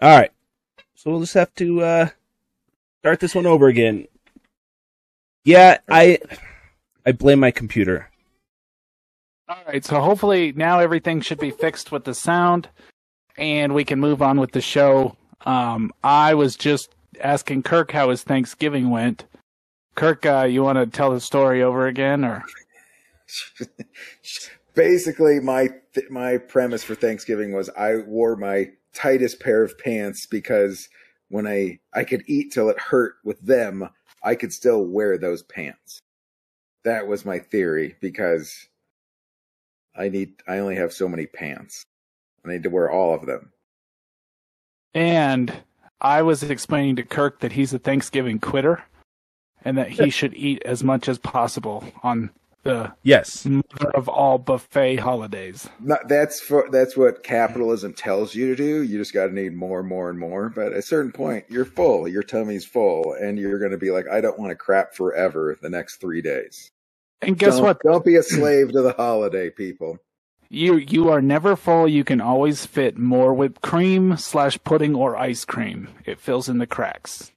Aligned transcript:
All 0.00 0.16
right. 0.16 0.32
So 0.94 1.10
we'll 1.10 1.20
just 1.20 1.34
have 1.34 1.54
to 1.56 1.82
uh 1.82 2.08
start 3.00 3.20
this 3.20 3.34
one 3.34 3.46
over 3.46 3.68
again. 3.68 4.06
Yeah, 5.44 5.78
I 5.88 6.18
I 7.04 7.12
blame 7.12 7.40
my 7.40 7.50
computer. 7.50 8.08
All 9.48 9.56
right, 9.66 9.84
so 9.84 10.00
hopefully 10.00 10.52
now 10.54 10.78
everything 10.78 11.20
should 11.20 11.40
be 11.40 11.50
fixed 11.50 11.90
with 11.90 12.04
the 12.04 12.14
sound, 12.14 12.68
and 13.36 13.74
we 13.74 13.84
can 13.84 13.98
move 13.98 14.22
on 14.22 14.38
with 14.38 14.52
the 14.52 14.60
show. 14.60 15.16
Um, 15.44 15.92
I 16.04 16.34
was 16.34 16.54
just 16.54 16.94
asking 17.20 17.64
Kirk 17.64 17.90
how 17.90 18.10
his 18.10 18.22
Thanksgiving 18.22 18.90
went. 18.90 19.24
Kirk, 19.96 20.24
uh, 20.24 20.46
you 20.48 20.62
want 20.62 20.78
to 20.78 20.86
tell 20.86 21.10
the 21.10 21.20
story 21.20 21.62
over 21.62 21.88
again, 21.88 22.24
or 22.24 22.44
Basically, 24.74 25.40
my 25.40 25.68
th- 25.94 26.10
my 26.10 26.38
premise 26.38 26.84
for 26.84 26.94
Thanksgiving 26.94 27.52
was 27.52 27.68
I 27.70 27.96
wore 27.96 28.36
my 28.36 28.70
tightest 28.94 29.40
pair 29.40 29.62
of 29.62 29.78
pants 29.78 30.26
because 30.26 30.88
when 31.28 31.46
I 31.46 31.78
I 31.94 32.04
could 32.04 32.22
eat 32.26 32.52
till 32.52 32.68
it 32.70 32.78
hurt 32.78 33.14
with 33.24 33.40
them, 33.40 33.88
I 34.22 34.34
could 34.34 34.52
still 34.52 34.84
wear 34.84 35.18
those 35.18 35.42
pants. 35.42 36.00
That 36.84 37.06
was 37.06 37.24
my 37.24 37.38
theory 37.38 37.96
because 38.00 38.68
I 39.96 40.08
need 40.08 40.34
I 40.48 40.58
only 40.58 40.76
have 40.76 40.92
so 40.92 41.08
many 41.08 41.26
pants. 41.26 41.84
I 42.44 42.50
need 42.50 42.62
to 42.64 42.70
wear 42.70 42.90
all 42.90 43.14
of 43.14 43.26
them. 43.26 43.52
and 44.94 45.54
I 46.00 46.22
was 46.22 46.42
explaining 46.42 46.96
to 46.96 47.02
Kirk 47.02 47.40
that 47.40 47.52
he's 47.52 47.74
a 47.74 47.78
Thanksgiving 47.78 48.38
quitter, 48.40 48.82
and 49.64 49.76
that 49.78 49.90
he 49.90 50.10
should 50.10 50.34
eat 50.34 50.62
as 50.64 50.82
much 50.82 51.08
as 51.08 51.18
possible 51.18 51.84
on 52.02 52.30
the 52.62 52.92
Yes. 53.02 53.46
mother 53.46 53.90
of 53.94 54.08
all 54.08 54.38
buffet 54.38 54.96
holidays. 54.96 55.68
Not, 55.80 56.08
that's 56.08 56.40
for, 56.40 56.68
that's 56.70 56.96
what 56.96 57.22
capitalism 57.22 57.92
tells 57.94 58.34
you 58.34 58.48
to 58.48 58.56
do. 58.56 58.82
You 58.82 58.98
just 58.98 59.14
got 59.14 59.26
to 59.28 59.32
need 59.34 59.54
more 59.54 59.80
and 59.80 59.88
more 59.88 60.10
and 60.10 60.18
more. 60.18 60.48
But 60.50 60.68
at 60.68 60.78
a 60.78 60.82
certain 60.82 61.12
point, 61.12 61.44
you're 61.48 61.64
full. 61.64 62.06
Your 62.08 62.22
tummy's 62.22 62.64
full, 62.64 63.14
and 63.14 63.38
you're 63.38 63.58
going 63.58 63.70
to 63.72 63.78
be 63.78 63.90
like, 63.90 64.06
I 64.08 64.20
don't 64.20 64.38
want 64.38 64.50
to 64.50 64.56
crap 64.56 64.94
forever 64.94 65.56
the 65.60 65.70
next 65.70 65.96
three 65.96 66.20
days. 66.22 66.70
And 67.22 67.38
guess 67.38 67.54
Don't- 67.56 67.64
what? 67.64 67.80
Don't 67.82 68.04
be 68.04 68.16
a 68.16 68.22
slave 68.22 68.72
to 68.72 68.82
the 68.82 68.92
holiday, 68.92 69.50
people. 69.50 69.98
You 70.52 70.76
you 70.78 71.10
are 71.10 71.22
never 71.22 71.54
full. 71.54 71.86
You 71.86 72.02
can 72.02 72.20
always 72.20 72.66
fit 72.66 72.98
more 72.98 73.32
whipped 73.32 73.60
cream 73.62 74.16
slash 74.16 74.58
pudding 74.64 74.96
or 74.96 75.16
ice 75.16 75.44
cream. 75.44 75.86
It 76.04 76.18
fills 76.18 76.48
in 76.48 76.58
the 76.58 76.66
cracks. 76.66 77.30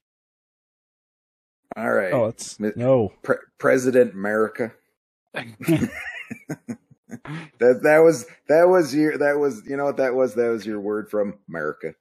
All 1.76 1.92
right, 1.92 2.12
Oh, 2.12 2.26
it's 2.26 2.58
no. 2.58 3.12
Pre- 3.22 3.36
President 3.58 4.14
America. 4.14 4.72
That 7.58 7.82
that 7.84 7.98
was 7.98 8.26
that 8.48 8.64
was 8.68 8.94
your 8.94 9.16
that 9.18 9.38
was 9.38 9.62
you 9.66 9.76
know 9.76 9.84
what 9.86 9.96
that 9.98 10.14
was 10.14 10.34
that 10.34 10.48
was 10.48 10.66
your 10.66 10.80
word 10.80 11.08
from 11.08 11.38
America. 11.48 11.94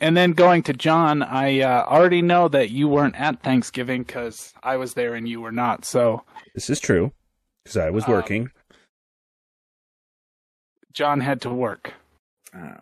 And 0.00 0.16
then 0.16 0.32
going 0.32 0.62
to 0.64 0.72
John, 0.72 1.22
I 1.22 1.60
uh, 1.60 1.84
already 1.84 2.22
know 2.22 2.48
that 2.48 2.70
you 2.70 2.88
weren't 2.88 3.14
at 3.20 3.42
Thanksgiving 3.42 4.02
because 4.02 4.54
I 4.62 4.76
was 4.76 4.94
there 4.94 5.14
and 5.14 5.28
you 5.28 5.40
were 5.42 5.52
not. 5.52 5.84
So 5.84 6.24
This 6.54 6.70
is 6.70 6.80
true 6.80 7.12
because 7.62 7.76
I 7.76 7.90
was 7.90 8.04
Um, 8.06 8.12
working. 8.12 8.50
John 10.92 11.20
had 11.20 11.42
to 11.42 11.50
work. 11.50 11.92
Oh. 12.56 12.76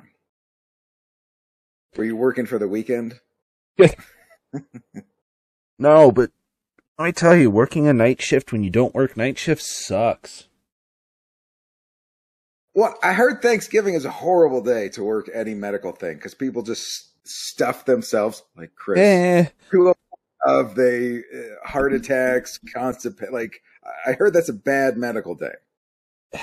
Were 1.96 2.04
you 2.04 2.16
working 2.16 2.46
for 2.46 2.58
the 2.58 2.68
weekend? 2.68 3.18
No, 5.80 6.10
but 6.10 6.30
let 6.98 7.04
me 7.06 7.12
tell 7.12 7.36
you, 7.36 7.50
working 7.50 7.86
a 7.86 7.92
night 7.92 8.20
shift 8.20 8.52
when 8.52 8.64
you 8.64 8.70
don't 8.70 8.94
work 8.94 9.16
night 9.16 9.38
shift 9.38 9.62
sucks. 9.62 10.48
Well, 12.74 12.96
I 13.02 13.12
heard 13.12 13.40
Thanksgiving 13.40 13.94
is 13.94 14.04
a 14.04 14.10
horrible 14.10 14.62
day 14.62 14.88
to 14.90 15.04
work 15.04 15.30
any 15.32 15.54
medical 15.54 15.92
thing 15.92 16.16
because 16.16 16.34
people 16.34 16.62
just 16.62 17.08
stuff 17.26 17.84
themselves 17.84 18.42
like 18.56 18.74
Chris. 18.74 18.98
Eh. 19.00 19.46
Of 20.46 20.76
the 20.76 21.22
uh, 21.34 21.68
heart 21.68 21.92
attacks, 21.92 22.60
constant 22.72 23.16
like 23.32 23.60
I 24.06 24.12
heard 24.12 24.32
that's 24.32 24.48
a 24.48 24.54
bad 24.54 24.96
medical 24.96 25.34
day. 25.34 25.54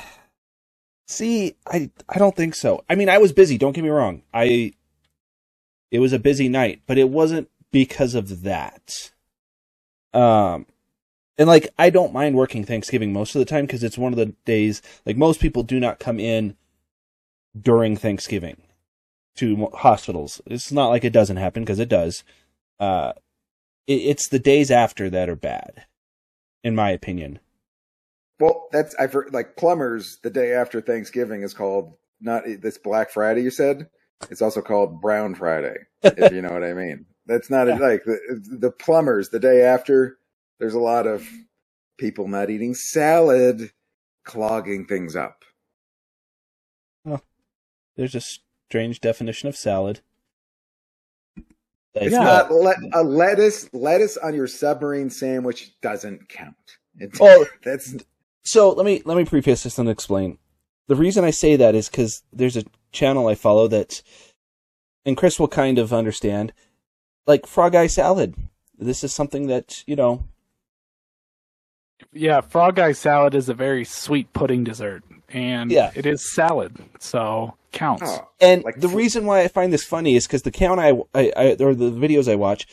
See, 1.07 1.55
I 1.65 1.89
I 2.09 2.17
don't 2.17 2.35
think 2.35 2.55
so. 2.55 2.83
I 2.89 2.95
mean, 2.95 3.09
I 3.09 3.17
was 3.17 3.31
busy. 3.31 3.57
Don't 3.57 3.71
get 3.71 3.83
me 3.83 3.89
wrong. 3.89 4.23
I 4.33 4.73
it 5.91 5.99
was 5.99 6.11
a 6.11 6.19
busy 6.19 6.49
night, 6.49 6.81
but 6.85 6.97
it 6.97 7.09
wasn't 7.09 7.49
because 7.71 8.15
of 8.15 8.44
that. 8.44 9.11
Um, 10.15 10.65
and 11.37 11.47
like 11.47 11.67
I 11.77 11.89
don't 11.89 12.13
mind 12.13 12.35
working 12.35 12.63
Thanksgiving 12.63 13.11
most 13.11 13.35
of 13.35 13.39
the 13.39 13.45
time 13.45 13.65
because 13.65 13.83
it's 13.83 13.97
one 13.97 14.13
of 14.13 14.17
the 14.17 14.33
days. 14.45 14.81
Like 15.05 15.17
most 15.17 15.39
people 15.39 15.63
do 15.63 15.79
not 15.79 15.99
come 15.99 16.19
in 16.19 16.55
during 17.59 17.97
Thanksgiving 17.97 18.61
to 19.35 19.67
hospitals. 19.73 20.41
It's 20.45 20.71
not 20.71 20.87
like 20.87 21.03
it 21.03 21.13
doesn't 21.13 21.37
happen 21.37 21.63
because 21.63 21.79
it 21.79 21.89
does. 21.89 22.23
Uh, 22.79 23.13
it, 23.85 23.93
it's 23.93 24.29
the 24.29 24.39
days 24.39 24.71
after 24.71 25.09
that 25.09 25.29
are 25.29 25.35
bad, 25.35 25.85
in 26.63 26.73
my 26.75 26.91
opinion. 26.91 27.39
Well, 28.39 28.67
that's 28.71 28.95
I've 28.95 29.13
heard 29.13 29.33
like 29.33 29.57
plumbers. 29.57 30.19
The 30.23 30.29
day 30.29 30.53
after 30.53 30.79
Thanksgiving 30.79 31.41
is 31.41 31.53
called 31.53 31.93
not 32.21 32.43
this 32.45 32.77
Black 32.77 33.09
Friday. 33.11 33.41
You 33.41 33.51
said 33.51 33.89
it's 34.29 34.41
also 34.41 34.61
called 34.61 35.01
Brown 35.01 35.35
Friday, 35.35 35.75
if 36.03 36.31
you 36.31 36.41
know 36.41 36.53
what 36.53 36.63
I 36.63 36.73
mean. 36.73 37.05
That's 37.25 37.50
not 37.50 37.68
Yeah. 37.68 37.78
like 37.78 38.03
the, 38.03 38.19
the 38.59 38.72
plumbers. 38.72 39.30
The 39.30 39.40
day 39.40 39.62
after, 39.63 40.18
there's 40.59 40.74
a 40.74 40.80
lot 40.80 41.08
of 41.08 41.22
mm-hmm. 41.22 41.41
people 41.97 42.28
not 42.28 42.50
eating 42.50 42.74
salad, 42.75 43.72
clogging 44.24 44.86
things 44.86 45.16
up. 45.16 45.44
There's 47.96 48.16
a 48.16 48.22
strange 48.22 49.00
definition 49.00 49.47
of 49.47 49.56
salad. 49.56 50.02
It's 51.94 52.12
Yeah. 52.12 52.24
not 52.24 52.52
le- 52.52 52.75
mm-hmm. 52.75 52.90
a 52.94 53.03
lettuce. 53.03 53.74
Lettuce 53.74 54.18
on 54.18 54.36
your 54.36 54.47
submarine 54.47 55.09
sandwich 55.09 55.80
doesn't 55.81 56.28
count. 56.28 56.56
It's, 56.97 57.19
Oh, 57.22 57.46
that's 57.63 57.96
so 58.44 58.72
let 58.72 58.86
me 58.86 59.02
let 59.06 59.18
me 59.18 59.25
preface 59.25 59.63
this 59.63 59.80
and 59.80 59.90
explain. 59.90 60.38
The 60.88 60.96
reason 60.96 61.24
I 61.24 61.31
say 61.31 61.56
that 61.56 61.74
is 61.74 61.90
because 61.90 62.22
there's 62.31 62.57
a 62.57 62.66
channel 62.92 63.28
I 63.28 63.36
follow 63.36 63.68
that, 63.69 64.03
and 65.06 65.18
Chris 65.18 65.40
will 65.40 65.47
kind 65.47 65.80
of 65.80 65.92
understand, 65.92 66.53
like 67.28 67.46
frog 67.47 67.75
eye 67.75 67.88
salad. 67.88 68.36
This 68.78 69.03
is 69.03 69.13
something 69.13 69.47
that 69.47 69.84
you 69.88 69.96
know. 69.96 70.24
Yeah, 72.12 72.41
frog 72.41 72.78
eye 72.80 72.91
salad 72.91 73.36
is 73.36 73.50
a 73.50 73.53
very 73.53 73.86
sweet 73.86 74.31
pudding 74.34 74.63
dessert, 74.63 75.03
and 75.30 75.72
Yeah. 75.72 75.91
it 75.96 76.06
is 76.06 76.31
salad, 76.34 76.78
so 77.00 77.56
counts. 77.72 78.03
oh, 78.06 78.28
And 78.40 78.63
Like 78.63 78.80
the 78.80 78.90
fr- 78.90 78.97
reason 78.97 79.25
why 79.25 79.41
I 79.41 79.47
find 79.47 79.72
this 79.72 79.84
funny 79.84 80.16
is 80.16 80.28
because 80.28 80.41
the 80.44 80.52
count 80.52 80.80
I, 80.80 80.91
I, 81.13 81.31
I 81.36 81.56
or 81.59 81.74
the 81.74 81.91
videos 81.91 82.30
I 82.31 82.36
watch, 82.36 82.68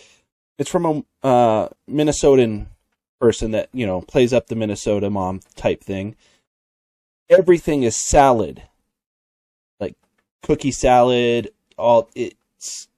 it's 0.59 0.71
from 0.71 0.87
a 1.23 1.27
uh, 1.27 1.69
Minnesotan 1.89 2.67
person 3.21 3.53
that 3.53 3.69
you 3.73 3.87
know 3.87 4.01
plays 4.01 4.33
up 4.33 4.49
the 4.49 4.57
Minnesota 4.57 5.09
mom 5.09 5.41
type 5.57 5.83
thing. 5.83 6.17
Everything 7.31 7.85
is 7.85 7.97
salad, 7.97 8.63
like 9.81 9.95
cookie 10.43 10.73
salad. 10.73 11.51
All 11.79 12.11
it's 12.15 12.89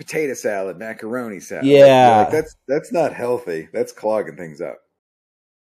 potato 0.00 0.32
salad, 0.32 0.78
macaroni 0.78 1.40
salad. 1.40 1.66
Yeah. 1.66 2.22
Like, 2.22 2.30
that's 2.32 2.56
that's 2.66 2.90
not 2.90 3.12
healthy. 3.12 3.68
That's 3.72 3.92
clogging 3.92 4.36
things 4.36 4.60
up. 4.62 4.78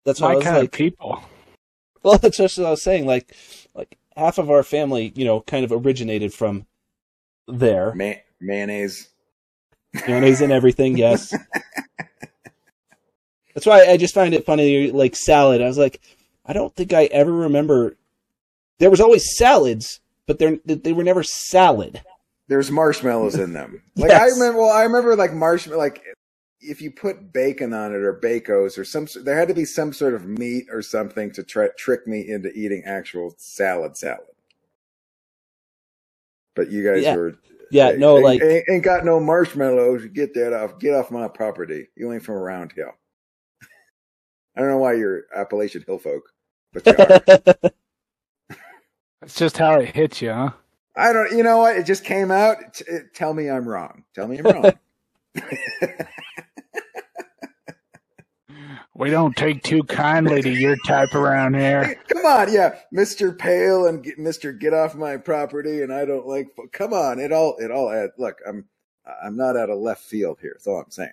that's 0.05 0.19
what 0.19 0.29
I 0.29 0.31
My 0.31 0.35
was 0.37 0.43
kind 0.43 0.57
like. 0.57 0.65
of 0.65 0.71
people. 0.71 1.23
Well, 2.01 2.17
that's 2.21 2.37
just 2.37 2.57
what 2.57 2.65
I 2.67 2.71
was 2.71 2.81
saying. 2.81 3.05
Like, 3.05 3.35
like 3.75 3.97
half 4.17 4.39
of 4.39 4.49
our 4.49 4.63
family, 4.63 5.13
you 5.15 5.23
know, 5.23 5.41
kind 5.41 5.63
of 5.63 5.71
originated 5.71 6.33
from 6.33 6.65
there. 7.47 7.93
Ma- 7.93 8.13
mayonnaise. 8.41 9.09
mayonnaise 10.07 10.41
and 10.41 10.51
everything. 10.51 10.97
Yes. 11.03 11.33
That's 13.53 13.67
why 13.67 13.85
I 13.85 13.97
just 13.97 14.15
find 14.15 14.33
it 14.33 14.47
funny, 14.47 14.89
like 14.91 15.15
salad. 15.15 15.61
I 15.61 15.67
was 15.67 15.77
like, 15.77 16.01
I 16.43 16.53
don't 16.53 16.75
think 16.75 16.91
I 16.91 17.05
ever 17.05 17.31
remember. 17.31 17.95
There 18.79 18.89
was 18.89 18.99
always 18.99 19.37
salads, 19.37 19.99
but 20.25 20.39
they 20.39 20.59
they 20.65 20.91
were 20.91 21.03
never 21.03 21.21
salad. 21.21 22.01
There's 22.49 22.69
marshmallows 22.71 23.35
in 23.35 23.53
them. 23.53 23.81
Like 23.95 24.11
I 24.11 24.27
remember. 24.27 24.59
Well, 24.59 24.69
I 24.71 24.83
remember 24.83 25.15
like 25.15 25.33
marshmallow. 25.33 25.77
Like 25.79 26.03
if 26.59 26.81
you 26.81 26.91
put 26.91 27.33
bacon 27.33 27.73
on 27.73 27.93
it 27.93 27.97
or 28.03 28.19
bacos 28.21 28.77
or 28.77 28.85
some, 28.85 29.07
there 29.23 29.35
had 29.37 29.47
to 29.49 29.53
be 29.53 29.65
some 29.65 29.91
sort 29.93 30.13
of 30.13 30.25
meat 30.25 30.65
or 30.71 30.81
something 30.81 31.31
to 31.33 31.43
try 31.43 31.67
trick 31.77 32.07
me 32.07 32.29
into 32.29 32.51
eating 32.53 32.83
actual 32.85 33.33
salad 33.37 33.95
salad. 33.97 34.27
But 36.55 36.69
you 36.71 36.83
guys 36.83 37.03
Yeah. 37.03 37.15
were. 37.15 37.35
Yeah, 37.71 37.89
ain't- 37.89 37.99
no, 37.99 38.15
ain't- 38.17 38.23
like 38.23 38.41
ain't, 38.41 38.65
ain't 38.69 38.83
got 38.83 39.03
no 39.05 39.19
marshmallows. 39.19 40.05
Get 40.07 40.33
that 40.35 40.53
off. 40.53 40.79
Get 40.79 40.93
off 40.93 41.09
my 41.11 41.27
property. 41.27 41.87
You 41.95 42.11
ain't 42.13 42.23
from 42.23 42.35
around 42.35 42.71
here. 42.73 42.91
I 44.55 44.59
don't 44.61 44.69
know 44.69 44.77
why 44.77 44.93
you're 44.93 45.23
Appalachian 45.35 45.83
Hill 45.87 45.97
folk, 45.97 46.29
but 46.73 46.85
you 46.85 46.93
are. 46.93 47.71
That's 49.21 49.35
just 49.35 49.57
how 49.57 49.79
it 49.79 49.95
hits 49.95 50.21
you, 50.21 50.31
huh? 50.31 50.51
I 50.95 51.13
don't. 51.13 51.31
You 51.35 51.43
know 51.43 51.59
what? 51.59 51.77
It 51.77 51.85
just 51.85 52.03
came 52.03 52.31
out. 52.31 52.57
T- 52.73 52.85
uh, 52.91 52.99
tell 53.13 53.33
me 53.33 53.49
I'm 53.49 53.67
wrong. 53.67 54.03
Tell 54.13 54.27
me 54.27 54.39
I'm 54.39 54.45
wrong. 54.45 54.73
We 58.95 59.09
don't 59.09 59.35
take 59.35 59.63
too 59.63 59.83
kindly 59.83 60.41
to 60.43 60.51
your 60.51 60.75
type 60.85 61.15
around 61.15 61.55
here. 61.55 61.95
Come 62.09 62.25
on, 62.25 62.53
yeah, 62.53 62.75
Mister 62.91 63.31
Pale 63.31 63.87
and 63.87 64.05
Mister 64.17 64.53
Get 64.53 64.73
Off 64.73 64.93
My 64.93 65.17
Property, 65.17 65.81
and 65.81 65.91
I 65.91 66.05
don't 66.05 66.27
like. 66.27 66.47
Come 66.71 66.93
on, 66.93 67.19
it 67.19 67.31
all 67.31 67.55
it 67.57 67.71
all. 67.71 67.89
Add, 67.91 68.11
look, 68.19 68.37
I'm 68.47 68.65
I'm 69.23 69.35
not 69.35 69.57
out 69.57 69.71
of 69.71 69.79
left 69.79 70.03
field 70.03 70.37
here. 70.41 70.51
That's 70.53 70.67
all 70.67 70.79
I'm 70.79 70.91
saying. 70.91 71.09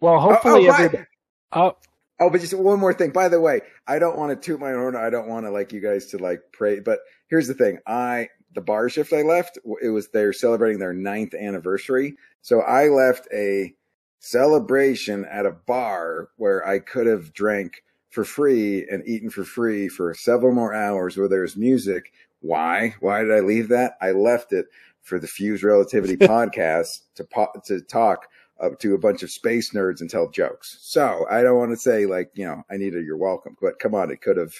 Well, 0.00 0.18
hopefully, 0.18 0.68
oh, 0.68 0.72
oh, 0.72 0.82
every, 0.84 1.06
oh, 1.52 1.76
oh, 2.22 2.30
but 2.30 2.40
just 2.40 2.54
one 2.54 2.80
more 2.80 2.94
thing. 2.94 3.10
By 3.10 3.28
the 3.28 3.40
way, 3.40 3.60
I 3.86 3.98
don't 3.98 4.16
want 4.16 4.30
to 4.30 4.46
toot 4.46 4.60
my 4.60 4.72
own 4.72 4.78
horn. 4.78 4.96
I 4.96 5.10
don't 5.10 5.28
want 5.28 5.46
to 5.46 5.50
like 5.50 5.72
you 5.72 5.80
guys 5.80 6.06
to 6.06 6.18
like 6.18 6.40
pray. 6.52 6.80
But 6.80 7.00
here's 7.28 7.48
the 7.48 7.54
thing: 7.54 7.78
I 7.86 8.28
the 8.54 8.60
bar 8.60 8.88
shift 8.88 9.12
I 9.12 9.22
left, 9.22 9.58
it 9.82 9.88
was 9.88 10.08
they're 10.08 10.32
celebrating 10.32 10.78
their 10.78 10.92
ninth 10.92 11.34
anniversary. 11.34 12.16
So 12.42 12.60
I 12.60 12.88
left 12.88 13.26
a 13.32 13.74
celebration 14.20 15.24
at 15.24 15.46
a 15.46 15.52
bar 15.52 16.28
where 16.36 16.66
I 16.66 16.78
could 16.78 17.06
have 17.06 17.32
drank 17.32 17.82
for 18.10 18.24
free 18.24 18.86
and 18.90 19.06
eaten 19.06 19.30
for 19.30 19.44
free 19.44 19.88
for 19.88 20.14
several 20.14 20.52
more 20.52 20.74
hours 20.74 21.16
where 21.16 21.28
there's 21.28 21.56
music. 21.56 22.12
Why? 22.40 22.94
Why 23.00 23.22
did 23.22 23.32
I 23.32 23.40
leave 23.40 23.68
that? 23.68 23.96
I 24.00 24.12
left 24.12 24.52
it 24.52 24.66
for 25.00 25.18
the 25.18 25.26
Fuzed 25.26 25.64
Relativity 25.64 26.16
podcast 26.18 27.00
to 27.16 27.24
po- 27.24 27.52
to 27.64 27.80
talk 27.80 28.28
up 28.60 28.78
to 28.80 28.94
a 28.94 28.98
bunch 28.98 29.22
of 29.22 29.30
space 29.30 29.72
nerds 29.72 30.00
and 30.00 30.08
tell 30.08 30.30
jokes. 30.30 30.78
So 30.80 31.26
I 31.30 31.42
don't 31.42 31.58
want 31.58 31.72
to 31.72 31.76
say 31.76 32.06
like, 32.06 32.30
you 32.34 32.46
know, 32.46 32.62
I 32.70 32.76
needed 32.76 33.04
your 33.04 33.16
welcome, 33.16 33.56
but 33.60 33.78
come 33.78 33.94
on, 33.94 34.10
it 34.10 34.20
could 34.20 34.36
have. 34.36 34.54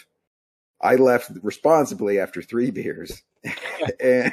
I 0.80 0.96
left 0.96 1.30
responsibly 1.42 2.18
after 2.18 2.42
three 2.42 2.72
beers 2.72 3.22
and, 4.00 4.32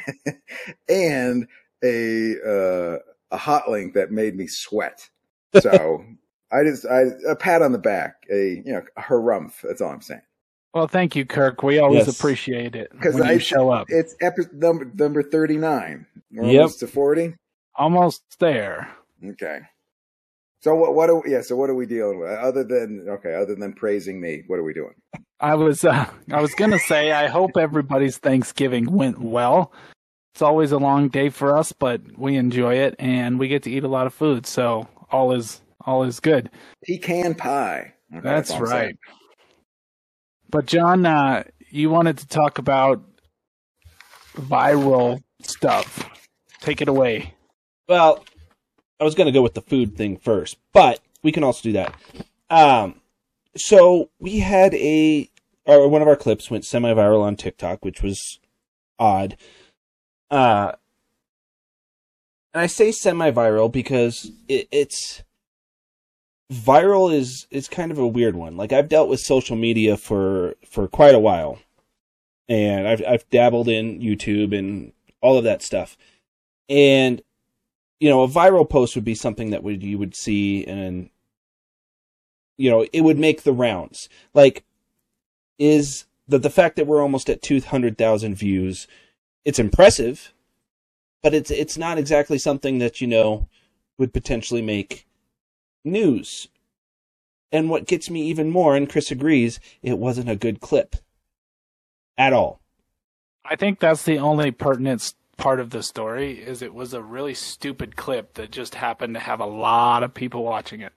and 0.90 1.48
a, 1.84 2.36
uh, 2.44 2.98
a 3.30 3.38
hot 3.38 3.70
link 3.70 3.94
that 3.94 4.12
made 4.12 4.36
me 4.36 4.48
sweat. 4.48 5.08
So 5.60 6.04
I 6.52 6.64
just, 6.64 6.88
I, 6.88 7.04
a 7.30 7.36
pat 7.36 7.62
on 7.62 7.72
the 7.72 7.78
back, 7.78 8.24
a, 8.32 8.64
you 8.66 8.74
know, 8.74 8.82
a 8.98 9.02
harumph. 9.02 9.62
That's 9.62 9.80
all 9.80 9.92
I'm 9.92 10.02
saying. 10.02 10.22
Well, 10.74 10.88
thank 10.88 11.16
you, 11.16 11.26
Kirk. 11.26 11.64
We 11.64 11.80
always 11.80 12.06
yes. 12.06 12.20
appreciate 12.20 12.76
it 12.76 12.92
because 12.92 13.20
I 13.20 13.40
show 13.40 13.72
up. 13.72 13.88
It's 13.90 14.16
episode 14.22 14.54
number 14.54 14.86
number 14.94 15.24
thirty 15.24 15.58
nine. 15.58 16.06
Yep. 16.30 16.72
to 16.80 16.88
forty. 16.88 17.36
Almost 17.76 18.22
there. 18.40 18.88
Okay. 19.24 19.60
So 20.62 20.76
what? 20.76 20.94
What? 20.94 21.10
Are, 21.10 21.22
yeah. 21.26 21.42
So 21.42 21.56
what 21.56 21.70
are 21.70 21.76
we 21.76 21.86
dealing 21.86 22.20
with? 22.20 22.30
Other 22.30 22.64
than 22.64 23.08
okay, 23.08 23.36
other 23.36 23.56
than 23.56 23.74
praising 23.74 24.20
me, 24.20 24.44
what 24.48 24.60
are 24.60 24.64
we 24.64 24.74
doing? 24.74 24.94
I 25.40 25.56
was 25.56 25.86
uh, 25.86 26.06
I 26.32 26.42
was 26.42 26.54
gonna 26.56 26.80
say 26.80 27.12
I 27.12 27.28
hope 27.28 27.52
everybody's 27.58 28.18
Thanksgiving 28.18 28.92
went 28.92 29.20
well. 29.20 29.72
It's 30.34 30.42
always 30.42 30.72
a 30.72 30.78
long 30.78 31.10
day 31.10 31.30
for 31.30 31.58
us, 31.58 31.72
but 31.72 32.02
we 32.18 32.36
enjoy 32.36 32.76
it 32.76 32.96
and 33.00 33.40
we 33.40 33.48
get 33.48 33.64
to 33.64 33.72
eat 33.72 33.84
a 33.84 33.88
lot 33.88 34.06
of 34.06 34.14
food, 34.14 34.46
so 34.46 34.88
all 35.12 35.32
is 35.32 35.62
all 35.86 36.04
is 36.04 36.20
good. 36.20 36.50
Pecan 36.86 37.36
pie. 37.36 37.94
Okay, 38.14 38.22
that's, 38.22 38.50
that's 38.50 38.62
right. 38.62 38.96
But 40.50 40.66
John, 40.66 41.06
uh, 41.06 41.44
you 41.70 41.90
wanted 41.90 42.18
to 42.18 42.28
talk 42.28 42.58
about 42.58 43.02
viral 44.36 45.22
stuff. 45.42 46.10
Take 46.62 46.82
it 46.82 46.88
away. 46.88 47.34
Well, 47.88 48.24
I 49.00 49.04
was 49.04 49.16
going 49.16 49.28
to 49.28 49.32
go 49.32 49.42
with 49.42 49.54
the 49.54 49.62
food 49.62 49.96
thing 49.96 50.18
first, 50.18 50.58
but 50.74 51.00
we 51.24 51.32
can 51.32 51.44
also 51.44 51.64
do 51.64 51.74
that. 51.74 51.94
Um, 52.50 53.02
so 53.56 54.10
we 54.20 54.40
had 54.40 54.74
a, 54.76 55.30
or 55.66 55.88
one 55.88 56.02
of 56.02 56.08
our 56.08 56.16
clips 56.16 56.52
went 56.52 56.66
semi-viral 56.66 57.22
on 57.22 57.36
TikTok, 57.36 57.86
which 57.86 58.02
was 58.02 58.40
odd. 58.98 59.38
Uh, 60.30 60.74
and 62.54 62.62
I 62.62 62.68
say 62.68 62.92
semi-viral 62.92 63.72
because 63.72 64.32
it, 64.48 64.68
it's 64.72 65.24
viral 66.52 67.14
is 67.14 67.46
is 67.52 67.68
kind 67.68 67.92
of 67.92 68.00
a 68.00 68.08
weird 68.08 68.36
one. 68.36 68.58
Like 68.58 68.74
I've 68.74 68.90
dealt 68.90 69.10
with 69.10 69.20
social 69.20 69.56
media 69.56 69.98
for 69.98 70.56
for 70.68 70.88
quite 70.88 71.16
a 71.16 71.20
while, 71.20 71.60
and 72.48 72.88
I've 72.88 73.04
I've 73.08 73.30
dabbled 73.30 73.68
in 73.68 74.00
YouTube 74.00 74.58
and 74.58 74.92
all 75.22 75.38
of 75.38 75.44
that 75.44 75.62
stuff, 75.62 75.98
and 76.68 77.22
you 78.00 78.10
know, 78.10 78.24
a 78.24 78.28
viral 78.28 78.70
post 78.70 78.96
would 78.96 79.06
be 79.06 79.16
something 79.16 79.50
that 79.52 79.64
would 79.64 79.84
you 79.84 79.98
would 79.98 80.16
see 80.16 80.66
and 80.66 81.10
you 82.58 82.70
know, 82.70 82.86
it 82.92 83.02
would 83.02 83.18
make 83.18 83.44
the 83.44 83.54
rounds. 83.54 84.10
Like 84.34 84.64
is 85.58 86.06
the 86.28 86.38
the 86.38 86.50
fact 86.50 86.76
that 86.76 86.88
we're 86.88 87.02
almost 87.02 87.30
at 87.30 87.42
200,000 87.42 88.36
views, 88.36 88.88
it's 89.46 89.60
impressive, 89.60 90.34
but 91.24 91.34
it's 91.34 91.52
it's 91.52 91.78
not 91.78 91.98
exactly 91.98 92.38
something 92.38 92.80
that 92.80 93.02
you 93.02 93.08
know 93.08 93.48
would 93.98 94.14
potentially 94.14 94.62
make 94.62 95.06
news. 95.84 96.48
And 97.52 97.70
what 97.70 97.88
gets 97.88 98.10
me 98.10 98.22
even 98.24 98.52
more, 98.52 98.76
and 98.76 98.90
Chris 98.90 99.10
agrees, 99.10 99.60
it 99.82 99.98
wasn't 99.98 100.30
a 100.30 100.36
good 100.36 100.62
clip 100.62 100.96
at 102.18 102.32
all. 102.32 102.62
I 103.44 103.56
think 103.56 103.80
that's 103.80 104.04
the 104.04 104.20
only 104.20 104.52
pertinent 104.52 105.14
part 105.40 105.62
of 105.62 105.70
the 105.70 105.82
story 105.82 106.34
is 106.34 106.62
it 106.62 106.74
was 106.74 106.94
a 106.94 107.02
really 107.02 107.34
stupid 107.34 107.96
clip 107.96 108.34
that 108.34 108.52
just 108.52 108.76
happened 108.76 109.14
to 109.14 109.22
have 109.22 109.40
a 109.40 109.46
lot 109.46 110.04
of 110.04 110.14
people 110.14 110.44
watching 110.44 110.82
it. 110.82 110.92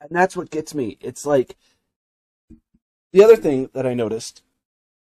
And 0.00 0.10
that's 0.10 0.36
what 0.36 0.50
gets 0.50 0.72
me. 0.72 0.96
It's 1.00 1.26
like 1.26 1.56
the 3.12 3.24
other 3.24 3.36
thing 3.36 3.68
that 3.74 3.86
I 3.86 3.92
noticed 3.92 4.42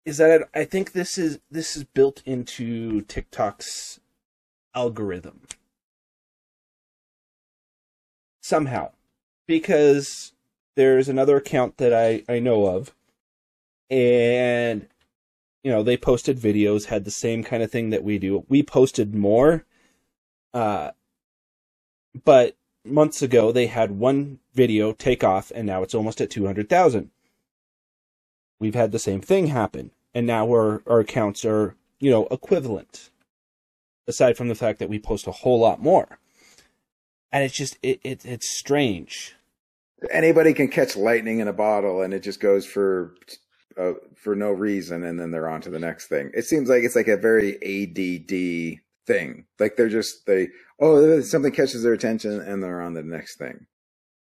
is 0.05 0.17
that 0.17 0.47
I 0.53 0.65
think 0.65 0.91
this 0.91 1.17
is 1.17 1.39
this 1.49 1.75
is 1.75 1.83
built 1.83 2.21
into 2.25 3.01
TikTok's 3.01 3.99
algorithm 4.75 5.41
somehow 8.39 8.91
because 9.47 10.31
there's 10.75 11.09
another 11.09 11.37
account 11.37 11.77
that 11.77 11.91
I 11.91 12.23
I 12.31 12.39
know 12.39 12.67
of 12.67 12.93
and 13.89 14.87
you 15.67 15.73
know, 15.73 15.83
they 15.83 15.97
posted 15.97 16.39
videos, 16.39 16.85
had 16.85 17.03
the 17.03 17.11
same 17.11 17.43
kind 17.43 17.61
of 17.61 17.69
thing 17.69 17.89
that 17.89 18.01
we 18.01 18.17
do. 18.17 18.45
We 18.47 18.63
posted 18.63 19.13
more, 19.13 19.65
uh, 20.53 20.91
but 22.23 22.55
months 22.85 23.21
ago 23.21 23.51
they 23.51 23.67
had 23.67 23.91
one 23.91 24.39
video 24.53 24.93
take 24.93 25.25
off, 25.25 25.51
and 25.53 25.67
now 25.67 25.83
it's 25.83 25.93
almost 25.93 26.21
at 26.21 26.29
two 26.29 26.45
hundred 26.45 26.69
thousand. 26.69 27.11
We've 28.61 28.75
had 28.75 28.93
the 28.93 28.97
same 28.97 29.19
thing 29.19 29.47
happen, 29.47 29.91
and 30.13 30.25
now 30.25 30.47
our 30.47 30.83
our 30.87 31.01
accounts 31.01 31.43
are 31.43 31.75
you 31.99 32.11
know 32.11 32.27
equivalent. 32.31 33.09
Aside 34.07 34.37
from 34.37 34.47
the 34.47 34.55
fact 34.55 34.79
that 34.79 34.87
we 34.87 34.99
post 34.99 35.27
a 35.27 35.33
whole 35.33 35.59
lot 35.59 35.81
more, 35.81 36.17
and 37.29 37.43
it's 37.43 37.57
just 37.57 37.77
it, 37.83 37.99
it 38.05 38.25
it's 38.25 38.49
strange. 38.49 39.35
Anybody 40.13 40.53
can 40.53 40.69
catch 40.69 40.95
lightning 40.95 41.41
in 41.41 41.49
a 41.49 41.53
bottle, 41.53 42.01
and 42.01 42.13
it 42.13 42.23
just 42.23 42.39
goes 42.39 42.65
for 42.65 43.15
uh, 43.77 43.93
for 44.15 44.35
no 44.35 44.51
reason, 44.51 45.03
and 45.03 45.19
then 45.19 45.31
they're 45.31 45.49
on 45.49 45.61
to 45.61 45.69
the 45.69 45.79
next 45.79 46.07
thing. 46.07 46.31
It 46.33 46.45
seems 46.45 46.69
like 46.69 46.83
it's 46.83 46.95
like 46.95 47.07
a 47.07 47.17
very 47.17 47.55
ADD 47.55 48.79
thing. 49.05 49.45
Like 49.59 49.75
they're 49.75 49.89
just 49.89 50.25
they 50.25 50.49
oh 50.79 51.21
something 51.21 51.51
catches 51.51 51.83
their 51.83 51.93
attention, 51.93 52.39
and 52.39 52.61
they're 52.61 52.81
on 52.81 52.93
the 52.93 53.03
next 53.03 53.37
thing. 53.37 53.67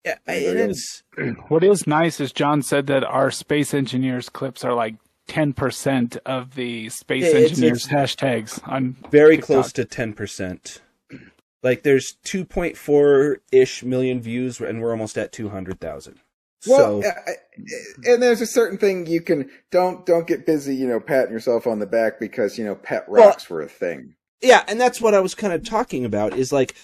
Yeah, 0.05 0.15
it 0.27 0.55
is. 0.55 1.03
What 1.49 1.63
is 1.63 1.85
nice 1.85 2.19
is 2.19 2.31
John 2.31 2.61
said 2.61 2.87
that 2.87 3.03
our 3.03 3.31
space 3.31 3.73
engineers 3.73 4.29
clips 4.29 4.63
are 4.63 4.73
like 4.73 4.95
ten 5.27 5.53
percent 5.53 6.17
of 6.25 6.55
the 6.55 6.89
space 6.89 7.33
yeah, 7.33 7.41
engineers 7.41 7.85
it's, 7.85 7.91
it's 7.91 8.15
hashtags 8.15 8.67
on 8.67 8.95
very 9.11 9.35
TikTok. 9.35 9.47
close 9.47 9.73
to 9.73 9.85
ten 9.85 10.13
percent. 10.13 10.81
Like 11.61 11.83
there's 11.83 12.15
2.4 12.25 13.37
ish 13.51 13.83
million 13.83 14.21
views, 14.21 14.61
and 14.61 14.81
we're 14.81 14.91
almost 14.91 15.17
at 15.17 15.33
200,000. 15.33 16.19
Well, 16.67 17.01
so, 17.01 17.11
and 18.05 18.21
there's 18.21 18.41
a 18.41 18.45
certain 18.45 18.77
thing 18.77 19.05
you 19.05 19.21
can 19.21 19.49
don't 19.71 20.05
don't 20.05 20.27
get 20.27 20.45
busy, 20.45 20.75
you 20.75 20.87
know, 20.87 20.99
patting 20.99 21.31
yourself 21.31 21.65
on 21.65 21.79
the 21.79 21.85
back 21.85 22.19
because 22.19 22.57
you 22.57 22.65
know 22.65 22.75
pet 22.75 23.05
rocks 23.07 23.49
well, 23.49 23.57
were 23.57 23.63
a 23.63 23.69
thing. 23.69 24.15
Yeah, 24.41 24.63
and 24.67 24.79
that's 24.79 24.99
what 24.99 25.13
I 25.13 25.19
was 25.19 25.35
kind 25.35 25.53
of 25.53 25.63
talking 25.63 26.03
about. 26.03 26.37
Is 26.37 26.51
like 26.51 26.75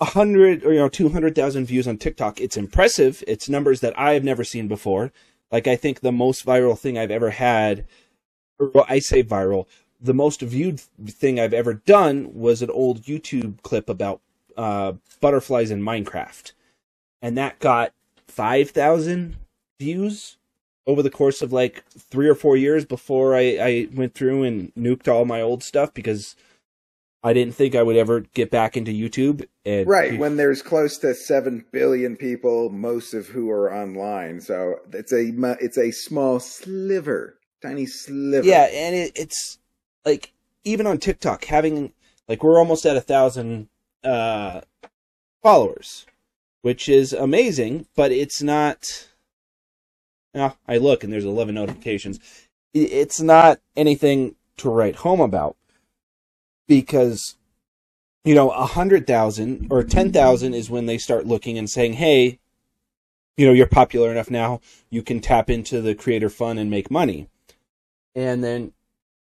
a 0.00 0.04
hundred 0.04 0.64
or 0.64 0.72
you 0.72 0.78
know 0.78 0.88
two 0.88 1.10
hundred 1.10 1.34
thousand 1.34 1.66
views 1.66 1.86
on 1.86 1.96
TikTok. 1.96 2.40
It's 2.40 2.56
impressive. 2.56 3.22
It's 3.26 3.48
numbers 3.48 3.80
that 3.80 3.98
I 3.98 4.14
have 4.14 4.24
never 4.24 4.42
seen 4.44 4.66
before. 4.66 5.12
Like 5.52 5.66
I 5.66 5.76
think 5.76 6.00
the 6.00 6.12
most 6.12 6.44
viral 6.44 6.78
thing 6.78 6.98
I've 6.98 7.10
ever 7.10 7.30
had, 7.30 7.86
or 8.58 8.70
well, 8.74 8.86
I 8.88 8.98
say 8.98 9.22
viral, 9.22 9.66
the 10.00 10.14
most 10.14 10.42
viewed 10.42 10.80
thing 10.80 11.38
I've 11.38 11.54
ever 11.54 11.74
done 11.74 12.34
was 12.34 12.62
an 12.62 12.70
old 12.70 13.02
YouTube 13.02 13.62
clip 13.62 13.88
about 13.88 14.20
uh, 14.56 14.94
butterflies 15.20 15.70
in 15.70 15.82
Minecraft, 15.82 16.52
and 17.22 17.38
that 17.38 17.58
got 17.60 17.92
5,000 18.38 19.34
views 19.80 20.36
over 20.86 21.02
the 21.02 21.10
course 21.10 21.42
of 21.42 21.52
like 21.52 21.84
three 21.88 22.28
or 22.28 22.36
four 22.36 22.56
years 22.56 22.84
before 22.84 23.34
I, 23.34 23.58
I 23.60 23.88
went 23.92 24.14
through 24.14 24.44
and 24.44 24.72
nuked 24.76 25.08
all 25.08 25.24
my 25.24 25.40
old 25.40 25.64
stuff 25.64 25.92
because 25.92 26.36
I 27.24 27.32
didn't 27.32 27.56
think 27.56 27.74
I 27.74 27.82
would 27.82 27.96
ever 27.96 28.20
get 28.20 28.52
back 28.52 28.76
into 28.76 28.92
YouTube. 28.92 29.44
And 29.64 29.88
right 29.88 30.16
when 30.20 30.36
there's 30.36 30.62
close 30.62 30.98
to 30.98 31.14
seven 31.14 31.64
billion 31.72 32.14
people, 32.14 32.70
most 32.70 33.12
of 33.12 33.26
who 33.26 33.50
are 33.50 33.74
online, 33.74 34.40
so 34.40 34.76
it's 34.92 35.12
a 35.12 35.32
it's 35.60 35.76
a 35.76 35.90
small 35.90 36.38
sliver, 36.38 37.40
tiny 37.60 37.86
sliver. 37.86 38.46
Yeah, 38.46 38.68
and 38.70 38.94
it, 38.94 39.12
it's 39.16 39.58
like 40.04 40.32
even 40.62 40.86
on 40.86 40.98
TikTok 40.98 41.44
having 41.44 41.92
like 42.28 42.44
we're 42.44 42.60
almost 42.60 42.86
at 42.86 42.96
a 42.96 43.00
thousand 43.00 43.68
uh 44.04 44.60
followers, 45.42 46.06
which 46.62 46.88
is 46.88 47.12
amazing, 47.12 47.86
but 47.94 48.12
it's 48.12 48.42
not. 48.42 49.08
Now 50.34 50.56
I 50.66 50.76
look 50.76 51.04
and 51.04 51.12
there's 51.12 51.24
11 51.24 51.54
notifications. 51.54 52.20
It's 52.74 53.20
not 53.20 53.60
anything 53.76 54.36
to 54.58 54.68
write 54.68 54.96
home 54.96 55.20
about 55.20 55.56
because 56.66 57.36
you 58.24 58.34
know 58.34 58.50
a 58.50 58.66
hundred 58.66 59.06
thousand 59.06 59.68
or 59.70 59.82
ten 59.82 60.12
thousand 60.12 60.54
is 60.54 60.70
when 60.70 60.86
they 60.86 60.98
start 60.98 61.26
looking 61.26 61.56
and 61.56 61.68
saying, 61.68 61.94
"Hey, 61.94 62.38
you 63.36 63.46
know 63.46 63.52
you're 63.52 63.66
popular 63.66 64.10
enough 64.10 64.30
now, 64.30 64.60
you 64.90 65.02
can 65.02 65.20
tap 65.20 65.48
into 65.48 65.80
the 65.80 65.94
creator 65.94 66.28
fund 66.28 66.58
and 66.58 66.70
make 66.70 66.90
money." 66.90 67.28
And 68.14 68.44
then, 68.44 68.72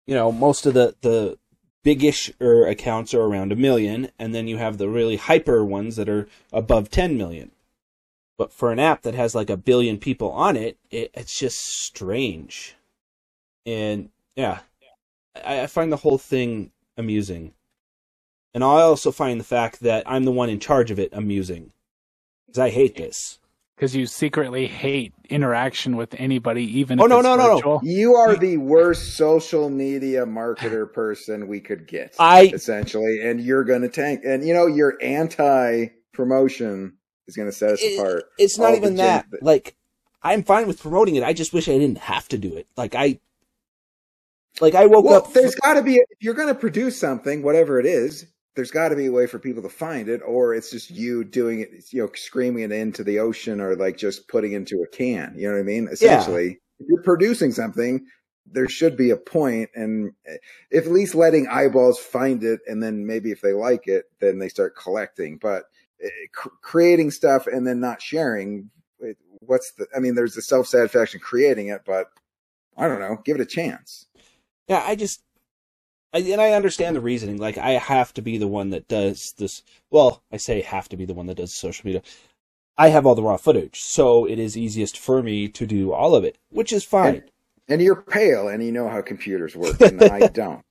you 0.06 0.14
know, 0.14 0.32
most 0.32 0.64
of 0.66 0.74
the 0.74 0.96
the 1.02 1.38
biggish 1.86 2.32
er, 2.40 2.66
accounts 2.66 3.14
are 3.14 3.22
around 3.22 3.52
a 3.52 3.56
million, 3.56 4.10
and 4.18 4.34
then 4.34 4.48
you 4.48 4.56
have 4.56 4.76
the 4.76 4.88
really 4.88 5.14
hyper 5.14 5.64
ones 5.64 5.94
that 5.94 6.08
are 6.08 6.26
above 6.52 6.90
10 6.90 7.16
million. 7.16 7.52
But 8.36 8.52
for 8.52 8.72
an 8.72 8.80
app 8.80 9.02
that 9.02 9.14
has 9.14 9.36
like 9.36 9.48
a 9.48 9.56
billion 9.56 9.96
people 9.98 10.32
on 10.32 10.56
it, 10.56 10.78
it 10.90 11.12
it's 11.14 11.38
just 11.38 11.58
strange. 11.58 12.74
And 13.64 14.08
yeah, 14.34 14.58
I, 15.36 15.60
I 15.60 15.66
find 15.68 15.92
the 15.92 15.98
whole 15.98 16.18
thing 16.18 16.72
amusing. 16.96 17.54
And 18.52 18.64
I 18.64 18.80
also 18.80 19.12
find 19.12 19.38
the 19.38 19.44
fact 19.44 19.78
that 19.80 20.02
I'm 20.06 20.24
the 20.24 20.32
one 20.32 20.50
in 20.50 20.58
charge 20.58 20.90
of 20.90 20.98
it 20.98 21.10
amusing. 21.12 21.70
Because 22.48 22.58
I 22.58 22.70
hate 22.70 22.96
this. 22.96 23.38
Because 23.76 23.94
you 23.94 24.06
secretly 24.06 24.66
hate 24.66 25.12
interaction 25.28 25.96
with 25.96 26.14
anybody, 26.18 26.64
even 26.78 26.98
Oh, 26.98 27.04
if 27.04 27.10
no, 27.10 27.16
it's 27.18 27.24
no, 27.24 27.36
no, 27.36 27.58
no. 27.58 27.80
You 27.82 28.14
are 28.14 28.34
the 28.34 28.56
worst 28.56 29.16
social 29.16 29.68
media 29.68 30.24
marketer 30.24 30.90
person 30.90 31.46
we 31.46 31.60
could 31.60 31.86
get, 31.86 32.16
I 32.18 32.50
essentially, 32.54 33.20
and 33.22 33.38
you're 33.38 33.64
going 33.64 33.82
to 33.82 33.90
tank. 33.90 34.22
And 34.24 34.46
you 34.46 34.54
know, 34.54 34.66
your 34.66 34.96
anti 35.02 35.88
promotion 36.14 36.96
is 37.28 37.36
going 37.36 37.48
to 37.50 37.52
set 37.54 37.72
us 37.72 37.82
it- 37.82 37.98
apart. 37.98 38.24
it's 38.38 38.58
not 38.58 38.66
All 38.68 38.70
the 38.72 38.76
even 38.78 38.96
gen- 38.96 39.04
that. 39.04 39.26
Like, 39.42 39.76
I'm 40.22 40.42
fine 40.42 40.66
with 40.66 40.80
promoting 40.80 41.16
it. 41.16 41.22
I 41.22 41.34
just 41.34 41.52
wish 41.52 41.68
I 41.68 41.72
didn't 41.76 41.98
have 41.98 42.26
to 42.28 42.38
do 42.38 42.56
it. 42.56 42.66
Like 42.78 42.94
I, 42.94 43.20
like 44.58 44.74
I 44.74 44.86
woke 44.86 45.04
Well, 45.04 45.16
up. 45.16 45.32
there's 45.34 45.54
got 45.54 45.74
to 45.74 45.82
be 45.82 45.96
if 45.96 46.22
you're 46.22 46.32
going 46.34 46.48
to 46.48 46.54
produce 46.54 46.98
something, 46.98 47.42
whatever 47.42 47.78
it 47.78 47.84
is. 47.84 48.26
There's 48.56 48.70
got 48.70 48.88
to 48.88 48.96
be 48.96 49.06
a 49.06 49.12
way 49.12 49.26
for 49.26 49.38
people 49.38 49.62
to 49.62 49.68
find 49.68 50.08
it, 50.08 50.22
or 50.26 50.54
it's 50.54 50.70
just 50.70 50.90
you 50.90 51.24
doing 51.24 51.60
it, 51.60 51.92
you 51.92 52.02
know, 52.02 52.10
screaming 52.14 52.64
it 52.64 52.72
into 52.72 53.04
the 53.04 53.18
ocean, 53.18 53.60
or 53.60 53.76
like 53.76 53.96
just 53.98 54.28
putting 54.28 54.52
it 54.52 54.56
into 54.56 54.82
a 54.82 54.86
can. 54.88 55.34
You 55.36 55.48
know 55.48 55.54
what 55.54 55.60
I 55.60 55.64
mean? 55.64 55.88
Essentially, 55.90 56.58
if 56.80 56.86
you're 56.88 57.02
producing 57.02 57.52
something, 57.52 58.06
there 58.50 58.68
should 58.68 58.96
be 58.96 59.10
a 59.10 59.16
point, 59.16 59.70
and 59.74 60.12
if 60.70 60.86
at 60.86 60.92
least 60.92 61.14
letting 61.14 61.48
eyeballs 61.48 61.98
find 61.98 62.42
it, 62.42 62.60
and 62.66 62.82
then 62.82 63.06
maybe 63.06 63.30
if 63.30 63.40
they 63.40 63.52
like 63.52 63.86
it, 63.88 64.06
then 64.20 64.38
they 64.38 64.48
start 64.48 64.76
collecting. 64.76 65.36
But 65.36 65.64
eh, 66.02 66.08
creating 66.62 67.10
stuff 67.10 67.46
and 67.46 67.66
then 67.66 67.80
not 67.80 68.00
sharing, 68.00 68.70
what's 69.40 69.72
the? 69.72 69.86
I 69.94 70.00
mean, 70.00 70.14
there's 70.14 70.34
the 70.34 70.42
self 70.42 70.66
satisfaction 70.66 71.20
creating 71.20 71.68
it, 71.68 71.82
but 71.84 72.06
I 72.76 72.88
don't 72.88 73.00
know. 73.00 73.18
Give 73.24 73.36
it 73.36 73.42
a 73.42 73.46
chance. 73.46 74.06
Yeah, 74.68 74.82
I 74.84 74.96
just, 74.96 75.22
and 76.18 76.40
I 76.40 76.52
understand 76.52 76.96
the 76.96 77.00
reasoning. 77.00 77.38
Like, 77.38 77.58
I 77.58 77.72
have 77.72 78.12
to 78.14 78.22
be 78.22 78.38
the 78.38 78.48
one 78.48 78.70
that 78.70 78.88
does 78.88 79.34
this. 79.38 79.62
Well, 79.90 80.22
I 80.32 80.36
say 80.36 80.60
have 80.60 80.88
to 80.90 80.96
be 80.96 81.04
the 81.04 81.14
one 81.14 81.26
that 81.26 81.36
does 81.36 81.54
social 81.54 81.86
media. 81.86 82.02
I 82.78 82.88
have 82.88 83.06
all 83.06 83.14
the 83.14 83.22
raw 83.22 83.36
footage, 83.36 83.80
so 83.80 84.26
it 84.26 84.38
is 84.38 84.56
easiest 84.56 84.98
for 84.98 85.22
me 85.22 85.48
to 85.48 85.66
do 85.66 85.92
all 85.92 86.14
of 86.14 86.24
it, 86.24 86.38
which 86.50 86.72
is 86.72 86.84
fine. 86.84 87.24
And 87.68 87.80
you're 87.80 87.96
pale 87.96 88.48
and 88.48 88.62
you 88.62 88.70
know 88.70 88.88
how 88.88 89.00
computers 89.00 89.56
work, 89.56 89.80
and 89.80 90.02
I 90.02 90.26
don't. 90.32 90.64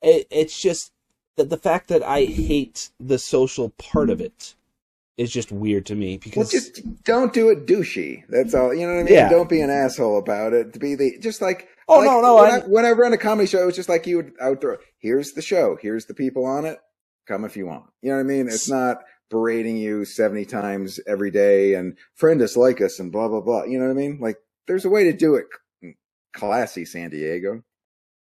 It, 0.00 0.26
it's 0.30 0.60
just 0.60 0.90
that 1.36 1.50
the 1.50 1.56
fact 1.56 1.88
that 1.88 2.02
I 2.02 2.24
hate 2.24 2.90
the 2.98 3.18
social 3.18 3.70
part 3.70 4.10
of 4.10 4.18
hmm. 4.18 4.24
it 4.26 4.54
is 5.18 5.30
just 5.30 5.52
weird 5.52 5.84
to 5.86 5.94
me 5.94 6.16
because 6.16 6.36
Well, 6.36 6.46
just 6.48 6.80
don't 7.04 7.32
do 7.34 7.50
it 7.50 7.66
douchey. 7.66 8.22
That's 8.28 8.54
all. 8.54 8.72
You 8.72 8.86
know 8.86 8.94
what 8.94 9.00
I 9.00 9.04
mean? 9.04 9.12
Yeah. 9.14 9.28
Don't 9.28 9.48
be 9.48 9.60
an 9.60 9.68
asshole 9.70 10.16
about 10.18 10.52
it. 10.54 10.72
To 10.72 10.78
be 10.78 10.94
the 10.94 11.18
just 11.20 11.42
like 11.42 11.68
Oh, 11.90 11.98
like, 11.98 12.06
no, 12.06 12.20
no, 12.20 12.36
When 12.36 12.50
I, 12.50 12.56
I- 12.56 12.66
when 12.66 12.84
I 12.86 12.90
run 12.92 13.12
a 13.12 13.18
comedy 13.18 13.46
show, 13.48 13.66
it's 13.68 13.76
just 13.76 13.88
like 13.88 14.06
you 14.06 14.16
would. 14.16 14.32
I 14.40 14.50
would 14.50 14.60
throw. 14.60 14.76
Here's 14.98 15.32
the 15.32 15.42
show. 15.42 15.76
Here's 15.80 16.06
the 16.06 16.14
people 16.14 16.44
on 16.46 16.64
it. 16.64 16.78
Come 17.26 17.44
if 17.44 17.56
you 17.56 17.66
want. 17.66 17.84
You 18.02 18.10
know 18.10 18.16
what 18.16 18.20
I 18.22 18.24
mean? 18.24 18.46
It's 18.48 18.68
not 18.68 19.02
berating 19.30 19.76
you 19.76 20.04
seventy 20.04 20.44
times 20.44 21.00
every 21.06 21.30
day 21.30 21.74
and 21.74 21.96
friend 22.14 22.40
us, 22.42 22.56
like 22.56 22.80
us, 22.80 22.98
and 22.98 23.10
blah 23.12 23.28
blah 23.28 23.40
blah. 23.40 23.64
You 23.64 23.78
know 23.78 23.86
what 23.86 23.90
I 23.90 23.94
mean? 23.94 24.18
Like 24.20 24.36
there's 24.66 24.84
a 24.84 24.90
way 24.90 25.04
to 25.04 25.12
do 25.12 25.34
it. 25.34 25.46
Classy, 26.34 26.84
San 26.84 27.10
Diego. 27.10 27.62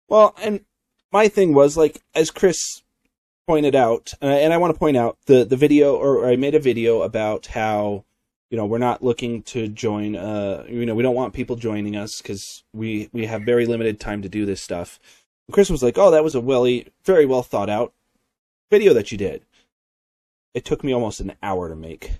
Well, 0.08 0.34
and 0.40 0.64
my 1.12 1.28
thing 1.28 1.52
was 1.52 1.76
like, 1.76 2.00
as 2.14 2.30
Chris 2.30 2.82
pointed 3.48 3.74
out, 3.74 4.12
uh, 4.20 4.26
and 4.26 4.52
I 4.52 4.58
want 4.58 4.74
to 4.74 4.78
point 4.78 4.98
out 4.98 5.16
the 5.24 5.42
the 5.42 5.56
video, 5.56 5.96
or 5.96 6.28
I 6.28 6.36
made 6.36 6.54
a 6.54 6.60
video 6.60 7.00
about 7.00 7.46
how 7.46 8.04
you 8.50 8.58
know 8.58 8.66
we're 8.66 8.76
not 8.76 9.02
looking 9.02 9.42
to 9.44 9.68
join. 9.68 10.16
Uh, 10.16 10.64
you 10.68 10.84
know, 10.84 10.94
we 10.94 11.02
don't 11.02 11.14
want 11.14 11.32
people 11.32 11.56
joining 11.56 11.96
us 11.96 12.20
because 12.20 12.62
we 12.74 13.08
we 13.12 13.24
have 13.24 13.42
very 13.42 13.64
limited 13.64 13.98
time 13.98 14.20
to 14.20 14.28
do 14.28 14.44
this 14.44 14.60
stuff. 14.60 15.00
And 15.48 15.54
Chris 15.54 15.70
was 15.70 15.82
like, 15.82 15.96
"Oh, 15.96 16.10
that 16.10 16.22
was 16.22 16.34
a 16.34 16.40
well, 16.40 16.68
very 17.04 17.24
well 17.24 17.42
thought 17.42 17.70
out 17.70 17.94
video 18.70 18.92
that 18.92 19.10
you 19.10 19.16
did." 19.16 19.46
It 20.52 20.66
took 20.66 20.84
me 20.84 20.92
almost 20.92 21.20
an 21.20 21.32
hour 21.42 21.70
to 21.70 21.76
make. 21.76 22.12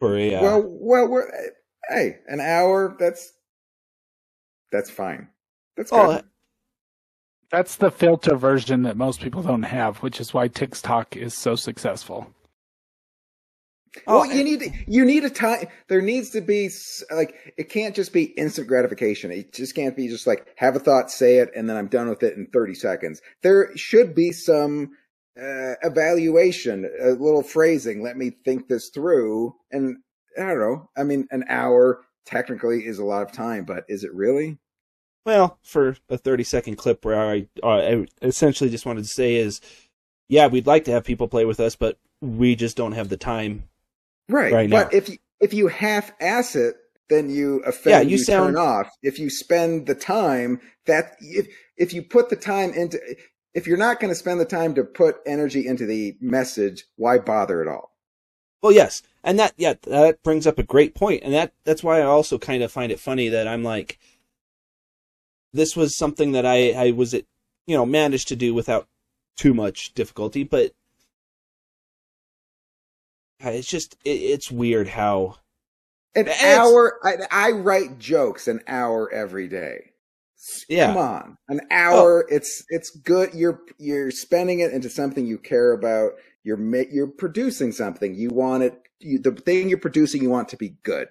For 0.00 0.16
a 0.16 0.34
uh, 0.34 0.42
Well, 0.42 0.62
well, 0.66 1.08
we're 1.08 1.30
hey, 1.88 2.18
an 2.26 2.40
hour. 2.40 2.96
That's 2.98 3.32
that's 4.72 4.90
fine. 4.90 5.28
That's 5.76 5.92
good. 5.92 6.00
oh, 6.00 6.22
That's 7.50 7.76
the 7.76 7.90
filter 7.90 8.36
version 8.36 8.82
that 8.82 8.96
most 8.96 9.20
people 9.20 9.42
don't 9.42 9.62
have, 9.62 9.98
which 9.98 10.20
is 10.20 10.34
why 10.34 10.48
TikTok 10.48 11.16
is 11.16 11.34
so 11.34 11.54
successful. 11.54 12.26
oh, 14.06 14.20
well, 14.20 14.26
you 14.26 14.42
need 14.42 14.60
to, 14.60 14.70
you 14.86 15.04
need 15.04 15.24
a 15.24 15.30
time. 15.30 15.68
There 15.88 16.02
needs 16.02 16.30
to 16.30 16.40
be 16.40 16.70
like 17.10 17.54
it 17.56 17.70
can't 17.70 17.94
just 17.94 18.12
be 18.12 18.24
instant 18.24 18.66
gratification. 18.66 19.30
It 19.30 19.52
just 19.52 19.74
can't 19.74 19.96
be 19.96 20.08
just 20.08 20.26
like 20.26 20.48
have 20.56 20.74
a 20.74 20.80
thought, 20.80 21.10
say 21.10 21.36
it, 21.36 21.50
and 21.54 21.70
then 21.70 21.76
I'm 21.76 21.88
done 21.88 22.08
with 22.08 22.22
it 22.22 22.36
in 22.36 22.46
30 22.52 22.74
seconds. 22.74 23.22
There 23.42 23.76
should 23.76 24.14
be 24.14 24.32
some 24.32 24.90
uh, 25.40 25.74
evaluation, 25.82 26.90
a 27.00 27.10
little 27.10 27.42
phrasing. 27.42 28.02
Let 28.02 28.16
me 28.16 28.32
think 28.44 28.68
this 28.68 28.88
through. 28.88 29.54
And 29.70 29.98
I 30.36 30.46
don't 30.46 30.60
know. 30.60 30.90
I 30.96 31.04
mean, 31.04 31.28
an 31.30 31.44
hour 31.48 32.02
technically 32.24 32.86
is 32.86 32.98
a 32.98 33.04
lot 33.04 33.22
of 33.22 33.32
time, 33.32 33.64
but 33.64 33.84
is 33.88 34.02
it 34.02 34.12
really? 34.14 34.58
Well, 35.26 35.58
for 35.60 35.96
a 36.08 36.16
30 36.16 36.44
second 36.44 36.76
clip 36.76 37.04
where 37.04 37.20
I, 37.20 37.48
uh, 37.60 37.68
I 37.68 38.06
essentially 38.22 38.70
just 38.70 38.86
wanted 38.86 39.02
to 39.02 39.10
say 39.10 39.34
is, 39.34 39.60
yeah, 40.28 40.46
we'd 40.46 40.68
like 40.68 40.84
to 40.84 40.92
have 40.92 41.04
people 41.04 41.26
play 41.26 41.44
with 41.44 41.58
us, 41.58 41.74
but 41.74 41.98
we 42.20 42.54
just 42.54 42.76
don't 42.76 42.92
have 42.92 43.08
the 43.08 43.16
time. 43.16 43.64
Right. 44.28 44.52
Right 44.52 44.70
but 44.70 44.92
now. 44.92 44.96
if 44.96 45.08
you, 45.08 45.18
if 45.40 45.52
you 45.52 45.66
half 45.66 46.12
ass 46.20 46.54
it, 46.54 46.76
then 47.08 47.28
you 47.28 47.58
offend. 47.66 47.92
Yeah, 47.92 48.00
you 48.00 48.10
you 48.10 48.18
sound- 48.18 48.54
turn 48.54 48.64
off. 48.64 48.88
If 49.02 49.18
you 49.18 49.28
spend 49.28 49.86
the 49.86 49.94
time 49.94 50.60
that 50.86 51.16
if 51.20 51.48
if 51.76 51.92
you 51.92 52.02
put 52.02 52.30
the 52.30 52.36
time 52.36 52.72
into 52.72 52.98
if 53.54 53.66
you're 53.66 53.76
not 53.76 54.00
going 54.00 54.10
to 54.10 54.16
spend 54.16 54.40
the 54.40 54.44
time 54.44 54.74
to 54.74 54.84
put 54.84 55.16
energy 55.24 55.66
into 55.66 55.86
the 55.86 56.16
message, 56.20 56.84
why 56.96 57.18
bother 57.18 57.62
at 57.62 57.68
all? 57.68 57.92
Well, 58.62 58.72
yes, 58.72 59.02
and 59.22 59.38
that 59.38 59.52
yeah, 59.56 59.74
that 59.84 60.22
brings 60.24 60.46
up 60.46 60.58
a 60.58 60.64
great 60.64 60.94
point, 60.96 61.22
and 61.22 61.32
that 61.32 61.52
that's 61.64 61.84
why 61.84 62.00
I 62.00 62.04
also 62.04 62.38
kind 62.38 62.62
of 62.62 62.72
find 62.72 62.90
it 62.90 62.98
funny 62.98 63.28
that 63.28 63.46
I'm 63.46 63.62
like, 63.62 63.98
this 65.52 65.76
was 65.76 65.96
something 65.96 66.32
that 66.32 66.46
I 66.46 66.70
I 66.72 66.90
was 66.92 67.14
you 67.14 67.24
know 67.68 67.86
managed 67.86 68.28
to 68.28 68.36
do 68.36 68.54
without 68.54 68.88
too 69.36 69.54
much 69.54 69.94
difficulty, 69.94 70.44
but 70.44 70.72
it's 73.40 73.68
just 73.68 73.96
it, 74.04 74.10
it's 74.10 74.50
weird 74.50 74.88
how 74.88 75.36
An 76.14 76.28
hour. 76.28 76.98
I, 77.04 77.16
I 77.30 77.50
write 77.50 77.98
jokes 77.98 78.48
an 78.48 78.60
hour 78.66 79.12
every 79.12 79.48
day. 79.48 79.90
Yeah. 80.68 80.88
Come 80.88 80.96
on, 80.98 81.38
an 81.48 81.60
hour. 81.70 82.24
Oh. 82.24 82.34
It's 82.34 82.64
it's 82.68 82.90
good. 82.90 83.34
You're 83.34 83.60
you're 83.78 84.10
spending 84.10 84.60
it 84.60 84.72
into 84.72 84.88
something 84.88 85.26
you 85.26 85.38
care 85.38 85.72
about. 85.72 86.12
You're 86.44 86.58
you're 86.90 87.08
producing 87.08 87.72
something. 87.72 88.14
You 88.14 88.30
want 88.30 88.62
it. 88.62 88.80
You, 89.00 89.18
the 89.18 89.32
thing 89.32 89.68
you're 89.68 89.78
producing, 89.78 90.22
you 90.22 90.30
want 90.30 90.48
to 90.50 90.56
be 90.56 90.76
good. 90.82 91.08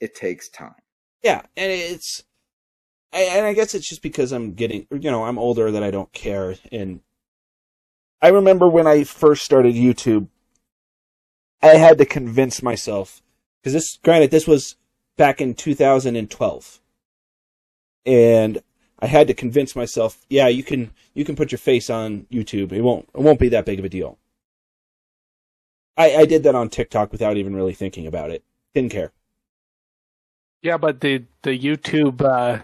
It 0.00 0.14
takes 0.14 0.48
time. 0.48 0.74
Yeah, 1.22 1.42
and 1.56 1.70
it's, 1.70 2.22
And 3.12 3.46
I 3.46 3.54
guess 3.54 3.74
it's 3.74 3.88
just 3.88 4.02
because 4.02 4.32
I'm 4.32 4.52
getting, 4.52 4.86
you 4.90 5.10
know, 5.10 5.24
I'm 5.24 5.38
older 5.38 5.70
that 5.70 5.82
I 5.82 5.90
don't 5.90 6.12
care. 6.12 6.56
And 6.70 7.00
I 8.20 8.28
remember 8.28 8.68
when 8.68 8.86
I 8.86 9.04
first 9.04 9.44
started 9.44 9.74
YouTube, 9.74 10.28
I 11.62 11.76
had 11.76 11.98
to 11.98 12.04
convince 12.04 12.62
myself 12.62 13.22
because 13.60 13.72
this, 13.72 13.98
granted, 14.02 14.30
this 14.30 14.46
was 14.46 14.76
back 15.16 15.40
in 15.40 15.54
2012, 15.54 16.80
and 18.06 18.62
I 19.00 19.06
had 19.06 19.26
to 19.26 19.34
convince 19.34 19.74
myself, 19.74 20.24
yeah, 20.28 20.48
you 20.48 20.62
can, 20.62 20.92
you 21.14 21.24
can 21.24 21.34
put 21.34 21.50
your 21.50 21.58
face 21.58 21.90
on 21.90 22.26
YouTube. 22.30 22.72
It 22.72 22.82
won't, 22.82 23.08
it 23.14 23.20
won't 23.20 23.40
be 23.40 23.48
that 23.48 23.64
big 23.64 23.78
of 23.78 23.84
a 23.84 23.88
deal. 23.88 24.18
I, 25.96 26.14
I 26.14 26.24
did 26.26 26.44
that 26.44 26.54
on 26.54 26.68
TikTok 26.68 27.10
without 27.10 27.36
even 27.36 27.56
really 27.56 27.74
thinking 27.74 28.06
about 28.06 28.30
it. 28.30 28.44
Didn't 28.74 28.92
care. 28.92 29.12
Yeah, 30.62 30.76
but 30.76 31.00
the 31.00 31.24
the 31.42 31.58
YouTube 31.58 32.20
uh, 32.20 32.62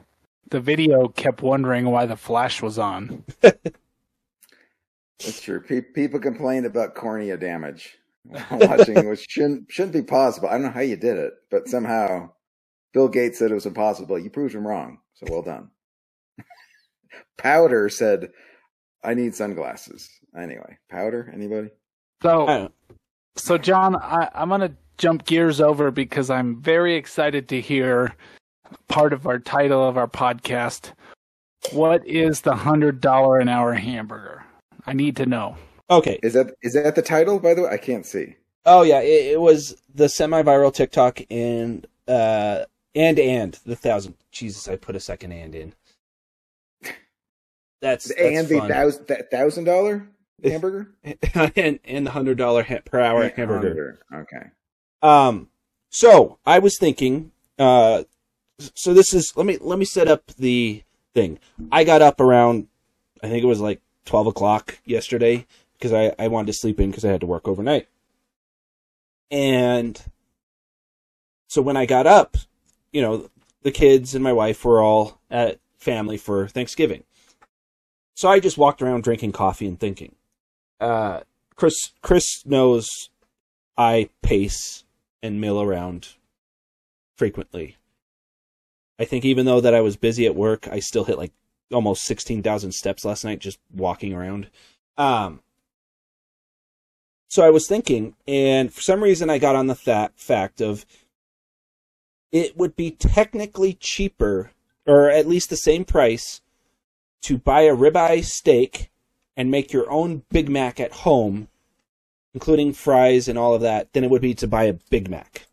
the 0.55 0.61
video 0.61 1.09
kept 1.09 1.43
wondering 1.43 1.87
why 1.87 2.07
the 2.07 2.17
flash 2.17 2.63
was 2.63 2.79
on. 2.79 3.25
That's 3.43 5.41
true. 5.41 5.61
Pe- 5.61 5.81
people 5.81 6.21
complained 6.21 6.65
about 6.65 6.95
cornea 6.95 7.37
damage 7.37 7.99
watching, 8.53 9.09
which 9.09 9.27
shouldn't 9.29 9.65
shouldn't 9.69 9.95
be 9.95 10.03
possible. 10.03 10.49
I 10.49 10.53
don't 10.53 10.63
know 10.63 10.71
how 10.71 10.79
you 10.79 10.95
did 10.95 11.19
it, 11.19 11.33
but 11.51 11.67
somehow 11.67 12.31
Bill 12.93 13.09
Gates 13.09 13.41
said 13.41 13.51
it 13.51 13.55
was 13.55 13.67
impossible. 13.67 14.17
You 14.17 14.31
proved 14.31 14.55
him 14.55 14.65
wrong. 14.65 14.99
So 15.15 15.27
well 15.29 15.43
done. 15.43 15.71
Powder 17.37 17.89
said, 17.89 18.31
"I 19.03 19.15
need 19.15 19.35
sunglasses." 19.35 20.09
Anyway, 20.39 20.79
Powder. 20.89 21.33
Anybody? 21.35 21.71
So, 22.23 22.71
so 23.35 23.59
John, 23.59 23.97
I, 23.97 24.31
I'm 24.33 24.51
gonna 24.51 24.77
jump 24.99 25.25
gears 25.25 25.61
over 25.61 25.91
because 25.91 26.31
I'm 26.31 26.63
very 26.63 26.95
excited 26.95 27.49
to 27.49 27.61
hear 27.61 28.15
part 28.89 29.13
of 29.13 29.27
our 29.27 29.39
title 29.39 29.87
of 29.87 29.97
our 29.97 30.09
podcast. 30.09 30.93
What 31.73 32.07
is 32.07 32.43
the 32.43 32.55
hundred 32.55 33.01
dollar 33.01 33.39
an 33.39 33.49
hour 33.49 33.73
hamburger? 33.75 34.45
I 34.87 34.93
need 34.93 35.17
to 35.17 35.27
know. 35.27 35.57
Okay. 35.91 36.19
Is 36.23 36.35
that 36.35 36.55
is 36.63 36.75
that 36.75 36.95
the 36.95 37.03
title? 37.03 37.39
By 37.39 37.55
the 37.55 37.63
way, 37.63 37.71
I 37.71 37.79
can't 37.79 38.07
see. 38.07 38.37
Oh 38.67 38.83
yeah, 38.83 39.01
it, 39.01 39.33
it 39.33 39.41
was 39.41 39.81
the 39.95 40.09
semi-viral 40.09 40.75
TikTok 40.75 41.21
and 41.31 41.87
uh 42.09 42.65
and 42.95 43.19
and 43.19 43.59
the 43.65 43.77
thousand. 43.77 44.15
Jesus, 44.31 44.69
I 44.69 44.77
put 44.77 44.97
a 44.97 45.01
second 45.01 45.33
and 45.33 45.55
in. 45.55 45.75
That's, 47.81 48.09
that's 48.09 48.19
and 48.21 48.49
the 48.49 48.59
fun. 48.61 48.69
thousand 48.71 49.07
that 49.09 49.31
thousand 49.31 49.65
dollar 49.65 50.09
hamburger 50.43 50.89
and 51.35 51.79
and 51.85 52.07
the 52.07 52.11
hundred 52.11 52.39
dollar 52.39 52.63
ha- 52.63 52.79
per 52.85 52.99
hour 52.99 53.29
hamburger. 53.29 53.99
Okay. 54.13 54.47
Um, 55.03 55.49
so 55.91 56.39
I 56.47 56.61
was 56.61 56.79
thinking, 56.79 57.31
uh, 57.59 58.05
so 58.59 58.95
this 58.95 59.13
is 59.15 59.33
let 59.37 59.47
me 59.47 59.59
let 59.61 59.79
me 59.79 59.85
set 59.85 60.09
up 60.09 60.27
the 60.39 60.83
thing. 61.15 61.39
I 61.73 61.85
got 61.85 62.03
up 62.03 62.21
around, 62.21 62.69
I 63.23 63.29
think 63.29 63.43
it 63.43 63.49
was 63.49 63.61
like 63.61 63.81
twelve 64.05 64.27
o'clock 64.27 64.79
yesterday 64.85 65.47
because 65.75 65.93
I 65.93 66.15
I 66.19 66.29
wanted 66.29 66.49
to 66.49 66.59
sleep 66.59 66.81
in 66.81 66.91
because 66.91 67.05
I 67.05 67.11
had 67.11 67.21
to 67.21 67.27
work 67.27 67.49
overnight, 67.49 67.89
and 69.31 70.01
so 71.49 71.63
when 71.63 71.77
I 71.77 71.87
got 71.87 72.07
up, 72.07 72.37
you 72.93 73.03
know, 73.03 73.31
the 73.63 73.71
kids 73.71 74.15
and 74.15 74.25
my 74.25 74.33
wife 74.33 74.65
were 74.65 74.83
all 74.83 75.21
at 75.31 75.59
family 75.79 76.17
for 76.17 76.49
Thanksgiving. 76.49 77.05
So 78.17 78.29
I 78.29 78.41
just 78.41 78.59
walked 78.59 78.81
around 78.81 79.03
drinking 79.03 79.33
coffee 79.33 79.67
and 79.67 79.79
thinking. 79.79 80.15
Uh, 80.81 81.21
Chris 81.57 81.93
Chris 82.03 82.45
knows 82.47 83.11
I 83.77 84.11
pace 84.23 84.85
and 85.23 85.41
mill 85.41 85.61
around 85.61 86.15
frequently. 87.17 87.77
I 88.99 89.05
think 89.05 89.25
even 89.25 89.47
though 89.47 89.61
that 89.61 89.75
I 89.75 89.81
was 89.81 89.97
busy 89.97 90.27
at 90.27 90.37
work, 90.37 90.69
I 90.69 90.81
still 90.81 91.05
hit 91.05 91.19
like 91.19 91.33
almost 91.73 92.05
16,000 92.05 92.73
steps 92.73 93.05
last 93.05 93.25
night 93.25 93.41
just 93.41 93.59
walking 93.73 94.13
around. 94.13 94.51
Um 94.97 95.41
so 97.29 97.45
I 97.45 97.51
was 97.51 97.67
thinking 97.67 98.15
and 98.29 98.73
for 98.73 98.81
some 98.81 99.03
reason 99.03 99.29
I 99.31 99.39
got 99.39 99.57
on 99.57 99.67
the 99.67 99.75
fa- 99.75 100.13
fact 100.15 100.61
of 100.61 100.87
it 102.31 102.57
would 102.57 102.77
be 102.77 102.91
technically 102.91 103.75
cheaper 103.75 104.53
or 104.87 105.11
at 105.11 105.27
least 105.27 105.51
the 105.51 105.57
same 105.57 105.85
price 105.85 106.43
to 107.23 107.39
buy 107.39 107.63
a 107.63 107.75
ribeye 107.75 108.25
steak 108.25 108.91
and 109.37 109.51
make 109.51 109.73
your 109.73 109.91
own 109.91 110.23
Big 110.31 110.49
Mac 110.49 110.79
at 110.79 110.93
home 110.93 111.49
including 112.35 112.73
fries 112.73 113.29
and 113.29 113.39
all 113.39 113.55
of 113.55 113.63
that, 113.63 113.93
than 113.93 114.05
it 114.05 114.11
would 114.11 114.21
be 114.21 114.35
to 114.35 114.49
buy 114.49 114.65
a 114.65 114.75
Big 114.91 115.09
Mac. 115.09 115.47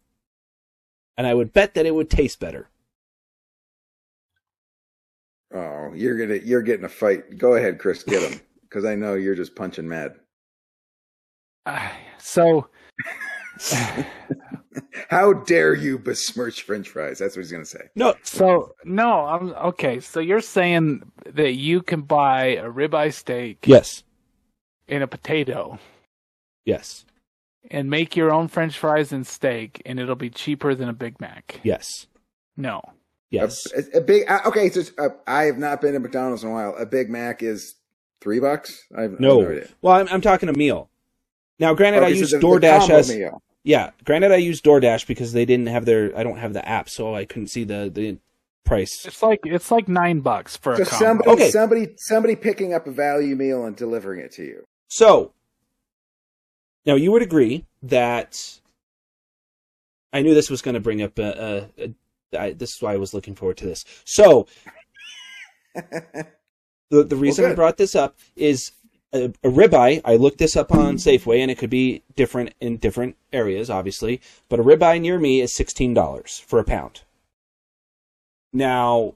And 1.16 1.28
I 1.28 1.36
would 1.36 1.54
bet 1.54 1.76
that 1.76 1.86
it 1.86 1.94
would 1.94 2.10
taste 2.10 2.40
better. 2.40 2.68
You're 5.94 6.18
gonna 6.18 6.40
you're 6.44 6.62
getting 6.62 6.86
a 6.86 6.90
fight. 6.90 7.38
Go 7.38 7.56
ahead, 7.56 7.80
Chris. 7.80 8.04
Get 8.04 8.30
him 8.30 8.40
because 8.64 8.86
I 8.86 8.96
know 8.96 9.16
you're 9.16 9.36
just 9.36 9.56
punching 9.56 9.88
mad. 9.88 10.16
Uh, 11.66 11.90
so, 12.18 12.68
How 15.10 15.34
dare 15.34 15.74
you 15.76 16.00
besmirch 16.00 16.64
French 16.64 16.90
fries? 16.90 17.20
That's 17.20 17.36
what 17.36 17.42
he's 17.42 17.52
gonna 17.52 17.66
say. 17.66 17.90
No, 17.96 18.16
so 18.24 18.76
no, 18.86 19.26
I'm 19.26 19.50
okay. 19.50 20.00
So 20.00 20.20
you're 20.20 20.42
saying 20.42 21.12
that 21.26 21.54
you 21.54 21.82
can 21.82 22.02
buy 22.02 22.56
a 22.56 22.66
ribeye 22.66 23.14
steak 23.14 23.60
yes, 23.66 24.04
and 24.88 25.04
a 25.04 25.08
potato 25.08 25.80
yes, 26.66 27.06
and 27.70 27.90
make 27.90 28.16
your 28.16 28.32
own 28.32 28.48
French 28.48 28.78
fries 28.78 29.12
and 29.12 29.28
steak, 29.28 29.82
and 29.86 30.00
it'll 30.00 30.16
be 30.16 30.30
cheaper 30.30 30.74
than 30.76 30.90
a 30.90 30.94
Big 30.94 31.20
Mac. 31.20 31.60
yes, 31.64 32.08
No. 32.56 32.82
Yes. 33.32 33.66
A, 33.74 33.98
a 33.98 34.02
big 34.02 34.30
uh, 34.30 34.42
okay. 34.46 34.70
So 34.70 34.82
uh, 35.00 35.10
I 35.26 35.44
have 35.46 35.58
not 35.58 35.82
been 35.82 35.94
to 35.94 36.00
McDonald's 36.00 36.44
in 36.44 36.50
a 36.50 36.54
while. 36.54 36.76
A 36.78 36.86
Big 36.86 37.10
Mac 37.10 37.42
is 37.42 37.76
three 38.22 38.40
bucks. 38.40 38.80
I 38.96 39.02
have, 39.04 39.14
I 39.14 39.16
no, 39.20 39.42
idea. 39.50 39.68
well, 39.82 39.96
I'm, 39.96 40.08
I'm 40.10 40.22
talking 40.22 40.48
a 40.50 40.54
meal. 40.54 40.90
Now, 41.60 41.74
granted, 41.74 42.04
I 42.04 42.08
Okay, 42.08 42.14
so 42.16 42.20
use 42.20 42.32
the- 42.32 42.38
the 42.40 42.46
DoorDash 42.48 42.80
combo 42.80 42.96
as 42.98 43.10
meal. 43.10 43.42
yeah. 43.64 43.92
Granted, 44.06 44.32
I 44.32 44.36
use 44.38 44.62
DoorDash 44.62 45.08
because 45.08 45.34
they 45.34 45.46
didn't 45.46 45.68
have 45.68 45.86
their. 45.86 46.16
I 46.18 46.24
don't 46.24 46.38
have 46.38 46.54
the 46.54 46.68
app, 46.68 46.90
so 46.90 47.16
I 47.16 47.26
couldn't 47.26 47.48
see 47.48 47.64
the 47.64 47.90
the 47.94 48.18
price. 48.64 49.06
It's 49.06 49.22
like 49.24 49.40
it's 49.44 49.72
like 49.72 49.88
nine 49.88 50.20
bucks 50.22 50.56
for 50.58 50.76
So 50.78 50.84
a 50.84 50.86
combo. 50.86 51.06
somebody, 51.06 51.30
Okay. 51.32 51.52
somebody, 51.52 51.88
somebody 51.98 52.36
picking 52.36 52.74
up 52.74 52.86
a 52.88 52.92
value 52.92 53.36
meal 53.36 53.66
and 53.66 53.76
delivering 53.76 54.20
it 54.22 54.32
to 54.34 54.44
you. 54.44 54.64
So, 54.88 55.34
now 56.86 56.96
you 56.96 57.12
would 57.12 57.22
agree 57.22 57.66
that 57.84 58.60
I 60.14 60.22
knew 60.22 60.34
this 60.34 60.50
was 60.50 60.62
going 60.62 60.74
to 60.76 60.80
bring 60.82 61.02
up 61.02 61.18
a, 61.20 61.70
a, 61.80 61.84
a 61.86 61.94
I, 62.38 62.52
this 62.54 62.76
is 62.76 62.82
why 62.82 62.94
I 62.94 62.98
was 62.98 63.14
looking 63.14 63.36
forward 63.36 63.58
to 63.58 63.66
this. 63.66 63.86
So, 64.06 64.48
the 65.76 67.04
the 67.04 67.16
reason 67.16 67.46
I 67.46 67.54
brought 67.54 67.78
this 67.78 67.96
up 67.96 68.18
is 68.36 68.72
a, 69.14 69.26
a 69.44 69.50
ribeye. 69.50 70.02
I 70.06 70.16
looked 70.16 70.38
this 70.38 70.56
up 70.56 70.72
on 70.72 70.96
Safeway, 70.98 71.40
and 71.40 71.52
it 71.52 71.58
could 71.58 71.70
be 71.70 72.04
different 72.16 72.54
in 72.60 72.78
different 72.78 73.16
areas, 73.34 73.70
obviously. 73.70 74.22
But 74.50 74.60
a 74.60 74.64
ribeye 74.64 75.02
near 75.02 75.20
me 75.20 75.42
is 75.42 75.54
sixteen 75.54 75.94
dollars 75.94 76.44
for 76.46 76.60
a 76.60 76.64
pound. 76.64 77.02
Now, 78.54 79.16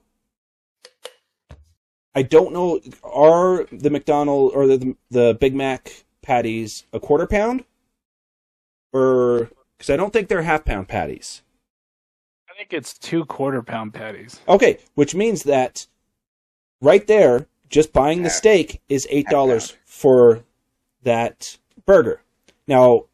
I 2.13 2.21
don't 2.21 2.54
know. 2.54 2.80
Are 3.04 3.65
the 3.71 3.89
McDonald 3.89 4.51
or 4.54 4.67
the 4.67 4.95
the 5.12 5.38
Big 5.39 5.56
Mac 5.56 6.06
patties 6.21 6.86
a 6.93 6.99
quarter 6.99 7.28
pound, 7.28 7.65
or 8.93 9.49
because 9.78 9.89
I 9.89 9.97
don't 9.97 10.13
think 10.13 10.28
they're 10.28 10.43
half 10.43 10.65
pound 10.65 10.88
patties. 10.88 11.41
I 12.56 12.60
think 12.60 12.72
it's 12.74 12.98
two 12.98 13.26
quarter 13.26 13.62
pound 13.62 13.94
patties. 13.94 14.39
Okay, 14.48 14.78
which 14.94 15.13
means 15.13 15.44
that 15.44 15.88
right 16.82 17.06
there, 17.06 17.48
just 17.70 17.91
buying 17.91 18.24
the 18.24 18.30
steak 18.30 18.82
is 18.88 19.06
eight 19.10 19.28
dollars 19.28 19.76
for 19.86 20.41
that 21.04 21.58
burger. 21.86 22.22
Now, 22.65 23.06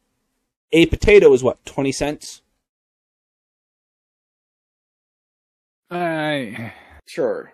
a 0.70 0.86
potato 0.86 1.32
is 1.32 1.42
what 1.42 1.64
twenty 1.64 1.90
cents. 1.90 2.42
I 5.90 6.72
Sure. 7.06 7.52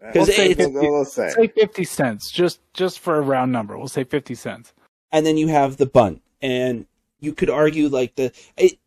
'Cause 0.00 0.14
We'll 0.14 0.26
say, 0.26 0.50
it's- 0.50 0.68
we'll, 0.68 0.90
we'll 0.90 1.04
say. 1.04 1.30
say 1.30 1.46
fifty 1.48 1.84
cents, 1.84 2.30
just 2.30 2.60
just 2.72 2.98
for 2.98 3.16
a 3.16 3.20
round 3.20 3.52
number. 3.52 3.76
We'll 3.76 3.88
say 3.88 4.04
fifty 4.04 4.34
cents. 4.34 4.72
and 5.12 5.24
then 5.26 5.36
you 5.36 5.48
have 5.48 5.76
the 5.76 5.86
bun 5.86 6.20
and 6.42 6.86
you 7.20 7.32
could 7.32 7.48
argue 7.50 7.88
like 7.88 8.14
the 8.16 8.32
it 8.56 8.78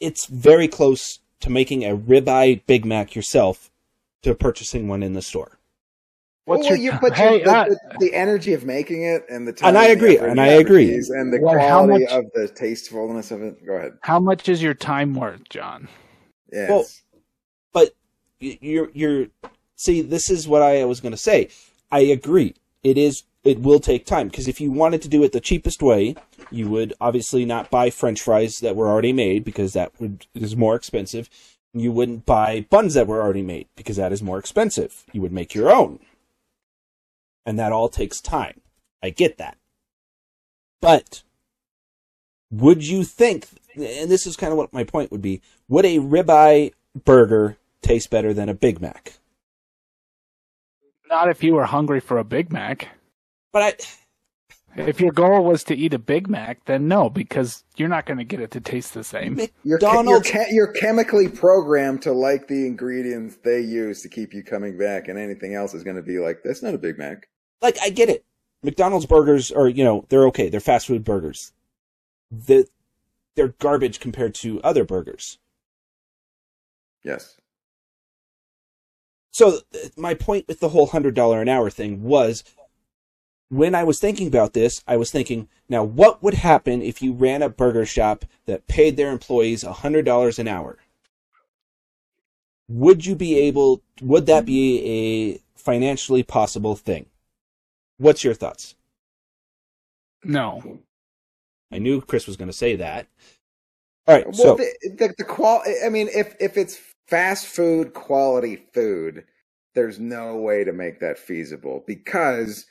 it's 0.00 0.26
very 0.26 0.68
close 0.68 1.20
to 1.42 1.50
making 1.50 1.84
a 1.84 1.96
ribeye 1.96 2.62
big 2.66 2.84
mac 2.84 3.14
yourself 3.14 3.70
to 4.22 4.34
purchasing 4.34 4.88
one 4.88 5.02
in 5.02 5.12
the 5.12 5.22
store 5.22 5.58
What's 6.44 6.68
well, 6.68 6.76
your 6.76 6.92
you 6.94 6.98
put 6.98 7.14
hey, 7.14 7.36
your, 7.36 7.44
the, 7.44 7.56
uh, 7.56 7.64
the, 7.66 7.78
the 8.00 8.14
energy 8.14 8.52
of 8.52 8.64
making 8.64 9.04
it 9.04 9.22
and 9.28 9.46
the 9.46 9.52
time 9.52 9.68
And 9.68 9.78
I 9.78 9.86
agree, 9.86 10.16
effort 10.16 10.30
and 10.30 10.40
I 10.40 10.48
agree. 10.48 10.92
and 10.92 11.32
the 11.32 11.38
Well, 11.40 11.54
quality 11.54 12.02
much- 12.04 12.12
of 12.12 12.24
the 12.34 12.48
tastefulness 12.48 13.30
of 13.30 13.42
it. 13.42 13.64
Go 13.64 13.74
ahead. 13.74 13.92
how 14.00 14.18
much 14.18 14.48
is 14.48 14.60
your 14.60 14.74
time 14.74 15.14
worth, 15.14 15.48
John? 15.48 15.86
Yes. 16.52 16.68
Well, 16.68 16.84
but 17.72 17.94
you're 18.40 18.90
you're 18.92 19.26
see 19.76 20.02
this 20.02 20.28
is 20.30 20.48
what 20.48 20.62
I 20.62 20.84
was 20.84 21.00
going 21.00 21.12
to 21.12 21.16
say 21.18 21.48
I 21.92 22.00
agree 22.00 22.54
it 22.82 22.98
is 22.98 23.22
it 23.44 23.60
will 23.60 23.80
take 23.80 24.06
time. 24.06 24.28
Because 24.28 24.48
if 24.48 24.60
you 24.60 24.70
wanted 24.70 25.02
to 25.02 25.08
do 25.08 25.22
it 25.22 25.32
the 25.32 25.40
cheapest 25.40 25.82
way 25.82 26.16
you 26.52 26.68
would 26.68 26.92
obviously 27.00 27.44
not 27.44 27.70
buy 27.70 27.90
french 27.90 28.20
fries 28.20 28.60
that 28.60 28.76
were 28.76 28.88
already 28.88 29.12
made 29.12 29.42
because 29.42 29.72
that 29.72 29.92
would 29.98 30.26
is 30.34 30.54
more 30.54 30.76
expensive. 30.76 31.28
You 31.72 31.90
wouldn't 31.90 32.26
buy 32.26 32.66
buns 32.68 32.94
that 32.94 33.06
were 33.06 33.22
already 33.22 33.42
made 33.42 33.68
because 33.74 33.96
that 33.96 34.12
is 34.12 34.22
more 34.22 34.38
expensive. 34.38 35.04
You 35.12 35.22
would 35.22 35.32
make 35.32 35.54
your 35.54 35.70
own. 35.70 35.98
And 37.46 37.58
that 37.58 37.72
all 37.72 37.88
takes 37.88 38.20
time. 38.20 38.60
I 39.02 39.10
get 39.10 39.38
that. 39.38 39.56
But 40.80 41.22
would 42.50 42.86
you 42.86 43.02
think 43.02 43.48
and 43.74 44.10
this 44.10 44.26
is 44.26 44.36
kind 44.36 44.52
of 44.52 44.58
what 44.58 44.74
my 44.74 44.84
point 44.84 45.10
would 45.10 45.22
be 45.22 45.40
would 45.68 45.86
a 45.86 45.98
ribeye 45.98 46.72
burger 47.04 47.56
taste 47.80 48.10
better 48.10 48.34
than 48.34 48.50
a 48.50 48.54
big 48.54 48.80
mac? 48.80 49.14
Not 51.08 51.30
if 51.30 51.42
you 51.42 51.54
were 51.54 51.64
hungry 51.64 52.00
for 52.00 52.16
a 52.16 52.24
Big 52.24 52.50
Mac. 52.50 52.88
But 53.52 53.62
i 54.76 54.82
If 54.88 55.00
your 55.00 55.12
goal 55.12 55.44
was 55.44 55.64
to 55.64 55.74
eat 55.74 55.92
a 55.92 55.98
Big 55.98 56.28
Mac, 56.28 56.64
then 56.64 56.88
no, 56.88 57.10
because 57.10 57.62
you're 57.76 57.90
not 57.90 58.06
going 58.06 58.16
to 58.18 58.24
get 58.24 58.40
it 58.40 58.50
to 58.52 58.60
taste 58.60 58.94
the 58.94 59.04
same. 59.04 59.36
you're, 59.38 59.48
che- 59.48 59.52
you're, 59.64 59.78
McDonald's 59.78 60.30
you're 60.50 60.72
chemically 60.72 61.28
programmed 61.28 62.00
to 62.02 62.12
like 62.12 62.48
the 62.48 62.66
ingredients 62.66 63.36
they 63.44 63.60
use 63.60 64.00
to 64.02 64.08
keep 64.08 64.32
you 64.32 64.42
coming 64.42 64.78
back, 64.78 65.08
and 65.08 65.18
anything 65.18 65.54
else 65.54 65.74
is 65.74 65.84
going 65.84 65.96
to 65.96 66.02
be 66.02 66.18
like, 66.18 66.42
that's 66.42 66.62
not 66.62 66.72
a 66.74 66.78
Big 66.78 66.96
Mac. 66.98 67.28
like 67.60 67.76
I 67.82 67.90
get 67.90 68.08
it. 68.08 68.24
McDonald's 68.62 69.06
burgers 69.06 69.50
are, 69.52 69.68
you 69.68 69.84
know, 69.84 70.06
they're 70.08 70.26
okay. 70.28 70.48
They're 70.48 70.60
fast 70.60 70.86
food 70.86 71.04
burgers. 71.04 71.52
The, 72.30 72.66
they're 73.34 73.48
garbage 73.58 74.00
compared 74.00 74.34
to 74.36 74.62
other 74.62 74.84
burgers. 74.84 75.38
Yes. 77.04 77.36
So 79.32 79.58
th- 79.72 79.92
my 79.96 80.14
point 80.14 80.46
with 80.48 80.60
the 80.60 80.68
whole 80.68 80.86
hundred 80.86 81.14
dollar 81.14 81.42
an 81.42 81.48
hour 81.48 81.70
thing 81.70 82.02
was 82.02 82.44
when 83.52 83.74
I 83.74 83.84
was 83.84 84.00
thinking 84.00 84.28
about 84.28 84.54
this, 84.54 84.82
I 84.88 84.96
was 84.96 85.10
thinking, 85.10 85.46
now 85.68 85.84
what 85.84 86.22
would 86.22 86.32
happen 86.32 86.80
if 86.80 87.02
you 87.02 87.12
ran 87.12 87.42
a 87.42 87.50
burger 87.50 87.84
shop 87.84 88.24
that 88.46 88.66
paid 88.66 88.96
their 88.96 89.12
employees 89.12 89.62
hundred 89.62 90.06
dollars 90.06 90.38
an 90.38 90.48
hour? 90.48 90.78
Would 92.68 93.04
you 93.04 93.14
be 93.14 93.38
able? 93.38 93.82
Would 94.00 94.24
that 94.24 94.46
be 94.46 94.80
a 95.36 95.60
financially 95.60 96.22
possible 96.22 96.76
thing? 96.76 97.06
What's 97.98 98.24
your 98.24 98.32
thoughts? 98.32 98.74
No. 100.24 100.78
I 101.70 101.78
knew 101.78 102.00
Chris 102.00 102.26
was 102.26 102.38
going 102.38 102.50
to 102.50 102.56
say 102.56 102.76
that. 102.76 103.06
All 104.06 104.16
right, 104.16 104.26
Well, 104.26 104.34
so 104.34 104.54
the, 104.56 104.72
the, 104.98 105.14
the 105.18 105.24
qual. 105.24 105.62
I 105.84 105.90
mean, 105.90 106.08
if 106.08 106.34
if 106.40 106.56
it's 106.56 106.78
fast 107.06 107.46
food 107.46 107.92
quality 107.92 108.56
food, 108.72 109.24
there's 109.74 109.98
no 110.00 110.36
way 110.36 110.64
to 110.64 110.72
make 110.72 111.00
that 111.00 111.18
feasible 111.18 111.84
because 111.86 112.64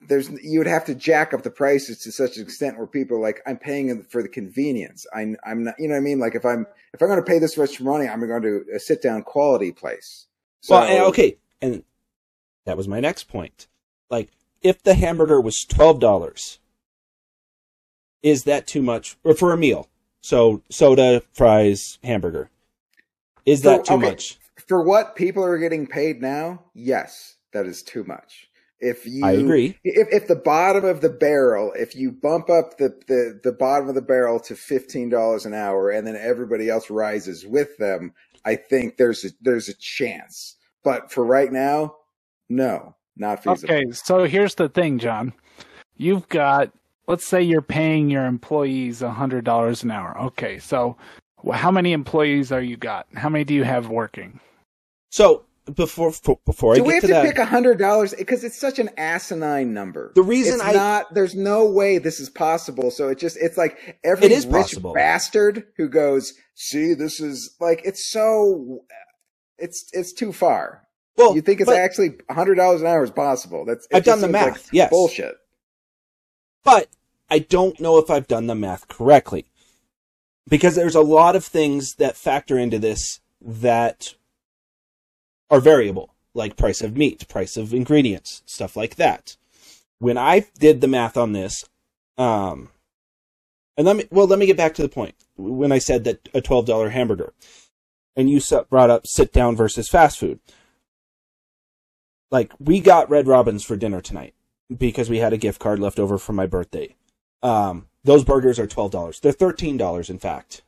there's 0.00 0.30
you 0.42 0.58
would 0.60 0.66
have 0.68 0.84
to 0.86 0.94
jack 0.94 1.34
up 1.34 1.42
the 1.42 1.50
prices 1.50 1.98
to 2.00 2.12
such 2.12 2.36
an 2.36 2.42
extent 2.42 2.78
where 2.78 2.86
people 2.86 3.16
are 3.18 3.20
like, 3.20 3.40
I'm 3.46 3.58
paying 3.58 4.02
for 4.04 4.22
the 4.22 4.28
convenience. 4.28 5.06
I'm 5.14 5.36
I'm 5.44 5.64
not, 5.64 5.74
you 5.78 5.88
know 5.88 5.94
what 5.94 5.98
I 6.00 6.02
mean? 6.02 6.18
Like 6.20 6.34
if 6.34 6.44
I'm 6.44 6.66
if 6.94 7.02
I'm 7.02 7.08
going 7.08 7.20
to 7.20 7.26
pay 7.30 7.38
this 7.38 7.56
much 7.58 7.80
money, 7.80 8.08
I'm 8.08 8.26
going 8.26 8.42
to 8.42 8.64
a 8.74 8.80
sit 8.80 9.02
down 9.02 9.22
quality 9.22 9.72
place. 9.72 10.26
So, 10.60 10.74
well, 10.74 11.08
okay, 11.08 11.38
and 11.60 11.84
that 12.66 12.76
was 12.76 12.88
my 12.88 13.00
next 13.00 13.24
point. 13.24 13.68
Like, 14.10 14.30
if 14.62 14.82
the 14.82 14.94
hamburger 14.94 15.40
was 15.40 15.64
twelve 15.64 16.00
dollars, 16.00 16.58
is 18.22 18.44
that 18.44 18.66
too 18.66 18.82
much, 18.82 19.16
or 19.24 19.34
for 19.34 19.52
a 19.52 19.56
meal? 19.56 19.88
So 20.20 20.62
soda, 20.70 21.22
fries, 21.32 21.98
hamburger. 22.04 22.50
Is 23.46 23.62
So, 23.62 23.70
that 23.70 23.84
too 23.84 23.94
okay. 23.94 24.10
much? 24.10 24.38
for 24.66 24.82
what 24.82 25.16
people 25.16 25.42
are 25.44 25.58
getting 25.58 25.86
paid 25.86 26.20
now, 26.20 26.64
yes, 26.74 27.36
that 27.52 27.66
is 27.66 27.82
too 27.82 28.04
much. 28.04 28.47
If 28.80 29.06
you, 29.06 29.24
I 29.24 29.32
agree. 29.32 29.76
If 29.82 30.08
if 30.12 30.28
the 30.28 30.36
bottom 30.36 30.84
of 30.84 31.00
the 31.00 31.08
barrel, 31.08 31.72
if 31.74 31.96
you 31.96 32.12
bump 32.12 32.48
up 32.48 32.78
the 32.78 32.90
the, 33.08 33.40
the 33.42 33.52
bottom 33.52 33.88
of 33.88 33.94
the 33.94 34.02
barrel 34.02 34.38
to 34.40 34.54
fifteen 34.54 35.08
dollars 35.08 35.46
an 35.46 35.54
hour, 35.54 35.90
and 35.90 36.06
then 36.06 36.16
everybody 36.16 36.68
else 36.68 36.88
rises 36.88 37.44
with 37.44 37.76
them, 37.78 38.12
I 38.44 38.54
think 38.56 38.96
there's 38.96 39.24
a 39.24 39.30
there's 39.40 39.68
a 39.68 39.74
chance. 39.74 40.56
But 40.84 41.10
for 41.10 41.24
right 41.24 41.52
now, 41.52 41.96
no, 42.48 42.94
not 43.16 43.42
feasible. 43.42 43.74
Okay, 43.74 43.90
so 43.92 44.24
here's 44.24 44.54
the 44.54 44.68
thing, 44.68 44.98
John. 44.98 45.32
You've 45.96 46.28
got, 46.28 46.72
let's 47.08 47.26
say 47.26 47.42
you're 47.42 47.60
paying 47.60 48.08
your 48.08 48.24
employees 48.24 49.00
$100 49.00 49.82
an 49.82 49.90
hour. 49.90 50.16
Okay, 50.20 50.58
so 50.58 50.96
wh- 51.44 51.54
how 51.54 51.70
many 51.70 51.92
employees 51.92 52.52
are 52.52 52.62
you 52.62 52.76
got? 52.76 53.06
How 53.14 53.28
many 53.28 53.44
do 53.44 53.54
you 53.54 53.64
have 53.64 53.88
working? 53.88 54.38
So 55.10 55.44
before 55.74 56.12
for, 56.12 56.38
before 56.44 56.74
Do 56.74 56.84
I 56.84 56.86
we 56.86 56.94
have 56.94 57.02
to 57.02 57.08
that, 57.08 57.24
pick 57.26 57.38
a 57.38 57.44
hundred 57.44 57.78
dollars 57.78 58.14
because 58.14 58.44
it's 58.44 58.58
such 58.58 58.78
an 58.78 58.90
asinine 58.96 59.72
number? 59.74 60.12
The 60.14 60.22
reason 60.22 60.54
it's 60.54 60.62
I- 60.64 60.72
not 60.72 61.14
there's 61.14 61.34
no 61.34 61.66
way 61.66 61.98
this 61.98 62.20
is 62.20 62.30
possible. 62.30 62.90
So 62.90 63.08
it 63.08 63.18
just 63.18 63.36
it's 63.40 63.56
like 63.56 63.98
every 64.04 64.26
It 64.26 64.32
is 64.32 64.46
rich 64.46 64.62
possible. 64.66 64.92
bastard 64.94 65.64
who 65.76 65.88
goes, 65.88 66.34
"See, 66.54 66.94
this 66.94 67.20
is 67.20 67.54
like 67.60 67.82
it's 67.84 68.10
so 68.10 68.80
it's 69.58 69.88
it's 69.92 70.12
too 70.12 70.32
far." 70.32 70.82
well, 71.16 71.34
you 71.34 71.40
think 71.42 71.60
it's 71.60 71.70
actually 71.70 72.16
a 72.28 72.34
hundred 72.34 72.54
dollars 72.54 72.80
an 72.80 72.86
hour 72.86 73.02
is 73.02 73.10
possible? 73.10 73.64
That's 73.66 73.86
I've 73.92 74.04
done 74.04 74.20
the 74.20 74.26
seems 74.28 74.34
like 74.34 74.52
math, 74.54 74.68
yes. 74.72 74.90
bullshit. 74.90 75.34
but 76.64 76.88
I 77.30 77.40
don't 77.40 77.78
know 77.80 77.98
if 77.98 78.08
I've 78.10 78.28
done 78.28 78.46
the 78.46 78.54
math 78.54 78.88
correctly 78.88 79.46
because 80.48 80.76
there's 80.76 80.94
a 80.94 81.00
lot 81.00 81.36
of 81.36 81.44
things 81.44 81.94
that 81.98 82.16
factor 82.16 82.56
into 82.56 82.78
this 82.78 83.20
that 83.40 84.14
are 85.50 85.60
variable, 85.60 86.14
like 86.34 86.56
price 86.56 86.82
of 86.82 86.96
meat, 86.96 87.26
price 87.28 87.56
of 87.56 87.72
ingredients, 87.72 88.42
stuff 88.46 88.76
like 88.76 88.96
that. 88.96 89.36
When 89.98 90.18
I 90.18 90.46
did 90.58 90.80
the 90.80 90.88
math 90.88 91.16
on 91.16 91.32
this, 91.32 91.64
um, 92.16 92.68
and 93.76 93.86
let 93.86 93.96
me 93.96 94.04
well 94.10 94.26
let 94.26 94.38
me 94.38 94.46
get 94.46 94.56
back 94.56 94.74
to 94.74 94.82
the 94.82 94.88
point 94.88 95.14
when 95.36 95.72
I 95.72 95.78
said 95.78 96.04
that 96.04 96.28
a 96.34 96.40
twelve 96.40 96.66
dollar 96.66 96.90
hamburger, 96.90 97.32
and 98.16 98.28
you 98.28 98.40
brought 98.68 98.90
up 98.90 99.06
sit 99.06 99.32
down 99.32 99.56
versus 99.56 99.88
fast 99.88 100.18
food. 100.18 100.40
Like 102.30 102.52
we 102.58 102.80
got 102.80 103.10
Red 103.10 103.26
Robins 103.26 103.64
for 103.64 103.76
dinner 103.76 104.00
tonight 104.00 104.34
because 104.76 105.08
we 105.08 105.18
had 105.18 105.32
a 105.32 105.38
gift 105.38 105.60
card 105.60 105.78
left 105.78 105.98
over 105.98 106.18
from 106.18 106.36
my 106.36 106.46
birthday. 106.46 106.94
Um, 107.42 107.86
those 108.04 108.24
burgers 108.24 108.58
are 108.58 108.66
twelve 108.66 108.90
dollars. 108.90 109.20
They're 109.20 109.32
thirteen 109.32 109.76
dollars, 109.76 110.10
in 110.10 110.18
fact. 110.18 110.62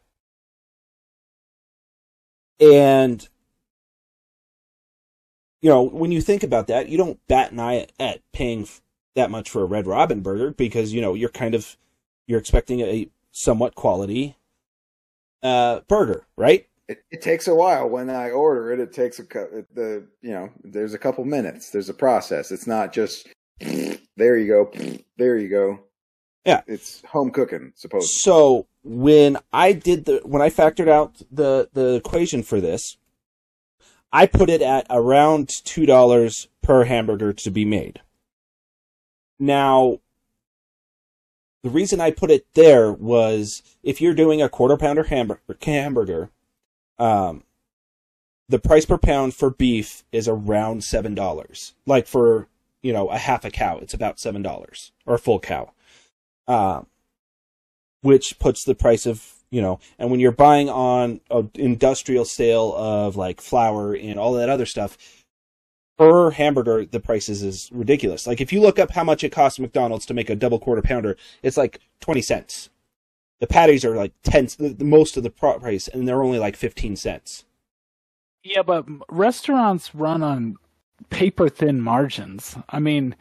And 2.61 3.29
you 5.61 5.69
know, 5.69 5.83
when 5.83 6.13
you 6.13 6.21
think 6.21 6.43
about 6.43 6.67
that, 6.69 6.89
you 6.89 6.97
don't 6.97 7.19
bat 7.29 7.53
an 7.53 7.61
eye 7.61 7.87
at 7.99 8.21
paying 8.33 8.63
f- 8.63 8.81
that 9.15 9.31
much 9.31 9.51
for 9.51 9.63
a 9.63 9.67
Red 9.67 9.87
Robin 9.87 10.21
burger 10.21 10.53
because 10.53 10.93
you 10.93 11.01
know 11.01 11.15
you're 11.15 11.29
kind 11.29 11.55
of 11.55 11.77
you're 12.27 12.39
expecting 12.39 12.81
a 12.81 13.09
somewhat 13.33 13.75
quality 13.75 14.37
uh, 15.43 15.81
burger, 15.89 16.27
right? 16.37 16.67
It, 16.89 17.05
it 17.11 17.23
takes 17.23 17.47
a 17.47 17.55
while 17.55 17.89
when 17.89 18.11
I 18.11 18.31
order 18.31 18.73
it. 18.73 18.81
It 18.81 18.93
takes 18.93 19.19
a 19.19 19.23
the 19.23 20.07
you 20.23 20.31
know 20.31 20.51
there's 20.65 20.95
a 20.95 20.99
couple 20.99 21.25
minutes. 21.25 21.71
There's 21.71 21.89
a 21.89 21.95
process. 21.95 22.51
It's 22.51 22.67
not 22.67 22.93
just 22.93 23.29
there 24.17 24.39
you 24.39 24.49
go, 24.49 24.99
there 25.19 25.37
you 25.37 25.49
go. 25.49 25.81
Yeah. 26.47 26.63
it's 26.67 27.03
home 27.05 27.31
cooking. 27.31 27.73
Supposedly. 27.77 28.07
So 28.07 28.67
when 28.83 29.37
I 29.53 29.73
did 29.73 30.07
the 30.07 30.21
when 30.25 30.41
I 30.41 30.49
factored 30.51 30.89
out 30.89 31.21
the 31.31 31.69
the 31.73 31.97
equation 31.97 32.43
for 32.43 32.61
this, 32.61 32.97
I 34.13 34.27
put 34.27 34.51
it 34.51 34.63
at 34.63 34.87
around 34.91 35.49
two 35.49 35.87
dollars 35.87 36.49
per 36.63 36.85
hamburger 36.85 37.33
to 37.33 37.51
be 37.51 37.65
made. 37.65 38.01
Now, 39.39 40.01
the 41.63 41.71
reason 41.71 42.01
I 42.01 42.11
put 42.11 42.31
it 42.31 42.47
there 42.55 42.93
was 42.93 43.63
if 43.83 44.01
you're 44.01 44.15
doing 44.15 44.43
a 44.43 44.49
quarter 44.49 44.77
pounder 44.77 45.05
hamburger, 45.05 45.41
hamburger 45.63 46.31
um, 46.99 47.45
the 48.49 48.59
price 48.59 48.85
per 48.85 48.99
pound 48.99 49.35
for 49.35 49.51
beef 49.51 50.05
is 50.13 50.29
around 50.29 50.85
seven 50.85 51.15
dollars. 51.15 51.75
Like 51.87 52.07
for 52.07 52.49
you 52.83 52.93
know 52.93 53.09
a 53.09 53.19
half 53.19 53.45
a 53.45 53.51
cow, 53.51 53.79
it's 53.79 53.95
about 53.95 54.19
seven 54.19 54.43
dollars 54.43 54.93
or 55.07 55.15
a 55.15 55.19
full 55.19 55.41
cow. 55.41 55.73
Um, 56.49 56.87
which 58.03 58.39
puts 58.39 58.65
the 58.65 58.75
price 58.75 59.07
of 59.07 59.35
you 59.51 59.61
know 59.61 59.79
and 59.99 60.11
when 60.11 60.21
you're 60.21 60.33
buying 60.33 60.69
on 60.69 61.21
an 61.31 61.51
industrial 61.55 62.25
sale 62.25 62.75
of 62.77 63.17
like 63.17 63.41
flour 63.41 63.95
and 63.95 64.19
all 64.19 64.33
that 64.33 64.49
other 64.49 64.67
stuff 64.67 64.97
per 65.99 66.31
hamburger 66.31 66.87
the 66.87 67.01
prices 67.01 67.43
is 67.43 67.69
ridiculous. 67.73 68.27
Like 68.27 68.41
if 68.41 68.53
you 68.53 68.61
look 68.61 68.79
up 68.79 68.93
how 68.93 69.05
much 69.05 69.23
it 69.23 69.31
costs 69.31 69.59
mcdonald's 69.59 70.07
to 70.07 70.15
make 70.15 70.31
a 70.31 70.37
double 70.37 70.59
quarter 70.59 70.83
pounder 70.83 71.17
it's 71.43 71.57
like 71.57 71.81
20 72.01 72.23
cents. 72.23 72.71
The 73.41 73.47
patties 73.47 73.85
are 73.85 73.97
like 73.97 74.13
10 74.23 74.49
the, 74.59 74.69
the 74.71 74.85
most 74.85 75.17
of 75.17 75.23
the 75.23 75.31
price 75.31 75.89
and 75.89 76.09
they're 76.09 76.23
only 76.23 76.39
like 76.39 76.57
15 76.57 76.97
cents. 76.97 77.45
Yeah, 78.43 78.63
but 78.63 78.87
restaurants 79.11 79.95
run 79.95 80.23
on 80.23 80.57
paper 81.11 81.49
thin 81.49 81.81
margins. 81.81 82.57
I 82.71 82.79
mean, 82.79 83.15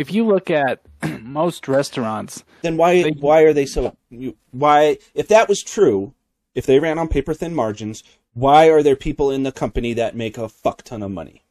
if 0.00 0.12
you 0.12 0.26
look 0.26 0.50
at 0.50 0.80
most 1.22 1.68
restaurants, 1.68 2.44
then 2.62 2.76
why 2.76 3.02
They- 3.02 3.10
why 3.10 3.42
are 3.42 3.52
they 3.52 3.66
so 3.66 3.96
you, 4.10 4.36
why 4.50 4.98
if 5.14 5.28
that 5.28 5.48
was 5.48 5.62
true 5.62 6.14
if 6.54 6.66
they 6.66 6.78
ran 6.80 6.98
on 6.98 7.08
paper 7.08 7.34
thin 7.34 7.54
margins 7.54 8.02
why 8.34 8.68
are 8.70 8.82
there 8.82 8.96
people 8.96 9.30
in 9.30 9.42
the 9.42 9.52
company 9.52 9.92
that 9.94 10.16
make 10.16 10.38
a 10.38 10.48
fuck 10.48 10.82
ton 10.82 11.02
of 11.02 11.10
money 11.10 11.42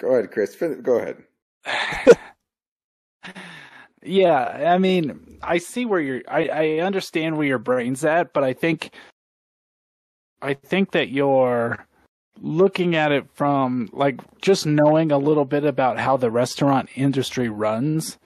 Go 0.00 0.14
ahead, 0.14 0.30
Chris. 0.30 0.56
Go 0.56 0.96
ahead. 0.98 1.24
yeah, 4.02 4.72
I 4.72 4.78
mean, 4.78 5.38
I 5.42 5.58
see 5.58 5.84
where 5.84 6.00
you're. 6.00 6.22
I 6.26 6.48
I 6.48 6.68
understand 6.78 7.36
where 7.36 7.46
your 7.46 7.58
brain's 7.58 8.02
at, 8.02 8.32
but 8.32 8.42
I 8.42 8.54
think, 8.54 8.94
I 10.40 10.54
think 10.54 10.92
that 10.92 11.10
you're 11.10 11.86
looking 12.40 12.96
at 12.96 13.12
it 13.12 13.26
from 13.34 13.88
like 13.92 14.20
just 14.40 14.66
knowing 14.66 15.12
a 15.12 15.18
little 15.18 15.44
bit 15.44 15.64
about 15.64 15.98
how 15.98 16.16
the 16.16 16.30
restaurant 16.30 16.88
industry 16.96 17.48
runs. 17.48 18.18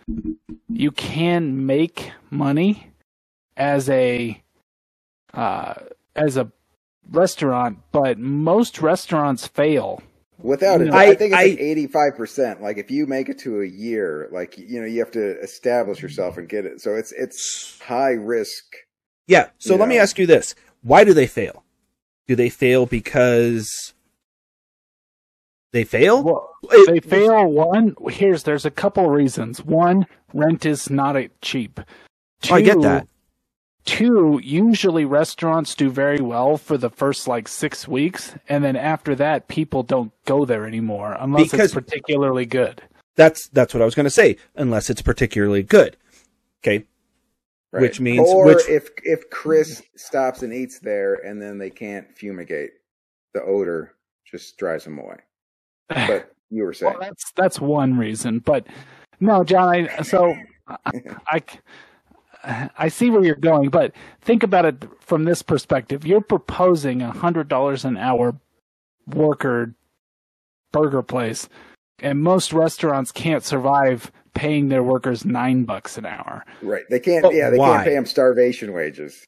You 0.68 0.90
can 0.92 1.66
make 1.66 2.12
money 2.31 2.92
as 3.57 3.88
a 3.90 4.42
uh, 5.33 5.74
as 6.14 6.37
a 6.37 6.50
restaurant, 7.11 7.79
but 7.92 8.18
most 8.18 8.81
restaurants 8.81 9.46
fail. 9.46 10.03
Without 10.38 10.81
it, 10.81 10.87
No. 10.87 10.92
I, 10.96 11.03
I- 11.11 11.14
think 11.14 11.33
it's 11.33 11.40
I- 11.40 11.46
like 11.46 11.59
eighty-five 11.61 12.16
percent. 12.16 12.61
Like 12.62 12.77
if 12.79 12.90
you 12.90 13.07
make 13.07 13.29
it 13.29 13.38
to 13.40 13.61
a 13.62 13.66
year, 13.66 14.29
like 14.33 14.59
you 14.59 14.81
know, 14.81 14.87
you 14.87 14.98
have 15.00 15.12
to 15.12 15.40
establish 15.40 16.03
yourself 16.03 16.37
and 16.37 16.48
get 16.48 16.66
it. 16.66 16.81
So 16.81 16.94
it's 16.94 17.12
it's 17.12 17.81
high 17.81 18.12
risk. 18.12 18.64
Yeah. 19.27 19.48
So 19.59 19.74
You 19.74 19.81
let 19.81 19.88
me 19.88 19.98
ask 19.98 20.18
you 20.18 20.27
this: 20.27 20.55
Why 20.83 21.03
do 21.05 21.14
they 21.14 21.27
fail? 21.27 21.64
Do 22.27 22.35
they 22.37 22.50
fail 22.50 22.85
because 22.87 23.93
They 25.74 25.82
fail. 25.82 26.22
Well, 26.22 26.54
It- 26.70 26.87
they 26.88 27.00
fail 27.00 27.46
one. 27.46 27.96
Here's 28.08 28.44
there's 28.44 28.64
a 28.64 28.70
couple 28.70 29.10
reasons. 29.10 29.64
One, 29.64 30.06
rent 30.32 30.64
is 30.64 30.88
not 30.88 31.16
a 31.16 31.30
cheap. 31.42 31.80
Oh, 32.48 32.54
I 32.54 32.60
get 32.62 32.80
that. 32.82 33.08
Two, 33.84 34.40
usually 34.40 35.04
restaurants 35.04 35.74
do 35.74 35.90
very 35.90 36.20
well 36.20 36.56
for 36.58 36.78
the 36.78 36.90
first 36.90 37.26
like 37.26 37.48
six 37.48 37.88
weeks, 37.88 38.37
and 38.48 38.62
then 38.62 38.76
after 38.76 39.16
that, 39.16 39.48
people 39.48 39.82
don't 39.82 40.12
go 40.26 40.44
there 40.44 40.64
anymore 40.64 41.16
unless 41.18 41.50
Because- 41.50 41.64
it's 41.64 41.74
particularly 41.74 42.46
good. 42.46 42.80
That's 43.16 43.48
that's 43.48 43.74
what 43.74 43.82
I 43.82 43.84
was 43.84 43.96
going 43.96 44.04
to 44.04 44.10
say. 44.10 44.37
Unless 44.54 44.90
it's 44.90 45.02
particularly 45.02 45.64
good. 45.64 45.96
Okay. 46.62 46.87
Right. 47.72 47.80
Which 47.82 47.98
means- 48.00 48.28
or 48.28 48.44
which- 48.46 48.68
if 48.68 48.90
if 49.02 49.28
Chris 49.30 49.82
stops 49.96 50.42
and 50.44 50.54
eats 50.54 50.78
there, 50.78 51.14
and 51.14 51.42
then 51.42 51.58
they 51.58 51.70
can't 51.70 52.16
fumigate, 52.16 52.70
the 53.32 53.42
odor 53.42 53.96
just 54.24 54.56
drives 54.56 54.84
them 54.84 55.00
away. 55.00 55.16
But 55.88 56.33
you 56.51 56.64
were 56.64 56.73
saying, 56.73 56.94
Well, 56.99 57.09
that's 57.09 57.33
that's 57.33 57.61
one 57.61 57.97
reason, 57.99 58.38
but 58.40 58.66
no, 59.20 59.44
John. 59.44 59.88
I, 59.88 60.03
so 60.03 60.35
I, 60.68 61.01
I 61.27 61.42
I 62.77 62.88
see 62.88 63.11
where 63.11 63.25
you're 63.25 63.35
going, 63.37 63.70
but 63.70 63.92
think 64.20 64.42
about 64.42 64.64
it 64.64 64.85
from 65.01 65.25
this 65.25 65.42
perspective. 65.42 66.07
You're 66.07 66.20
proposing 66.20 67.03
a 67.03 67.11
hundred 67.11 67.49
dollars 67.49 67.85
an 67.85 67.97
hour 67.97 68.37
worker 69.07 69.75
burger 70.73 71.03
place, 71.03 71.49
and 72.01 72.23
most 72.23 72.53
restaurants 72.53 73.12
can't 73.12 73.44
survive 73.44 74.11
paying 74.35 74.68
their 74.68 74.83
workers 74.83 75.25
nine 75.25 75.64
bucks 75.64 75.97
an 75.97 76.07
hour. 76.07 76.44
right? 76.62 76.85
They 76.90 77.01
can't. 77.01 77.23
But 77.23 77.35
yeah, 77.35 77.51
they 77.51 77.59
why? 77.59 77.77
can't 77.77 77.85
pay 77.85 77.94
them 77.94 78.07
starvation 78.07 78.73
wages. 78.73 79.25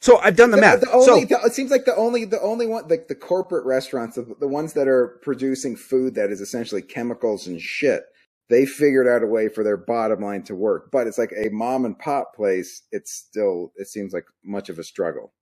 So 0.00 0.18
I've 0.18 0.36
done 0.36 0.50
the 0.50 0.56
math. 0.56 0.80
The, 0.80 0.90
only, 0.90 1.04
so 1.06 1.20
the- 1.26 1.46
it 1.46 1.52
seems 1.52 1.70
like 1.70 1.84
the 1.84 1.94
only 1.96 2.24
the 2.24 2.40
only 2.40 2.66
one 2.66 2.88
like 2.88 3.08
the 3.08 3.14
corporate 3.14 3.64
restaurants, 3.66 4.16
the, 4.16 4.34
the 4.40 4.48
ones 4.48 4.72
that 4.72 4.88
are 4.88 5.18
producing 5.22 5.76
food 5.76 6.14
that 6.14 6.30
is 6.30 6.40
essentially 6.40 6.82
chemicals 6.82 7.46
and 7.46 7.60
shit. 7.60 8.04
They 8.48 8.66
figured 8.66 9.06
out 9.06 9.22
a 9.22 9.26
way 9.26 9.48
for 9.48 9.62
their 9.62 9.76
bottom 9.76 10.22
line 10.22 10.42
to 10.44 10.56
work, 10.56 10.90
but 10.90 11.06
it's 11.06 11.18
like 11.18 11.32
a 11.36 11.50
mom 11.50 11.84
and 11.84 11.96
pop 11.98 12.34
place. 12.34 12.82
It's 12.90 13.12
still 13.12 13.72
it 13.76 13.86
seems 13.88 14.12
like 14.12 14.24
much 14.42 14.68
of 14.70 14.78
a 14.78 14.82
struggle. 14.84 15.32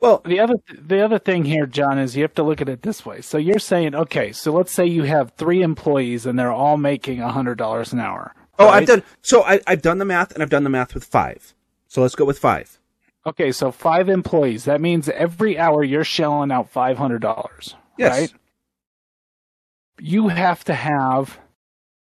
well, 0.00 0.20
The 0.26 0.40
other 0.40 0.56
the 0.78 1.02
other 1.04 1.18
thing 1.20 1.44
here, 1.44 1.66
John, 1.66 1.98
is 1.98 2.16
you 2.16 2.22
have 2.22 2.34
to 2.34 2.42
look 2.42 2.60
at 2.60 2.68
it 2.68 2.82
this 2.82 3.06
way. 3.06 3.20
So 3.20 3.38
you're 3.38 3.60
saying, 3.60 3.94
okay, 3.94 4.32
so 4.32 4.52
let's 4.52 4.72
say 4.72 4.84
you 4.86 5.04
have 5.04 5.32
three 5.38 5.62
employees 5.62 6.26
and 6.26 6.36
they're 6.38 6.52
all 6.52 6.76
making 6.76 7.20
a 7.20 7.30
hundred 7.30 7.58
dollars 7.58 7.92
an 7.92 8.00
hour. 8.00 8.34
oh, 8.58 8.66
right? 8.66 8.82
I've 8.82 8.88
done. 8.88 9.04
So 9.22 9.44
I, 9.44 9.60
I've 9.68 9.82
done 9.82 9.98
the 9.98 10.04
math, 10.04 10.32
and 10.32 10.42
I've 10.42 10.50
done 10.50 10.64
the 10.64 10.70
math 10.70 10.94
with 10.94 11.04
five. 11.04 11.54
So 11.86 12.02
let's 12.02 12.16
go 12.16 12.24
with 12.24 12.40
five. 12.40 12.79
Okay, 13.26 13.52
so 13.52 13.70
five 13.70 14.08
employees. 14.08 14.64
That 14.64 14.80
means 14.80 15.08
every 15.08 15.58
hour 15.58 15.84
you're 15.84 16.04
shelling 16.04 16.50
out 16.50 16.70
five 16.70 16.98
hundred 16.98 17.20
dollars. 17.20 17.74
Yes. 17.98 18.18
Right? 18.18 18.32
You 20.00 20.28
have 20.28 20.64
to 20.64 20.74
have 20.74 21.38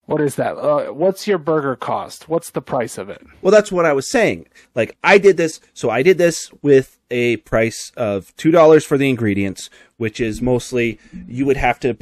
what 0.09 0.22
is 0.22 0.37
that? 0.37 0.57
Uh, 0.57 0.87
what's 0.87 1.26
your 1.26 1.37
burger 1.37 1.76
cost? 1.76 2.31
What's 2.31 2.48
the 2.48 2.62
price 2.62 2.96
of 2.96 3.11
it? 3.11 3.20
Well, 3.42 3.52
that's 3.52 3.70
what 3.70 3.85
I 3.85 3.92
was 3.92 4.11
saying. 4.11 4.46
Like 4.74 4.96
I 5.04 5.18
did 5.18 5.37
this, 5.37 5.61
so 5.74 5.90
I 5.90 6.02
did 6.02 6.16
this 6.16 6.50
with 6.62 6.98
a 7.11 7.37
price 7.38 7.92
of 7.94 8.35
two 8.37 8.50
dollars 8.50 8.87
for 8.87 8.96
the 8.96 9.11
ingredients, 9.11 9.68
which 9.98 10.18
is 10.18 10.40
mostly 10.40 10.98
you 11.26 11.44
would 11.44 11.59
have 11.59 11.78
to 11.81 11.94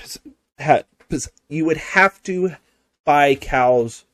ha, 0.60 0.82
you 1.48 1.64
would 1.64 1.78
have 1.78 2.22
to 2.24 2.54
buy 3.04 3.34
cows 3.34 4.04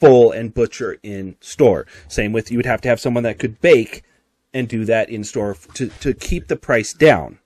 full 0.00 0.32
and 0.32 0.54
butcher 0.54 0.96
in 1.02 1.36
store. 1.40 1.86
Same 2.08 2.32
with 2.32 2.50
you 2.50 2.56
would 2.56 2.66
have 2.66 2.80
to 2.80 2.88
have 2.88 2.98
someone 2.98 3.24
that 3.24 3.38
could 3.38 3.60
bake 3.60 4.04
and 4.54 4.68
do 4.68 4.84
that 4.86 5.08
in 5.10 5.24
store 5.24 5.56
to 5.74 5.88
to 6.00 6.14
keep 6.14 6.48
the 6.48 6.56
price 6.56 6.92
down. 6.92 7.38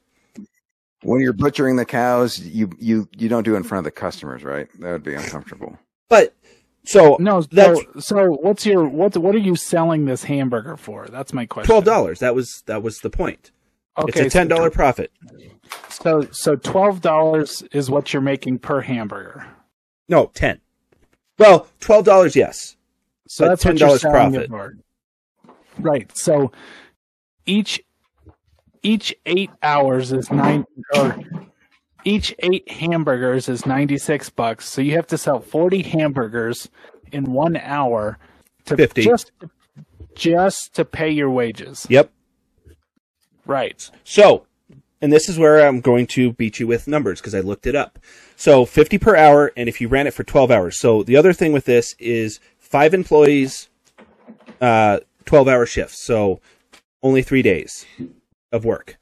When 1.02 1.20
you're 1.20 1.32
butchering 1.32 1.76
the 1.76 1.84
cows, 1.84 2.38
you 2.38 2.70
you 2.78 3.08
you 3.16 3.28
don't 3.28 3.42
do 3.42 3.54
it 3.54 3.58
in 3.58 3.62
front 3.64 3.80
of 3.80 3.84
the 3.84 3.90
customers, 3.90 4.44
right? 4.44 4.68
That 4.80 4.92
would 4.92 5.02
be 5.02 5.14
uncomfortable. 5.14 5.78
But 6.08 6.34
so 6.84 7.16
No, 7.20 7.42
That's- 7.42 7.78
so, 7.94 8.00
so 8.00 8.30
what's 8.32 8.64
your 8.66 8.84
what 8.88 9.16
what 9.16 9.34
are 9.34 9.38
you 9.38 9.56
selling 9.56 10.04
this 10.04 10.24
hamburger 10.24 10.76
for? 10.76 11.06
That's 11.08 11.32
my 11.32 11.46
question. 11.46 11.66
twelve 11.68 11.84
dollars. 11.84 12.20
That 12.20 12.34
was 12.34 12.62
that 12.66 12.82
was 12.82 12.98
the 12.98 13.10
point. 13.10 13.50
Okay, 13.98 14.20
it's 14.20 14.20
a 14.20 14.30
ten 14.30 14.48
dollar 14.48 14.70
profit. 14.70 15.10
So 15.88 16.28
so 16.30 16.56
twelve 16.56 17.00
dollars 17.00 17.62
is 17.72 17.90
what 17.90 18.12
you're 18.12 18.22
making 18.22 18.60
per 18.60 18.80
hamburger. 18.80 19.46
No, 20.08 20.30
ten. 20.34 20.60
Well, 21.38 21.68
twelve 21.80 22.04
dollars, 22.04 22.36
yes. 22.36 22.76
So 23.28 23.44
But 23.46 23.60
that's 23.60 23.80
$10 23.82 24.00
profit. 24.02 24.50
Right. 25.78 26.14
So 26.16 26.52
each 27.46 27.82
each 28.82 29.14
eight 29.26 29.50
hours 29.62 30.12
is 30.12 30.30
nine 30.30 30.64
or 30.94 31.16
each 32.04 32.34
eight 32.40 32.70
hamburgers 32.70 33.48
is 33.48 33.66
ninety 33.66 33.98
six 33.98 34.28
bucks. 34.30 34.68
So 34.68 34.80
you 34.80 34.92
have 34.92 35.06
to 35.08 35.18
sell 35.18 35.40
forty 35.40 35.82
hamburgers 35.82 36.68
in 37.12 37.32
one 37.32 37.56
hour 37.56 38.18
to 38.64 38.76
50. 38.76 39.02
just 39.02 39.32
just 40.14 40.74
to 40.74 40.84
pay 40.84 41.10
your 41.10 41.30
wages. 41.30 41.86
Yep. 41.88 42.10
Right. 43.46 43.90
So, 44.04 44.46
and 45.00 45.12
this 45.12 45.28
is 45.28 45.38
where 45.38 45.66
I'm 45.66 45.80
going 45.80 46.06
to 46.08 46.32
beat 46.32 46.60
you 46.60 46.66
with 46.66 46.86
numbers 46.86 47.20
because 47.20 47.34
I 47.34 47.40
looked 47.40 47.66
it 47.66 47.74
up. 47.74 47.98
So, 48.36 48.64
50 48.64 48.98
per 48.98 49.16
hour, 49.16 49.52
and 49.56 49.68
if 49.68 49.80
you 49.80 49.88
ran 49.88 50.06
it 50.06 50.14
for 50.14 50.22
12 50.24 50.50
hours. 50.50 50.78
So, 50.78 51.02
the 51.02 51.16
other 51.16 51.32
thing 51.32 51.52
with 51.52 51.64
this 51.64 51.94
is 51.98 52.40
five 52.58 52.94
employees, 52.94 53.68
uh, 54.60 55.00
12 55.24 55.48
hour 55.48 55.66
shifts. 55.66 56.04
So, 56.04 56.40
only 57.02 57.22
three 57.22 57.42
days 57.42 57.84
of 58.52 58.64
work. 58.64 58.96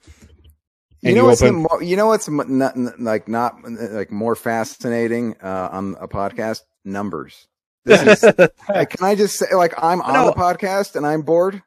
You 1.02 1.14
know 1.14 1.22
you 1.22 1.26
what's 1.28 1.42
open- 1.42 1.62
mo- 1.62 1.80
you 1.80 1.96
know 1.96 2.06
what's 2.08 2.28
not, 2.28 2.76
like 3.00 3.26
not 3.26 3.56
like 3.64 4.10
more 4.10 4.34
fascinating 4.36 5.36
uh, 5.42 5.68
on 5.72 5.96
a 6.00 6.06
podcast 6.06 6.60
numbers. 6.84 7.46
This 7.86 8.02
is, 8.02 8.22
like, 8.68 8.90
can 8.90 9.04
I 9.06 9.14
just 9.14 9.36
say 9.38 9.54
like 9.54 9.72
I'm 9.82 10.02
on 10.02 10.12
No. 10.12 10.26
the 10.26 10.32
podcast 10.32 10.96
and 10.96 11.06
I'm 11.06 11.22
bored? 11.22 11.62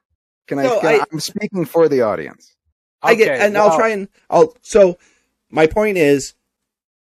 Can 0.47 0.59
I? 0.59 0.63
No, 0.63 0.79
can 0.79 0.89
I, 0.89 0.93
I- 0.99 1.05
am 1.11 1.19
speaking 1.19 1.65
for 1.65 1.89
the 1.89 2.01
audience. 2.01 2.55
I 3.01 3.15
get, 3.15 3.29
Okay, 3.31 3.45
and 3.45 3.57
I'll 3.57 3.75
try 3.75 3.89
and 3.89 4.07
I'll. 4.29 4.55
So, 4.61 4.97
my 5.49 5.67
point 5.67 5.97
is, 5.97 6.35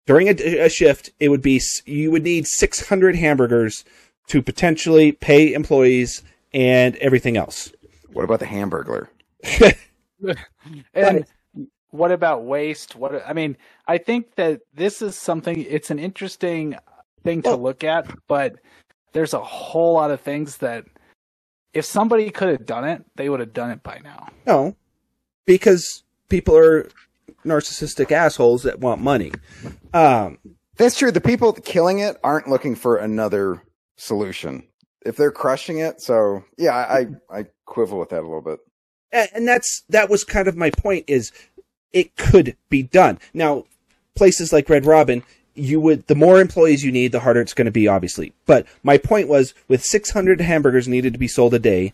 during 0.07 0.29
a, 0.29 0.59
a 0.59 0.69
shift, 0.69 1.11
it 1.19 1.29
would 1.29 1.41
be 1.41 1.61
you 1.85 2.09
would 2.11 2.23
need 2.23 2.47
600 2.47 3.15
hamburgers 3.17 3.83
to 4.27 4.41
potentially 4.41 5.11
pay 5.11 5.53
employees 5.53 6.23
and 6.53 6.95
everything 6.95 7.35
else. 7.37 7.71
What 8.13 8.23
about 8.23 8.39
the 8.39 8.45
Hamburglar? 8.45 9.09
And 10.93 11.25
what 11.89 12.11
about 12.11 12.43
waste? 12.45 12.95
What 12.95 13.23
I 13.27 13.33
mean, 13.33 13.57
I 13.87 13.97
think 13.97 14.35
that 14.35 14.61
this 14.73 15.01
is 15.01 15.15
something. 15.15 15.65
It's 15.67 15.91
an 15.91 15.99
interesting 15.99 16.75
thing 17.23 17.41
to 17.43 17.55
look 17.55 17.83
at, 17.83 18.07
but 18.27 18.55
there's 19.13 19.33
a 19.33 19.41
whole 19.41 19.93
lot 19.93 20.11
of 20.11 20.21
things 20.21 20.57
that 20.57 20.85
if 21.73 21.85
somebody 21.85 22.29
could 22.29 22.49
have 22.49 22.65
done 22.65 22.85
it, 22.87 23.03
they 23.15 23.29
would 23.29 23.39
have 23.39 23.53
done 23.53 23.71
it 23.71 23.83
by 23.83 23.99
now. 24.03 24.27
No, 24.45 24.75
because 25.45 26.03
people 26.29 26.55
are 26.55 26.87
narcissistic 27.45 28.11
assholes 28.11 28.63
that 28.63 28.79
want 28.79 29.01
money. 29.01 29.31
Um, 29.93 30.37
That's 30.77 30.97
true. 30.97 31.11
The 31.11 31.21
people 31.21 31.53
killing 31.53 31.99
it 31.99 32.17
aren't 32.23 32.47
looking 32.47 32.75
for 32.75 32.97
another 32.97 33.61
solution. 33.97 34.63
If 35.05 35.17
they're 35.17 35.31
crushing 35.31 35.79
it, 35.79 36.01
so 36.01 36.43
yeah, 36.57 36.75
I 36.75 36.99
I, 36.99 37.39
I 37.39 37.45
quibble 37.65 37.99
with 37.99 38.09
that 38.09 38.19
a 38.19 38.27
little 38.27 38.41
bit. 38.41 38.59
And, 39.11 39.47
that's 39.47 39.83
that 39.89 40.09
was 40.09 40.23
kind 40.23 40.47
of 40.47 40.55
my 40.55 40.69
point. 40.69 41.05
Is 41.07 41.31
it 41.91 42.15
could 42.15 42.55
be 42.69 42.83
done 42.83 43.19
now? 43.33 43.65
Places 44.13 44.51
like 44.51 44.69
Red 44.69 44.85
Robin, 44.85 45.23
you 45.55 45.79
would 45.79 46.07
the 46.07 46.15
more 46.15 46.39
employees 46.41 46.83
you 46.83 46.91
need, 46.91 47.11
the 47.11 47.21
harder 47.21 47.41
it's 47.41 47.53
going 47.53 47.65
to 47.65 47.71
be, 47.71 47.87
obviously. 47.87 48.33
But 48.45 48.65
my 48.83 48.97
point 48.97 49.27
was, 49.27 49.53
with 49.67 49.83
600 49.83 50.41
hamburgers 50.41 50.87
needed 50.87 51.13
to 51.13 51.19
be 51.19 51.27
sold 51.27 51.53
a 51.53 51.59
day, 51.59 51.93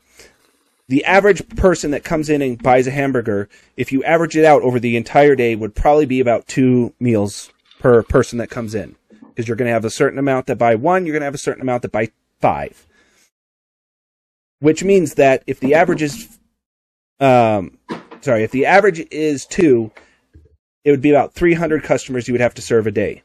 the 0.87 1.03
average 1.05 1.47
person 1.49 1.91
that 1.91 2.03
comes 2.03 2.29
in 2.29 2.41
and 2.41 2.61
buys 2.61 2.87
a 2.87 2.91
hamburger, 2.91 3.49
if 3.75 3.91
you 3.91 4.03
average 4.03 4.37
it 4.37 4.45
out 4.45 4.61
over 4.61 4.79
the 4.79 4.95
entire 4.95 5.35
day, 5.35 5.55
would 5.55 5.75
probably 5.75 6.05
be 6.05 6.19
about 6.19 6.47
two 6.47 6.93
meals 6.99 7.51
per 7.79 8.03
person 8.03 8.37
that 8.39 8.49
comes 8.49 8.73
in. 8.73 8.95
Because 9.09 9.47
you're 9.47 9.57
going 9.57 9.67
to 9.67 9.73
have 9.73 9.85
a 9.85 9.89
certain 9.89 10.17
amount 10.17 10.47
that 10.47 10.57
buy 10.57 10.75
one, 10.75 11.05
you're 11.05 11.13
going 11.13 11.21
to 11.21 11.25
have 11.25 11.35
a 11.35 11.39
certain 11.39 11.61
amount 11.61 11.81
that 11.83 11.91
buy 11.91 12.09
five. 12.39 12.87
Which 14.59 14.83
means 14.83 15.15
that 15.15 15.43
if 15.45 15.59
the 15.59 15.75
average 15.75 16.01
is, 16.01 16.39
um, 17.19 17.77
sorry, 18.21 18.43
if 18.43 18.51
the 18.51 18.65
average 18.65 19.05
is 19.11 19.45
two, 19.45 19.91
it 20.83 20.91
would 20.91 21.01
be 21.01 21.09
about 21.09 21.33
300 21.33 21.83
customers 21.83 22.27
you 22.27 22.33
would 22.33 22.41
have 22.41 22.53
to 22.55 22.61
serve 22.61 22.87
a 22.87 22.91
day. 22.91 23.23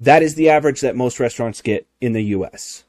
That 0.00 0.22
is 0.22 0.34
the 0.34 0.50
average 0.50 0.80
that 0.80 0.96
most 0.96 1.20
restaurants 1.20 1.60
get 1.60 1.86
in 2.00 2.12
the 2.12 2.24
U.S. 2.24 2.84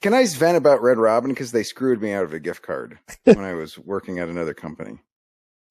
Can 0.00 0.14
I 0.14 0.26
vent 0.26 0.56
about 0.56 0.82
Red 0.82 0.98
Robin 0.98 1.30
because 1.30 1.52
they 1.52 1.62
screwed 1.62 2.02
me 2.02 2.12
out 2.12 2.24
of 2.24 2.32
a 2.32 2.40
gift 2.40 2.62
card 2.62 2.98
when 3.24 3.40
I 3.40 3.54
was 3.54 3.78
working 3.78 4.18
at 4.18 4.28
another 4.28 4.54
company? 4.54 4.98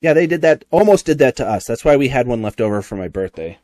Yeah, 0.01 0.13
they 0.13 0.27
did 0.27 0.41
that, 0.41 0.65
almost 0.69 1.07
did 1.07 1.17
that 1.19 1.37
to 1.37 1.47
us. 1.47 1.65
That's 1.65 1.83
why 1.83 1.95
we 1.95 2.09
had 2.09 2.27
one 2.27 2.43
left 2.43 2.61
over 2.61 2.83
for 2.83 2.95
my 2.95 3.07
birthday. 3.07 3.57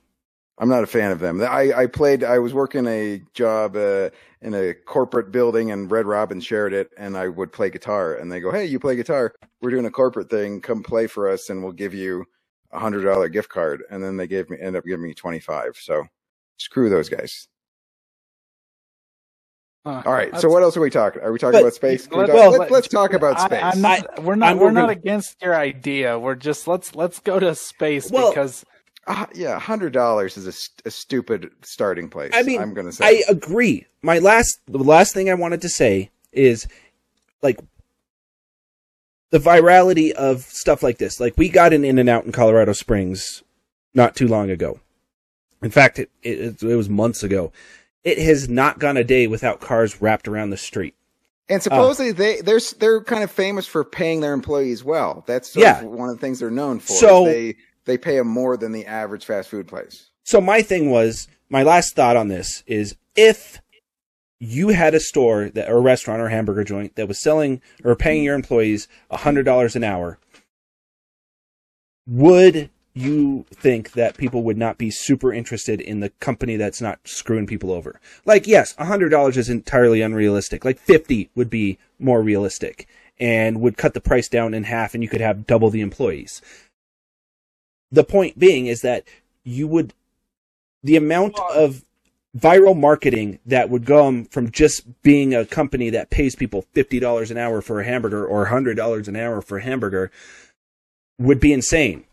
I'm 0.62 0.70
not 0.70 0.84
a 0.84 0.88
fan 0.88 1.12
of 1.12 1.18
them. 1.20 1.42
I, 1.42 1.74
I 1.74 1.88
played. 1.88 2.24
I 2.24 2.38
was 2.38 2.54
working 2.54 2.86
a 2.86 3.20
job 3.34 3.76
uh, 3.76 4.12
in 4.44 4.54
a 4.54 4.76
corporate 4.76 5.32
building, 5.32 5.72
and 5.72 5.90
Red 5.90 6.06
Robin 6.06 6.40
shared 6.40 6.72
it, 6.72 6.92
and 6.98 7.18
I 7.18 7.30
would 7.30 7.52
play 7.52 7.72
guitar. 7.72 8.14
And 8.14 8.32
they 8.32 8.40
go, 8.40 8.52
"Hey, 8.52 8.66
you 8.66 8.80
play 8.80 8.96
guitar? 8.96 9.34
We're 9.62 9.72
doing 9.72 9.88
a 9.88 9.92
corporate 9.92 10.30
thing. 10.30 10.62
Come 10.62 10.84
play 10.84 11.08
for 11.08 11.28
us, 11.28 11.50
and 11.50 11.64
we'll 11.64 11.72
give 11.72 11.96
you 11.96 12.26
a 12.72 12.78
hundred 12.80 13.04
dollar 13.06 13.28
gift 13.28 13.50
card, 13.50 13.82
and 13.90 14.04
then 14.04 14.18
they 14.18 14.28
gave 14.28 14.52
me 14.52 14.58
end 14.62 14.76
up 14.76 14.86
giving 14.86 15.02
me 15.04 15.16
twenty 15.16 15.40
five. 15.40 15.78
So 15.82 16.04
screw 16.58 16.90
those 16.92 17.10
guys. 17.10 17.48
Uh, 19.84 20.04
All 20.06 20.14
right. 20.14 20.40
So 20.40 20.48
what 20.48 20.62
else 20.62 20.78
are 20.78 20.82
we 20.82 20.92
talking? 20.92 21.24
Are 21.24 21.32
we 21.32 21.40
talking 21.40 21.54
But- 21.54 21.62
about 21.64 21.74
space? 21.74 22.08
Let- 22.12 22.28
talk- 22.28 22.36
well, 22.36 22.52
let, 22.52 22.72
us 22.72 22.88
talk 22.88 23.14
about 23.14 23.40
I- 23.40 23.46
space. 23.48 23.64
I'm 23.64 23.82
not, 23.82 24.24
we're 24.24 24.36
not. 24.36 24.50
I'm- 24.50 24.58
we're, 24.60 24.66
we're 24.66 24.72
not 24.74 24.92
against 24.92 25.42
your 25.42 25.56
idea. 25.56 26.20
We're 26.20 26.36
just 26.36 26.68
let's 26.68 26.94
let's 26.94 27.20
go 27.20 27.40
to 27.40 27.56
space 27.56 28.12
Well, 28.12 28.30
because 28.30 28.64
Uh, 29.08 29.26
yeah, 29.34 29.58
hundred 29.60 29.94
dollars 29.94 30.38
is 30.38 30.46
a, 30.48 30.52
st- 30.52 30.82
a 30.86 30.92
stupid 30.92 31.50
starting 31.64 32.08
place. 32.10 32.32
I 32.36 32.44
mean, 32.44 32.62
I'm 32.62 32.74
gonna 32.74 32.92
say. 32.92 33.06
I 33.06 33.24
agree. 33.30 33.88
My 34.02 34.20
last, 34.20 34.60
the 34.68 34.78
last 34.78 35.14
thing 35.14 35.30
I 35.30 35.34
wanted 35.34 35.62
to 35.62 35.70
say 35.70 36.12
is, 36.32 36.68
like, 37.42 37.60
the 39.32 39.40
virality 39.40 40.12
of 40.12 40.42
stuff 40.42 40.84
like 40.84 40.98
this. 40.98 41.20
Like, 41.20 41.34
we 41.38 41.50
got 41.50 41.74
an 41.74 41.84
In-N-Out 41.86 42.26
in 42.26 42.32
Colorado 42.32 42.74
Springs 42.74 43.44
not 43.94 44.16
too 44.16 44.28
long 44.28 44.50
ago. 44.50 44.80
In 45.64 45.72
fact, 45.72 46.00
it, 46.00 46.10
it 46.24 46.62
it 46.64 46.76
was 46.76 46.90
months 46.90 47.22
ago. 47.24 47.52
It 48.04 48.18
has 48.18 48.50
not 48.50 48.80
gone 48.80 48.98
a 48.98 49.04
day 49.04 49.28
without 49.28 49.62
cars 49.62 50.02
wrapped 50.02 50.28
around 50.28 50.50
the 50.50 50.58
street. 50.58 50.96
and 51.50 51.62
supposedly 51.62 52.12
they 52.12 52.42
they're 52.42 52.60
they're 52.80 53.04
kind 53.04 53.24
of 53.24 53.30
famous 53.30 53.68
for 53.68 53.84
paying 53.84 54.22
their 54.22 54.34
employees 54.34 54.84
well. 54.84 55.24
That's 55.28 55.56
Yeah. 55.56 55.84
one 55.84 56.10
of 56.10 56.16
the 56.16 56.22
things 56.22 56.40
they're 56.40 56.50
known 56.50 56.80
for. 56.80 56.94
So- 56.94 57.26
they 57.26 57.56
they 57.86 57.98
pay 57.98 58.18
them 58.18 58.28
more 58.28 58.58
than 58.58 58.72
the 58.72 58.86
average 58.86 59.26
fast 59.26 59.50
food 59.50 59.68
place. 59.68 60.10
So 60.24 60.40
my 60.40 60.62
thing 60.62 60.92
was, 60.92 61.28
my 61.50 61.64
last 61.64 61.96
thought 61.96 62.16
on 62.16 62.28
this 62.28 62.64
is 62.68 62.96
if 63.16 63.62
you 64.40 64.70
had 64.70 64.96
a 64.96 65.00
store 65.00 65.50
that 65.50 65.70
or 65.70 65.78
a 65.78 65.82
restaurant 65.82 66.22
or 66.22 66.30
hamburger 66.30 66.64
joint 66.64 66.96
that 66.96 67.08
was 67.08 67.22
selling 67.22 67.62
or 67.84 67.96
paying 67.96 68.24
your 68.24 68.36
employees 68.36 68.88
hundred 69.12 69.44
dollars 69.44 69.76
an 69.76 69.84
hour, 69.84 70.18
would 72.08 72.70
you 72.94 73.46
think 73.52 73.92
that 73.94 74.18
people 74.18 74.44
would 74.44 74.58
not 74.58 74.78
be 74.78 74.90
super 74.90 75.32
interested 75.32 75.80
in 75.80 76.00
the 76.00 76.10
company 76.10 76.58
that's 76.58 76.82
not 76.82 77.00
screwing 77.06 77.48
people 77.48 77.72
over? 77.72 78.00
Like, 78.26 78.48
yes, 78.48 78.76
hundred 78.78 79.10
dollars 79.10 79.38
is 79.38 79.50
entirely 79.50 80.02
unrealistic. 80.02 80.66
Like 80.66 80.80
fifty 80.80 81.30
would 81.36 81.50
be 81.50 81.78
more 82.00 82.22
realistic 82.22 82.88
and 83.20 83.62
would 83.62 83.78
cut 83.78 83.94
the 83.94 84.02
price 84.02 84.28
down 84.28 84.56
in 84.56 84.64
half 84.64 84.96
and 84.96 85.04
you 85.04 85.10
could 85.10 85.22
have 85.22 85.46
double 85.46 85.70
the 85.70 85.82
employees. 85.82 86.42
The 87.92 88.04
point 88.04 88.40
being 88.40 88.68
is 88.68 88.82
that 88.82 89.04
you 89.44 89.68
would 89.68 89.94
the 90.84 90.96
amount 90.96 91.38
of 91.54 91.84
viral 92.38 92.78
marketing 92.78 93.40
that 93.46 93.70
would 93.70 93.86
come 93.86 94.26
from 94.26 94.50
just 94.52 95.02
being 95.02 95.36
a 95.36 95.46
company 95.46 95.90
that 95.90 96.10
pays 96.10 96.36
people 96.36 96.66
$50 96.74 97.30
an 97.30 97.38
hour 97.38 97.62
for 97.62 97.82
a 97.82 97.86
hamburger 97.86 98.26
or 98.26 98.48
$100 98.48 99.08
an 99.08 99.16
hour 99.16 99.42
for 99.42 99.58
a 99.58 99.62
hamburger 99.62 100.12
would 101.20 101.40
be 101.40 101.54
insane. 101.54 102.06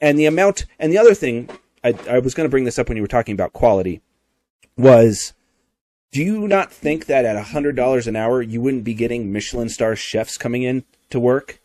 And 0.00 0.18
the 0.18 0.26
amount, 0.26 0.64
and 0.78 0.92
the 0.92 0.98
other 0.98 1.14
thing, 1.14 1.50
I, 1.84 1.94
I 2.08 2.18
was 2.18 2.34
going 2.34 2.46
to 2.46 2.50
bring 2.50 2.64
this 2.64 2.78
up 2.78 2.88
when 2.88 2.96
you 2.96 3.02
were 3.02 3.08
talking 3.08 3.34
about 3.34 3.52
quality, 3.52 4.00
was 4.76 5.34
do 6.12 6.22
you 6.22 6.48
not 6.48 6.72
think 6.72 7.06
that 7.06 7.24
at 7.24 7.44
$100 7.46 8.06
an 8.06 8.16
hour, 8.16 8.40
you 8.40 8.60
wouldn't 8.60 8.84
be 8.84 8.94
getting 8.94 9.32
Michelin 9.32 9.68
star 9.68 9.94
chefs 9.94 10.38
coming 10.38 10.62
in 10.62 10.84
to 11.10 11.20
work? 11.20 11.60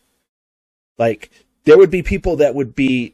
Like, 0.98 1.30
there 1.64 1.78
would 1.78 1.90
be 1.90 2.02
people 2.02 2.36
that 2.36 2.54
would 2.54 2.74
be, 2.74 3.13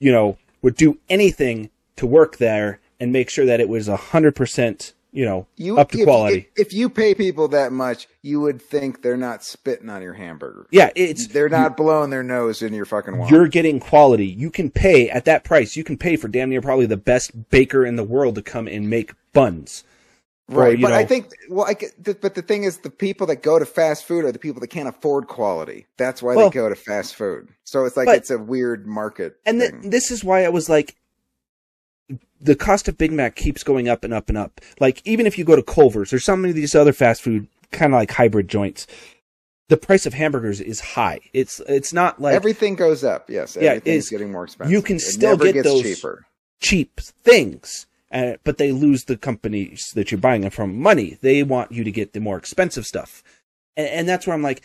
you 0.00 0.10
know, 0.10 0.36
would 0.62 0.74
do 0.76 0.98
anything 1.08 1.70
to 1.96 2.06
work 2.06 2.38
there 2.38 2.80
and 2.98 3.12
make 3.12 3.30
sure 3.30 3.46
that 3.46 3.60
it 3.60 3.68
was 3.68 3.88
a 3.88 3.96
100%, 3.96 4.92
you 5.12 5.24
know, 5.24 5.46
You 5.56 5.78
up 5.78 5.90
to 5.92 5.98
if, 6.00 6.04
quality. 6.04 6.48
If, 6.56 6.68
if 6.68 6.72
you 6.72 6.88
pay 6.90 7.14
people 7.14 7.48
that 7.48 7.72
much, 7.72 8.08
you 8.22 8.40
would 8.40 8.60
think 8.60 9.02
they're 9.02 9.16
not 9.16 9.42
spitting 9.44 9.88
on 9.88 10.02
your 10.02 10.14
hamburger. 10.14 10.66
yeah, 10.70 10.90
it's 10.94 11.28
They're 11.28 11.48
not 11.48 11.76
blowing 11.76 12.10
their 12.10 12.22
nose 12.22 12.62
in 12.62 12.72
your 12.74 12.84
fucking 12.84 13.16
wine. 13.16 13.28
you're 13.30 13.48
getting 13.48 13.80
quality. 13.80 14.26
You 14.26 14.50
can 14.50 14.70
pay 14.70 15.08
at 15.10 15.24
that 15.26 15.44
price. 15.44 15.76
You 15.76 15.84
can 15.84 15.96
pay 15.96 16.16
for 16.16 16.28
damn 16.28 16.50
near 16.50 16.60
probably 16.60 16.86
the 16.86 16.96
best 16.96 17.50
baker 17.50 17.84
in 17.84 17.96
the 17.96 18.04
world 18.04 18.34
to 18.36 18.42
come 18.42 18.66
and 18.68 18.88
make 18.90 19.12
buns. 19.32 19.84
Right, 20.58 20.78
you 20.78 20.84
but 20.84 20.92
I 20.92 21.04
think 21.04 21.32
well, 21.48 21.66
I 21.66 21.74
but 22.20 22.34
the 22.34 22.42
thing 22.42 22.64
is, 22.64 22.78
the 22.78 22.90
people 22.90 23.26
that 23.28 23.42
go 23.42 23.58
to 23.58 23.66
fast 23.66 24.04
food 24.04 24.24
are 24.24 24.32
the 24.32 24.38
people 24.38 24.60
that 24.60 24.68
can't 24.68 24.88
afford 24.88 25.28
quality. 25.28 25.86
That's 25.96 26.22
why 26.22 26.34
Well- 26.36 26.50
they 26.50 26.54
go 26.54 26.68
to 26.68 26.74
fast 26.74 27.14
food. 27.14 27.48
So 27.64 27.84
it's 27.84 27.96
like 27.96 28.06
But- 28.06 28.16
it's 28.16 28.30
a 28.30 28.38
weird 28.38 28.86
market. 28.86 29.36
And 29.46 29.60
th- 29.60 29.72
this 29.82 30.10
is 30.10 30.24
why 30.24 30.44
I 30.44 30.48
was 30.48 30.68
like, 30.68 30.96
the 32.40 32.56
cost 32.56 32.88
of 32.88 32.98
Big 32.98 33.12
Mac 33.12 33.36
keeps 33.36 33.62
going 33.62 33.88
up 33.88 34.02
and 34.04 34.12
up 34.12 34.28
and 34.28 34.36
up. 34.38 34.60
Like 34.80 35.00
even 35.06 35.26
if 35.26 35.38
you 35.38 35.44
go 35.44 35.56
to 35.56 35.62
Culver's 35.62 36.12
or 36.12 36.18
some 36.18 36.44
of 36.44 36.54
these 36.54 36.74
other 36.74 36.92
fast 36.92 37.22
food 37.22 37.46
kind 37.70 37.92
of 37.94 37.98
like 38.00 38.10
hybrid 38.10 38.48
joints, 38.48 38.86
the 39.68 39.76
price 39.76 40.06
of 40.06 40.14
hamburgers 40.14 40.60
is 40.60 40.80
high. 40.80 41.20
It's 41.32 41.60
it's 41.68 41.92
not 41.92 42.20
like 42.20 42.34
everything 42.34 42.74
goes 42.74 43.04
up. 43.04 43.30
Yes, 43.30 43.56
Yeah, 43.60 43.70
everything's 43.70 44.06
it's- 44.06 44.10
getting 44.10 44.32
more 44.32 44.44
expensive. 44.44 44.72
you 44.72 44.82
can 44.82 44.96
It 44.96 45.00
still 45.02 45.36
get 45.36 45.62
those- 45.62 45.82
cheaper. 45.82 46.26
cheap 46.60 46.98
things. 47.22 47.86
Uh, 48.12 48.32
but 48.42 48.58
they 48.58 48.72
lose 48.72 49.04
the 49.04 49.16
companies 49.16 49.92
that 49.94 50.10
you're 50.10 50.20
buying 50.20 50.40
them 50.40 50.50
from 50.50 50.80
money. 50.80 51.18
They 51.20 51.42
want 51.42 51.70
you 51.70 51.84
to 51.84 51.92
get 51.92 52.12
the 52.12 52.20
more 52.20 52.36
expensive 52.36 52.84
stuff. 52.84 53.22
And, 53.76 53.88
and 53.88 54.08
that's 54.08 54.26
where 54.26 54.34
I'm 54.34 54.42
like, 54.42 54.62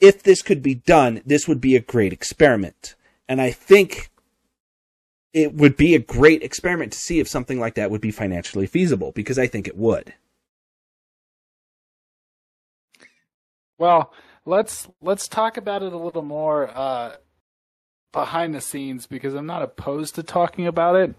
if 0.00 0.22
this 0.22 0.40
could 0.40 0.62
be 0.62 0.74
done, 0.74 1.20
this 1.26 1.46
would 1.46 1.60
be 1.60 1.76
a 1.76 1.80
great 1.80 2.12
experiment. 2.12 2.94
And 3.28 3.40
I 3.40 3.50
think 3.50 4.10
it 5.32 5.54
would 5.54 5.76
be 5.76 5.94
a 5.94 6.00
great 6.00 6.42
experiment 6.42 6.92
to 6.92 6.98
see 6.98 7.20
if 7.20 7.28
something 7.28 7.60
like 7.60 7.74
that 7.74 7.90
would 7.90 8.00
be 8.00 8.10
financially 8.10 8.66
feasible 8.66 9.12
because 9.12 9.38
I 9.38 9.46
think 9.46 9.68
it 9.68 9.76
would. 9.76 10.14
Well, 13.78 14.12
let's 14.44 14.88
let's 15.00 15.28
talk 15.28 15.56
about 15.56 15.82
it 15.82 15.92
a 15.92 15.98
little 15.98 16.22
more 16.22 16.70
uh, 16.76 17.16
behind 18.12 18.54
the 18.54 18.60
scenes 18.60 19.06
because 19.06 19.34
I'm 19.34 19.46
not 19.46 19.62
opposed 19.62 20.16
to 20.16 20.22
talking 20.22 20.66
about 20.66 20.96
it. 20.96 21.14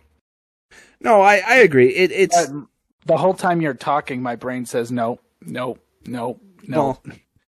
No, 0.99 1.21
I, 1.21 1.41
I 1.45 1.55
agree. 1.57 1.89
It, 1.89 2.11
it's 2.11 2.47
But 2.47 2.67
the 3.05 3.17
whole 3.17 3.33
time 3.33 3.61
you're 3.61 3.73
talking, 3.73 4.21
my 4.21 4.35
brain 4.35 4.65
says 4.65 4.91
no, 4.91 5.19
no, 5.41 5.77
no, 6.05 6.39
no. 6.67 6.77
well, 6.77 7.03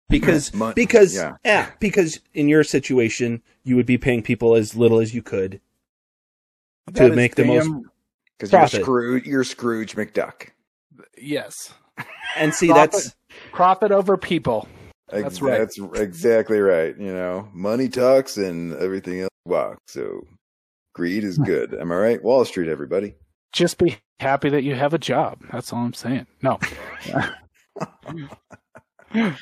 because 0.09 0.55
Mon- 0.55 0.75
because 0.75 1.15
yeah. 1.15 1.37
yeah, 1.45 1.71
because 1.81 2.21
in 2.35 2.49
your 2.49 2.65
situation 2.65 3.43
you 3.65 3.77
would 3.77 3.87
be 3.87 3.99
paying 3.99 4.23
people 4.23 4.55
as 4.55 4.77
little 4.77 5.01
as 5.01 5.15
you 5.15 5.23
could 5.23 5.61
That 6.87 6.95
to 6.95 7.11
is 7.11 7.17
make 7.17 7.35
the 7.35 7.45
most 7.45 7.71
Because 8.39 8.53
you're 8.53 8.83
Scrooge. 8.83 9.27
You're 9.27 9.45
Scrooge 9.45 9.95
McDuck. 9.97 10.49
Yes, 11.17 11.73
and 12.37 12.55
see 12.55 12.69
Profit. 12.69 12.93
that's 12.93 13.17
profit 13.53 13.93
over 13.93 14.17
people. 14.17 14.69
That's 15.09 15.43
right. 15.43 15.59
That's 15.59 15.79
exactly 15.95 16.59
right. 16.59 16.97
You 16.97 17.13
know, 17.13 17.49
money 17.53 17.89
talks 17.89 18.39
and 18.39 18.73
everything 18.75 19.21
else 19.21 19.31
walks. 19.45 19.81
So 19.89 20.27
greed 20.93 21.25
is 21.25 21.39
good. 21.39 21.75
Am 21.75 21.93
I 21.93 21.97
right? 21.97 22.23
Wall 22.23 22.45
Street, 22.45 22.69
everybody. 22.69 23.15
Just 23.53 23.79
be 23.79 23.99
happy 24.21 24.49
that 24.49 24.63
you 24.63 24.75
have 24.75 24.95
a 24.95 24.99
job. 24.99 25.41
That's 25.53 25.73
all 25.73 25.81
I'm 25.81 25.93
saying. 25.95 26.27
No. 26.43 26.59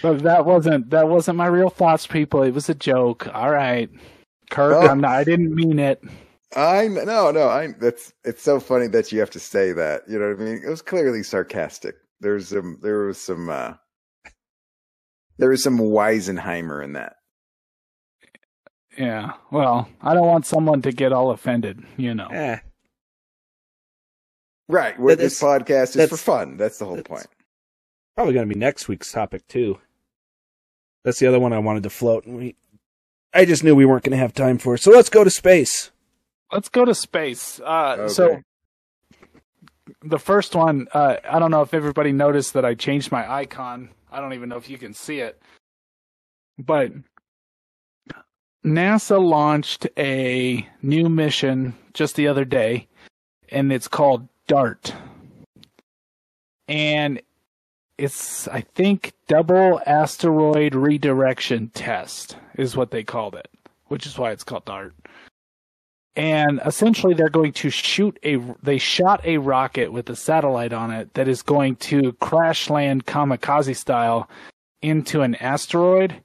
but 0.03 0.23
that 0.23 0.45
wasn't 0.45 0.91
that 0.91 1.09
wasn't 1.09 1.39
my 1.39 1.47
real 1.47 1.71
thoughts, 1.71 2.07
people. 2.07 2.43
It 2.43 2.55
was 2.55 2.69
a 2.69 2.75
joke. 2.75 3.29
All 3.35 3.51
right, 3.51 3.89
Kirk. 4.51 4.75
Oh. 4.75 4.89
I'm 4.89 5.01
not, 5.01 5.13
I 5.13 5.25
didn't 5.25 5.55
mean 5.55 5.79
it. 5.79 6.03
I 6.57 6.89
no 6.89 7.31
no 7.31 7.49
I 7.49 7.69
that's 7.79 8.13
it's 8.25 8.43
so 8.43 8.59
funny 8.59 8.89
that 8.89 9.13
you 9.13 9.21
have 9.21 9.31
to 9.31 9.41
say 9.41 9.73
that. 9.73 10.03
You 10.09 10.19
know 10.19 10.31
what 10.31 10.41
I 10.41 10.45
mean? 10.45 10.63
It 10.65 10.69
was 10.69 10.83
clearly 10.83 11.23
sarcastic. 11.23 11.95
There's 12.21 12.49
some 12.49 12.79
there 12.83 13.07
was 13.07 13.19
some 13.19 13.49
uh 13.49 13.75
there 15.39 15.51
was 15.51 15.63
some 15.63 15.79
Weisenheimer 15.79 16.85
in 16.85 16.95
that. 16.95 17.15
Yeah. 19.01 19.33
Well, 19.51 19.89
I 20.03 20.13
don't 20.15 20.27
want 20.27 20.45
someone 20.45 20.83
to 20.83 20.93
get 20.93 21.13
all 21.13 21.31
offended. 21.31 21.83
You 21.97 22.15
know. 22.15 22.27
eh, 22.27 22.59
Right. 24.69 24.99
What 25.01 25.19
That 25.19 25.25
this 25.25 25.41
podcast 25.43 25.97
is 25.99 26.09
for 26.11 26.17
fun. 26.17 26.57
That's 26.57 26.79
the 26.79 26.85
whole 26.85 26.97
that's- 26.97 27.09
point. 27.09 27.27
probably 28.15 28.35
going 28.35 28.49
to 28.49 28.55
be 28.55 28.61
next 28.61 28.89
week's 28.89 29.11
topic 29.11 29.47
too. 29.49 29.79
That's 31.05 31.19
the 31.19 31.27
other 31.27 31.41
one 31.41 31.53
I 31.55 31.59
wanted 31.59 31.83
to 31.85 31.91
float, 31.91 32.27
and 32.27 32.37
we. 32.37 32.57
I 33.33 33.45
just 33.47 33.65
knew 33.65 33.75
we 33.75 33.87
weren't 33.87 34.05
going 34.05 34.11
to 34.13 34.19
have 34.19 34.35
time 34.35 34.59
for. 34.59 34.75
it. 34.75 34.83
So 34.83 34.91
let's 34.91 35.09
go 35.09 35.25
to 35.25 35.31
space. 35.31 35.91
Let's 36.53 36.69
go 36.69 36.85
to 36.85 36.95
space. 36.95 37.59
Uh, 37.61 38.09
So 38.09 38.43
the 40.03 40.19
first 40.19 40.55
one, 40.55 40.89
uh, 40.93 41.17
I 41.25 41.39
don't 41.39 41.51
know 41.51 41.63
if 41.63 41.73
everybody 41.73 42.13
noticed 42.13 42.53
that 42.55 42.65
I 42.65 42.75
changed 42.75 43.11
my 43.13 43.31
icon. 43.33 43.91
I 44.13 44.21
don't 44.21 44.35
even 44.35 44.49
know 44.49 44.57
if 44.57 44.69
you 44.69 44.77
can 44.79 44.93
see 44.93 45.21
it, 45.21 45.41
but 46.59 46.93
NASA 48.65 49.23
launched 49.23 49.87
a 49.97 50.67
new 50.83 51.09
mission 51.09 51.75
just 51.95 52.17
the 52.17 52.29
other 52.29 52.45
day, 52.45 52.87
and 53.49 53.73
it's 53.73 53.89
called 53.89 54.29
DART, 54.47 54.93
and 56.69 57.23
it's 57.97 58.49
I 58.49 58.61
think 58.61 59.13
double 59.29 59.81
asteroid 59.87 60.75
redirection 60.75 61.69
test 61.69 62.37
is 62.57 62.77
what 62.77 62.91
they 62.91 63.03
called 63.03 63.35
it, 63.35 63.49
which 63.87 64.07
is 64.07 64.19
why 64.19 64.31
it's 64.31 64.45
called 64.45 64.65
DART. 64.67 64.95
And 66.17 66.61
essentially 66.67 67.15
they're 67.15 67.29
going 67.31 67.53
to 67.55 67.71
shoot 67.71 68.19
a 68.23 68.39
they 68.63 68.79
shot 68.79 69.25
a 69.25 69.39
rocket 69.39 69.93
with 69.93 70.11
a 70.11 70.17
satellite 70.17 70.73
on 70.73 70.91
it 70.91 71.15
that 71.15 71.29
is 71.29 71.41
going 71.41 71.77
to 71.77 72.13
crash 72.15 72.69
land 72.69 73.07
kamikaze 73.07 73.77
style 73.77 74.29
into 74.83 75.23
an 75.23 75.35
asteroid 75.37 76.23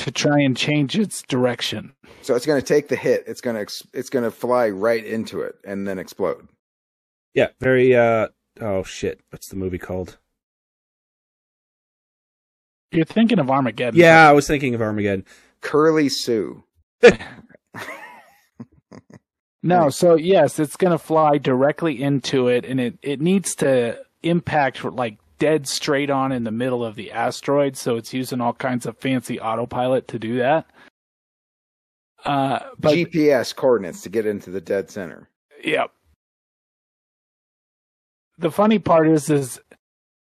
to 0.00 0.10
try 0.10 0.40
and 0.40 0.56
change 0.56 0.98
its 0.98 1.22
direction. 1.22 1.92
So 2.22 2.34
it's 2.34 2.46
going 2.46 2.60
to 2.60 2.66
take 2.66 2.88
the 2.88 2.96
hit. 2.96 3.24
It's 3.26 3.40
going 3.40 3.56
to 3.56 3.62
ex- 3.62 3.86
it's 3.92 4.10
going 4.10 4.24
to 4.24 4.30
fly 4.30 4.68
right 4.68 5.04
into 5.04 5.40
it 5.40 5.56
and 5.64 5.86
then 5.86 5.98
explode. 5.98 6.48
Yeah, 7.34 7.48
very. 7.60 7.94
uh 7.94 8.28
Oh 8.60 8.82
shit, 8.82 9.20
what's 9.30 9.48
the 9.48 9.56
movie 9.56 9.78
called? 9.78 10.18
You're 12.92 13.04
thinking 13.04 13.38
of 13.38 13.50
Armageddon. 13.50 13.98
Yeah, 13.98 14.28
I 14.28 14.32
was 14.32 14.46
thinking 14.46 14.74
of 14.74 14.82
Armageddon. 14.82 15.24
Curly 15.60 16.08
Sue. 16.08 16.64
No, 19.62 19.90
so 19.90 20.14
yes, 20.14 20.58
it's 20.58 20.76
going 20.76 20.92
to 20.92 20.98
fly 20.98 21.36
directly 21.36 22.02
into 22.02 22.48
it, 22.48 22.64
and 22.64 22.80
it, 22.80 22.98
it 23.02 23.20
needs 23.20 23.54
to 23.56 23.98
impact 24.22 24.82
like 24.84 25.18
dead 25.40 25.66
straight 25.66 26.10
on 26.10 26.30
in 26.30 26.44
the 26.44 26.52
middle 26.52 26.84
of 26.84 26.94
the 26.94 27.10
asteroid. 27.10 27.76
So 27.76 27.96
it's 27.96 28.14
using 28.14 28.40
all 28.40 28.52
kinds 28.52 28.86
of 28.86 28.96
fancy 28.98 29.40
autopilot 29.40 30.06
to 30.08 30.18
do 30.20 30.38
that. 30.38 30.66
Uh, 32.24 32.60
but 32.78 32.94
GPS 32.94 33.56
coordinates 33.56 34.02
to 34.02 34.08
get 34.10 34.26
into 34.26 34.50
the 34.50 34.60
dead 34.60 34.90
center. 34.90 35.28
Yep. 35.64 35.90
the 38.38 38.50
funny 38.50 38.78
part 38.78 39.08
is, 39.08 39.28
is 39.28 39.60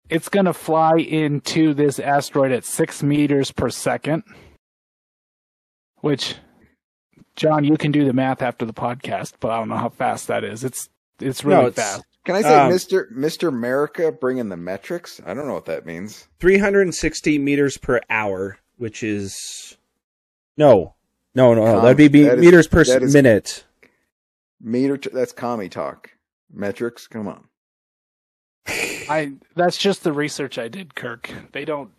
it's 0.09 0.29
going 0.29 0.47
to 0.47 0.53
fly 0.53 0.97
into 0.99 1.75
this 1.75 1.99
asteroid 2.01 2.51
at 2.53 2.64
six 2.64 3.03
meters 3.03 3.53
per 3.53 3.69
second, 3.71 4.23
which 6.01 6.37
John, 7.37 7.62
you 7.64 7.77
can 7.77 7.93
do 7.93 8.05
the 8.05 8.12
math 8.12 8.43
after 8.43 8.64
the 8.64 8.73
podcast, 8.73 9.35
but 9.39 9.51
I 9.51 9.59
don't 9.59 9.69
know 9.69 9.77
how 9.77 9.91
fast 9.91 10.27
that 10.29 10.43
is. 10.45 10.64
It's 10.64 10.89
it's 11.21 11.45
really 11.45 11.62
No, 11.62 11.69
it's- 11.69 11.95
fast. 11.97 12.05
Can 12.29 12.37
I 12.37 12.43
say 12.43 12.55
Um, 12.55 12.70
Mr. 12.70 13.11
Mr. 13.11 13.49
America 13.49 14.12
bringing 14.12 14.51
the 14.51 14.57
metrics? 14.59 15.18
I 15.24 15.33
don't 15.33 15.47
know 15.47 15.55
what 15.55 15.64
that 15.64 15.87
means. 15.87 16.29
360 16.41 17.39
meters 17.39 17.79
per 17.79 18.03
hour, 18.11 18.59
which 18.76 19.03
is 19.03 19.79
no, 20.59 20.93
no, 21.35 21.55
no, 21.55 21.64
no. 21.64 21.72
Com- 21.76 21.83
That'd 21.85 21.97
be, 21.97 22.09
be 22.09 22.24
that 22.24 22.35
is- 22.39 22.45
meters 22.45 22.66
per 22.66 22.85
that 22.85 23.03
is- 23.03 23.14
minute. 23.14 23.64
Meter 24.61 24.99
t- 24.99 25.09
that's 25.11 25.33
commie 25.33 25.70
talk. 25.70 26.11
Metrics, 26.53 27.07
come 27.07 27.29
on. 27.29 27.45
I 29.09 29.33
that's 29.57 29.79
just 29.79 30.05
the 30.05 30.12
research 30.12 30.59
I 30.59 30.68
did, 30.68 30.95
Kirk. 30.95 31.31
They 31.53 31.64
don't 31.64 31.93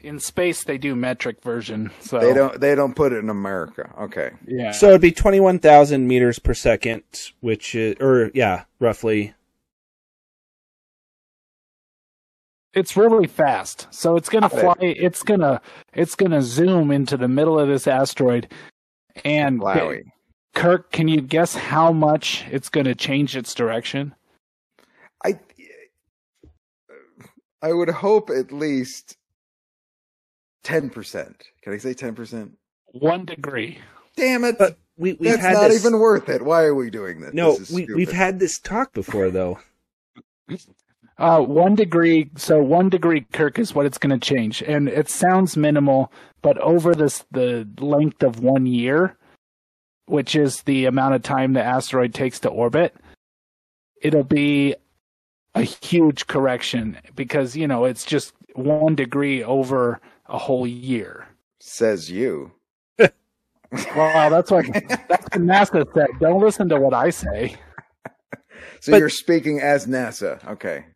in 0.00 0.18
space 0.18 0.62
they 0.62 0.76
do 0.76 0.94
metric 0.94 1.42
version. 1.42 1.90
So 2.00 2.18
They 2.20 2.34
don't 2.34 2.60
they 2.60 2.74
don't 2.74 2.94
put 2.94 3.14
it 3.14 3.20
in 3.20 3.30
America. 3.30 3.94
Okay. 3.98 4.32
yeah. 4.46 4.72
So 4.72 4.90
it'd 4.90 5.00
be 5.00 5.10
21,000 5.12 6.06
meters 6.06 6.38
per 6.38 6.52
second, 6.52 7.02
which 7.40 7.74
is, 7.74 7.96
or 7.98 8.30
yeah, 8.34 8.64
roughly. 8.78 9.32
It's 12.74 12.96
really 12.96 13.26
fast. 13.26 13.86
So 13.90 14.16
it's 14.16 14.28
gonna 14.28 14.48
Got 14.48 14.58
it. 14.58 14.60
fly 14.60 14.74
it's 14.80 15.22
gonna 15.22 15.60
it's 15.92 16.14
gonna 16.14 16.42
zoom 16.42 16.90
into 16.90 17.16
the 17.16 17.28
middle 17.28 17.58
of 17.58 17.68
this 17.68 17.86
asteroid 17.86 18.48
and 19.24 19.60
Wowie. 19.60 20.02
Kirk, 20.54 20.90
can 20.92 21.08
you 21.08 21.20
guess 21.20 21.54
how 21.54 21.92
much 21.92 22.44
it's 22.50 22.68
gonna 22.68 22.94
change 22.94 23.36
its 23.36 23.54
direction? 23.54 24.14
I 25.24 25.38
I 27.62 27.72
would 27.72 27.90
hope 27.90 28.30
at 28.30 28.52
least 28.52 29.16
ten 30.64 30.90
percent. 30.90 31.44
Can 31.62 31.72
I 31.72 31.78
say 31.78 31.94
ten 31.94 32.14
percent? 32.14 32.56
One 32.92 33.24
degree. 33.24 33.78
Damn 34.16 34.44
it! 34.44 34.58
But 34.58 34.76
we, 34.96 35.12
we've 35.14 35.30
That's 35.30 35.42
had 35.42 35.52
not 35.54 35.68
this. 35.68 35.84
even 35.84 35.98
worth 36.00 36.28
it. 36.28 36.42
Why 36.42 36.64
are 36.64 36.74
we 36.74 36.90
doing 36.90 37.20
this? 37.20 37.32
no, 37.32 37.52
This 37.52 37.70
is 37.70 37.74
we, 37.74 37.86
we've 37.94 38.12
had 38.12 38.38
this 38.40 38.58
talk 38.58 38.92
before, 38.92 39.30
though. 39.30 39.58
Uh, 41.20 41.40
one 41.42 41.74
degree. 41.74 42.30
So 42.36 42.62
one 42.62 42.88
degree, 42.88 43.26
Kirk, 43.32 43.58
is 43.58 43.74
what 43.74 43.84
it's 43.86 43.98
going 43.98 44.18
to 44.18 44.26
change, 44.34 44.62
and 44.62 44.88
it 44.88 45.08
sounds 45.10 45.54
minimal, 45.56 46.10
but 46.40 46.56
over 46.58 46.94
this 46.94 47.24
the 47.30 47.68
length 47.78 48.22
of 48.22 48.40
one 48.40 48.64
year, 48.66 49.16
which 50.06 50.34
is 50.34 50.62
the 50.62 50.86
amount 50.86 51.14
of 51.14 51.22
time 51.22 51.52
the 51.52 51.62
asteroid 51.62 52.14
takes 52.14 52.40
to 52.40 52.48
orbit, 52.48 52.94
it'll 54.00 54.24
be 54.24 54.74
a 55.54 55.62
huge 55.62 56.26
correction 56.26 56.96
because 57.14 57.54
you 57.54 57.68
know 57.68 57.84
it's 57.84 58.04
just 58.06 58.32
one 58.54 58.94
degree 58.94 59.44
over 59.44 60.00
a 60.26 60.38
whole 60.38 60.66
year. 60.66 61.26
says 61.60 62.10
you. 62.10 62.52
Well, 63.94 64.30
that's 64.30 64.50
what 64.50 64.64
that's 64.72 65.08
what 65.10 65.32
NASA 65.42 65.86
said. 65.94 66.08
Don't 66.18 66.40
listen 66.40 66.68
to 66.70 66.80
what 66.80 66.94
I 66.94 67.10
say. 67.10 67.56
So 68.80 68.92
But- 68.92 68.98
you're 68.98 69.08
speaking 69.10 69.60
as 69.60 69.86
NASA. 69.86 70.42
Okay. 70.48 70.86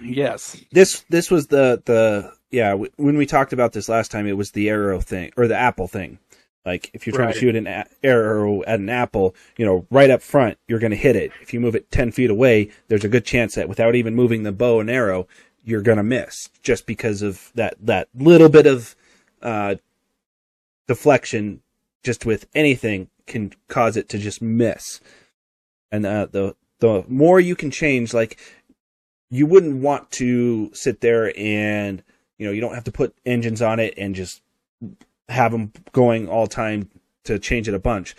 Yes. 0.00 0.56
This 0.72 1.04
this 1.10 1.30
was 1.30 1.48
the 1.48 1.82
the 1.84 2.32
yeah. 2.50 2.70
W- 2.70 2.90
when 2.96 3.16
we 3.16 3.26
talked 3.26 3.52
about 3.52 3.72
this 3.72 3.88
last 3.88 4.10
time, 4.10 4.26
it 4.26 4.36
was 4.36 4.50
the 4.52 4.68
arrow 4.68 5.00
thing 5.00 5.32
or 5.36 5.46
the 5.48 5.56
apple 5.56 5.88
thing. 5.88 6.18
Like 6.64 6.90
if 6.92 7.06
you're 7.06 7.14
trying 7.16 7.26
Right. 7.28 7.34
to 7.34 7.40
shoot 7.40 7.56
an 7.56 7.66
a- 7.66 7.86
arrow 8.02 8.62
at 8.64 8.80
an 8.80 8.88
apple, 8.88 9.34
you 9.56 9.64
know, 9.66 9.86
right 9.90 10.10
up 10.10 10.22
front, 10.22 10.58
you're 10.68 10.78
going 10.78 10.90
to 10.90 10.96
hit 10.96 11.16
it. 11.16 11.32
If 11.40 11.52
you 11.54 11.60
move 11.60 11.74
it 11.74 11.90
ten 11.90 12.12
feet 12.12 12.30
away, 12.30 12.70
there's 12.88 13.04
a 13.04 13.08
good 13.08 13.24
chance 13.24 13.54
that 13.54 13.68
without 13.68 13.94
even 13.94 14.14
moving 14.14 14.42
the 14.42 14.52
bow 14.52 14.78
and 14.80 14.90
arrow, 14.90 15.26
you're 15.64 15.82
going 15.82 15.96
to 15.98 16.02
miss 16.04 16.48
just 16.62 16.86
because 16.86 17.22
of 17.22 17.50
that 17.54 17.74
that 17.80 18.08
little 18.14 18.48
bit 18.48 18.66
of 18.66 18.94
uh, 19.42 19.76
deflection. 20.86 21.62
Just 22.02 22.24
with 22.24 22.46
anything 22.54 23.10
can 23.26 23.52
cause 23.68 23.94
it 23.96 24.08
to 24.08 24.18
just 24.18 24.40
miss. 24.40 25.00
And 25.92 26.06
uh, 26.06 26.26
the 26.30 26.56
the 26.78 27.04
more 27.08 27.38
you 27.40 27.54
can 27.54 27.70
change, 27.70 28.14
like 28.14 28.38
you 29.30 29.46
wouldn't 29.46 29.76
want 29.82 30.10
to 30.12 30.70
sit 30.74 31.00
there 31.00 31.32
and 31.38 32.02
you 32.38 32.46
know 32.46 32.52
you 32.52 32.60
don't 32.60 32.74
have 32.74 32.84
to 32.84 32.92
put 32.92 33.14
engines 33.24 33.62
on 33.62 33.78
it 33.78 33.94
and 33.96 34.14
just 34.14 34.42
have 35.28 35.52
them 35.52 35.72
going 35.92 36.28
all 36.28 36.46
time 36.46 36.88
to 37.24 37.38
change 37.38 37.68
it 37.68 37.74
a 37.74 37.78
bunch 37.78 38.14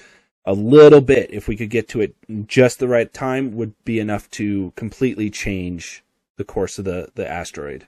a 0.45 0.53
little 0.53 1.01
bit 1.01 1.30
if 1.32 1.47
we 1.47 1.55
could 1.55 1.70
get 1.70 1.88
to 1.89 2.01
it 2.01 2.16
just 2.47 2.80
the 2.80 2.88
right 2.88 3.14
time 3.14 3.53
would 3.55 3.74
be 3.84 3.99
enough 3.99 4.30
to 4.32 4.72
completely 4.76 5.30
change 5.30 6.03
the 6.38 6.43
course 6.43 6.80
of 6.80 6.86
the 6.86 7.09
the 7.16 7.28
asteroid 7.30 7.88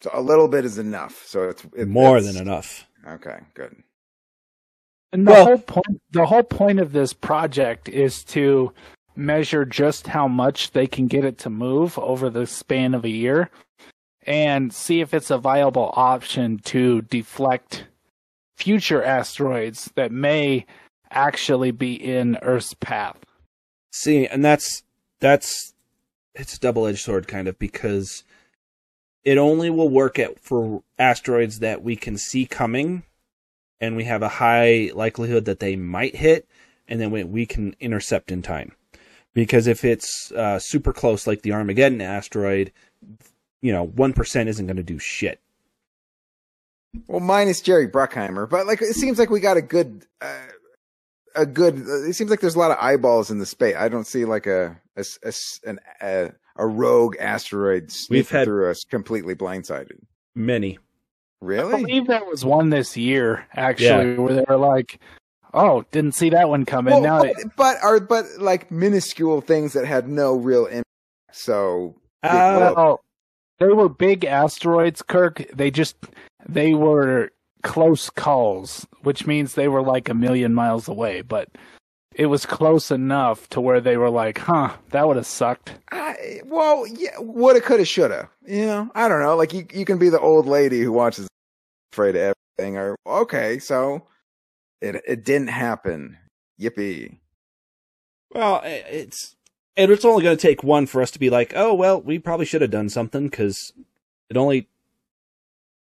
So 0.00 0.10
a 0.12 0.20
little 0.20 0.48
bit 0.48 0.64
is 0.64 0.78
enough. 0.78 1.24
So 1.26 1.48
it's 1.50 1.64
it, 1.76 1.88
more 1.88 2.16
it's- 2.18 2.32
than 2.32 2.42
enough 2.42 2.86
Okay, 3.06 3.38
good. 3.52 3.76
And 5.12 5.26
the 5.26 5.30
Well- 5.32 5.44
whole 5.44 5.58
point 5.58 6.00
the 6.10 6.26
whole 6.26 6.42
point 6.42 6.80
of 6.80 6.92
this 6.92 7.12
project 7.12 7.88
is 7.88 8.24
to 8.24 8.72
measure 9.16 9.64
just 9.64 10.08
how 10.08 10.28
much 10.28 10.72
they 10.72 10.86
can 10.86 11.06
get 11.06 11.24
it 11.24 11.38
to 11.38 11.50
move 11.50 11.98
over 11.98 12.30
the 12.30 12.46
span 12.46 12.94
of 12.94 13.04
a 13.04 13.10
year 13.10 13.50
and 14.26 14.72
see 14.72 15.00
if 15.00 15.12
it's 15.12 15.30
a 15.30 15.38
viable 15.38 15.92
option 15.94 16.58
to 16.58 17.02
deflect 17.02 17.86
future 18.56 19.02
asteroids 19.02 19.90
that 19.94 20.10
may 20.10 20.64
actually 21.10 21.70
be 21.70 21.94
in 21.94 22.36
Earth's 22.42 22.74
path. 22.74 23.18
See, 23.92 24.26
and 24.26 24.44
that's 24.44 24.82
that's 25.20 25.74
it's 26.34 26.56
a 26.56 26.60
double 26.60 26.86
edged 26.86 27.00
sword 27.00 27.28
kind 27.28 27.46
of 27.46 27.58
because 27.58 28.24
it 29.22 29.38
only 29.38 29.70
will 29.70 29.88
work 29.88 30.18
at 30.18 30.40
for 30.40 30.82
asteroids 30.98 31.60
that 31.60 31.82
we 31.82 31.96
can 31.96 32.16
see 32.16 32.46
coming 32.46 33.04
and 33.80 33.96
we 33.96 34.04
have 34.04 34.22
a 34.22 34.28
high 34.28 34.90
likelihood 34.94 35.44
that 35.44 35.60
they 35.60 35.76
might 35.76 36.16
hit 36.16 36.48
and 36.88 37.00
then 37.00 37.10
we, 37.10 37.24
we 37.24 37.46
can 37.46 37.74
intercept 37.80 38.30
in 38.30 38.42
time. 38.42 38.72
Because 39.34 39.66
if 39.66 39.84
it's 39.84 40.30
uh, 40.32 40.58
super 40.58 40.92
close 40.92 41.26
like 41.26 41.42
the 41.42 41.52
Armageddon 41.52 42.00
asteroid, 42.00 42.72
you 43.62 43.72
know, 43.72 43.86
1% 43.88 44.46
isn't 44.46 44.66
going 44.66 44.76
to 44.76 44.82
do 44.82 44.98
shit. 44.98 45.40
Well, 47.08 47.20
minus 47.20 47.60
Jerry 47.60 47.88
Bruckheimer, 47.88 48.48
but 48.48 48.66
like 48.66 48.80
it 48.80 48.94
seems 48.94 49.18
like 49.18 49.30
we 49.30 49.40
got 49.40 49.56
a 49.56 49.62
good, 49.62 50.06
uh, 50.20 50.38
a 51.34 51.44
good. 51.44 51.78
Uh, 51.78 52.04
it 52.04 52.12
seems 52.12 52.30
like 52.30 52.38
there's 52.40 52.54
a 52.54 52.58
lot 52.60 52.70
of 52.70 52.76
eyeballs 52.80 53.32
in 53.32 53.40
the 53.40 53.46
space. 53.46 53.74
I 53.76 53.88
don't 53.88 54.06
see 54.06 54.24
like 54.24 54.46
a 54.46 54.80
a 54.96 55.00
s- 55.00 55.18
a 55.24 55.28
s- 55.28 55.58
an, 55.66 55.80
a, 56.00 56.30
a 56.54 56.66
rogue 56.68 57.16
asteroid 57.18 57.82
We've 57.84 57.92
sneaking 58.26 58.36
had- 58.38 58.44
through 58.44 58.70
us 58.70 58.84
completely 58.84 59.34
blindsided. 59.34 59.98
Many. 60.36 60.78
Really. 61.40 61.64
I 61.64 61.76
Really? 61.78 61.82
believe 61.84 62.06
there 62.06 62.24
was 62.24 62.44
one 62.44 62.70
this 62.70 62.96
year 62.96 63.44
actually 63.56 64.14
where 64.16 64.34
they 64.34 64.44
were 64.48 64.56
like, 64.56 65.00
"Oh, 65.54 65.84
didn't 65.92 66.14
see 66.14 66.28
that 66.30 66.48
one 66.48 66.64
coming." 66.66 66.92
Well, 66.94 67.02
now 67.02 67.20
but, 67.22 67.56
but 67.56 67.76
are 67.82 68.00
but 68.00 68.26
like 68.38 68.70
minuscule 68.70 69.40
things 69.40 69.72
that 69.72 69.86
had 69.86 70.08
no 70.08 70.34
real 70.34 70.66
impact. 70.66 70.84
So 71.32 71.94
Uh, 72.22 72.72
Well, 72.76 73.00
they 73.58 73.68
were 73.68 73.88
big 73.88 74.24
asteroids, 74.24 75.00
Kirk. 75.02 75.42
They 75.54 75.70
just 75.70 75.96
they 76.48 76.74
were 76.74 77.30
close 77.62 78.10
calls, 78.10 78.86
which 79.02 79.26
means 79.26 79.54
they 79.54 79.68
were 79.68 79.82
like 79.82 80.08
a 80.08 80.14
million 80.14 80.52
miles 80.52 80.88
away, 80.88 81.22
but 81.22 81.48
it 82.14 82.26
was 82.26 82.46
close 82.46 82.90
enough 82.90 83.48
to 83.48 83.60
where 83.60 83.80
they 83.80 83.96
were 83.96 84.10
like, 84.10 84.38
"Huh, 84.38 84.74
that 84.90 85.06
would 85.08 85.16
have 85.16 85.26
sucked." 85.26 85.74
I, 85.90 86.40
well, 86.44 86.86
yeah, 86.86 87.18
woulda, 87.18 87.60
coulda, 87.60 87.84
shoulda. 87.84 88.30
You 88.46 88.66
know, 88.66 88.90
I 88.94 89.08
don't 89.08 89.20
know. 89.20 89.36
Like 89.36 89.52
you, 89.52 89.66
you 89.72 89.84
can 89.84 89.98
be 89.98 90.08
the 90.10 90.20
old 90.20 90.46
lady 90.46 90.80
who 90.80 90.92
watches 90.92 91.26
afraid 91.92 92.16
of 92.16 92.34
everything, 92.58 92.76
or 92.76 92.96
okay, 93.06 93.58
so 93.58 94.06
it 94.84 95.02
it 95.06 95.24
didn't 95.24 95.48
happen. 95.48 96.18
Yippee! 96.60 97.18
Well, 98.32 98.60
it's 98.64 99.36
and 99.76 99.90
it's 99.90 100.04
only 100.04 100.22
going 100.22 100.36
to 100.36 100.40
take 100.40 100.62
one 100.62 100.86
for 100.86 101.02
us 101.02 101.10
to 101.12 101.18
be 101.18 101.30
like, 101.30 101.52
oh 101.56 101.74
well, 101.74 102.00
we 102.00 102.18
probably 102.18 102.46
should 102.46 102.62
have 102.62 102.70
done 102.70 102.88
something 102.88 103.28
because 103.28 103.72
it 104.28 104.36
only 104.36 104.68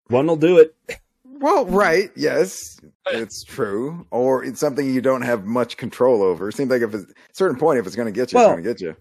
one 0.07 0.27
will 0.27 0.35
do 0.35 0.57
it. 0.57 0.75
Well, 1.23 1.65
right, 1.67 2.11
yes, 2.15 2.79
it's 3.07 3.43
true, 3.43 4.05
or 4.11 4.43
it's 4.43 4.59
something 4.59 4.91
you 4.91 5.01
don't 5.01 5.23
have 5.23 5.45
much 5.45 5.77
control 5.77 6.23
over. 6.23 6.49
It 6.49 6.55
seems 6.55 6.69
like 6.69 6.81
if 6.81 6.93
it's, 6.93 7.03
at 7.03 7.09
a 7.09 7.13
certain 7.33 7.57
point, 7.57 7.79
if 7.79 7.87
it's 7.87 7.95
going 7.95 8.11
to 8.11 8.11
get 8.11 8.31
you, 8.31 8.37
Well, 8.37 8.49
it's 8.49 8.53
going 8.53 8.63
to 8.63 8.69
get 8.69 8.81
you. 8.81 8.95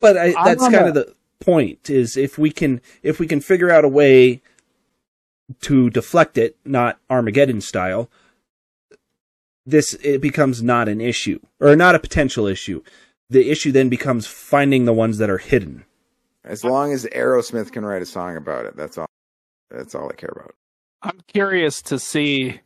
But 0.00 0.16
I, 0.16 0.34
I'm 0.36 0.44
that's 0.44 0.62
kind 0.62 0.88
of 0.88 0.94
the 0.94 1.14
point 1.40 1.90
is 1.90 2.16
if 2.16 2.38
we 2.38 2.50
can 2.50 2.80
if 3.02 3.20
we 3.20 3.26
can 3.26 3.40
figure 3.40 3.70
out 3.70 3.84
a 3.84 3.88
way 3.88 4.42
to 5.60 5.90
deflect 5.90 6.36
it, 6.36 6.56
not 6.64 6.98
Armageddon 7.08 7.60
style, 7.60 8.10
this 9.66 9.94
it 9.94 10.20
becomes 10.20 10.62
not 10.62 10.88
an 10.88 11.00
issue 11.00 11.40
or 11.60 11.76
not 11.76 11.94
a 11.94 11.98
potential 11.98 12.46
issue. 12.46 12.82
The 13.28 13.50
issue 13.50 13.72
then 13.72 13.88
becomes 13.88 14.26
finding 14.26 14.84
the 14.84 14.92
ones 14.92 15.18
that 15.18 15.28
are 15.28 15.38
hidden. 15.38 15.84
As 16.44 16.62
long 16.62 16.92
as 16.92 17.04
Aerosmith 17.06 17.72
can 17.72 17.84
write 17.84 18.02
a 18.02 18.06
song 18.06 18.36
about 18.36 18.66
it, 18.66 18.76
that's 18.76 18.96
all. 18.96 19.06
That's 19.68 19.96
all 19.96 20.08
I 20.08 20.14
care 20.14 20.32
about. 20.34 20.54
I'm 21.02 21.20
curious 21.26 21.82
to 21.82 21.98
see 21.98 22.60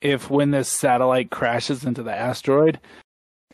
if 0.00 0.30
when 0.30 0.52
this 0.52 0.68
satellite 0.68 1.30
crashes 1.30 1.84
into 1.84 2.02
the 2.02 2.14
asteroid 2.14 2.78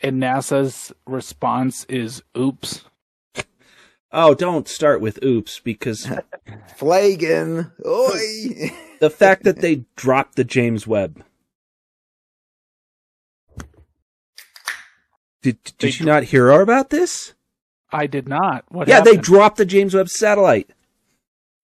and 0.02 0.22
NASA's 0.22 0.92
response 1.06 1.84
is 1.84 2.22
oops. 2.36 2.84
Oh, 4.12 4.34
don't 4.34 4.66
start 4.66 5.00
with 5.00 5.22
oops 5.24 5.60
because 5.60 6.10
Flagon, 6.76 7.70
oi! 7.86 8.70
the 9.00 9.10
fact 9.10 9.44
that 9.44 9.60
they 9.60 9.84
dropped 9.96 10.36
the 10.36 10.44
James 10.44 10.86
Webb. 10.86 11.24
Did 15.42 15.58
They 15.78 15.88
did 15.90 16.00
you 16.00 16.06
not 16.06 16.24
hear 16.24 16.50
about 16.50 16.90
this? 16.90 17.34
I 17.92 18.06
did 18.06 18.28
not. 18.28 18.64
What 18.68 18.88
yeah, 18.88 19.00
they 19.00 19.16
dropped 19.16 19.56
the 19.56 19.64
James 19.64 19.94
Webb 19.94 20.08
satellite. 20.08 20.70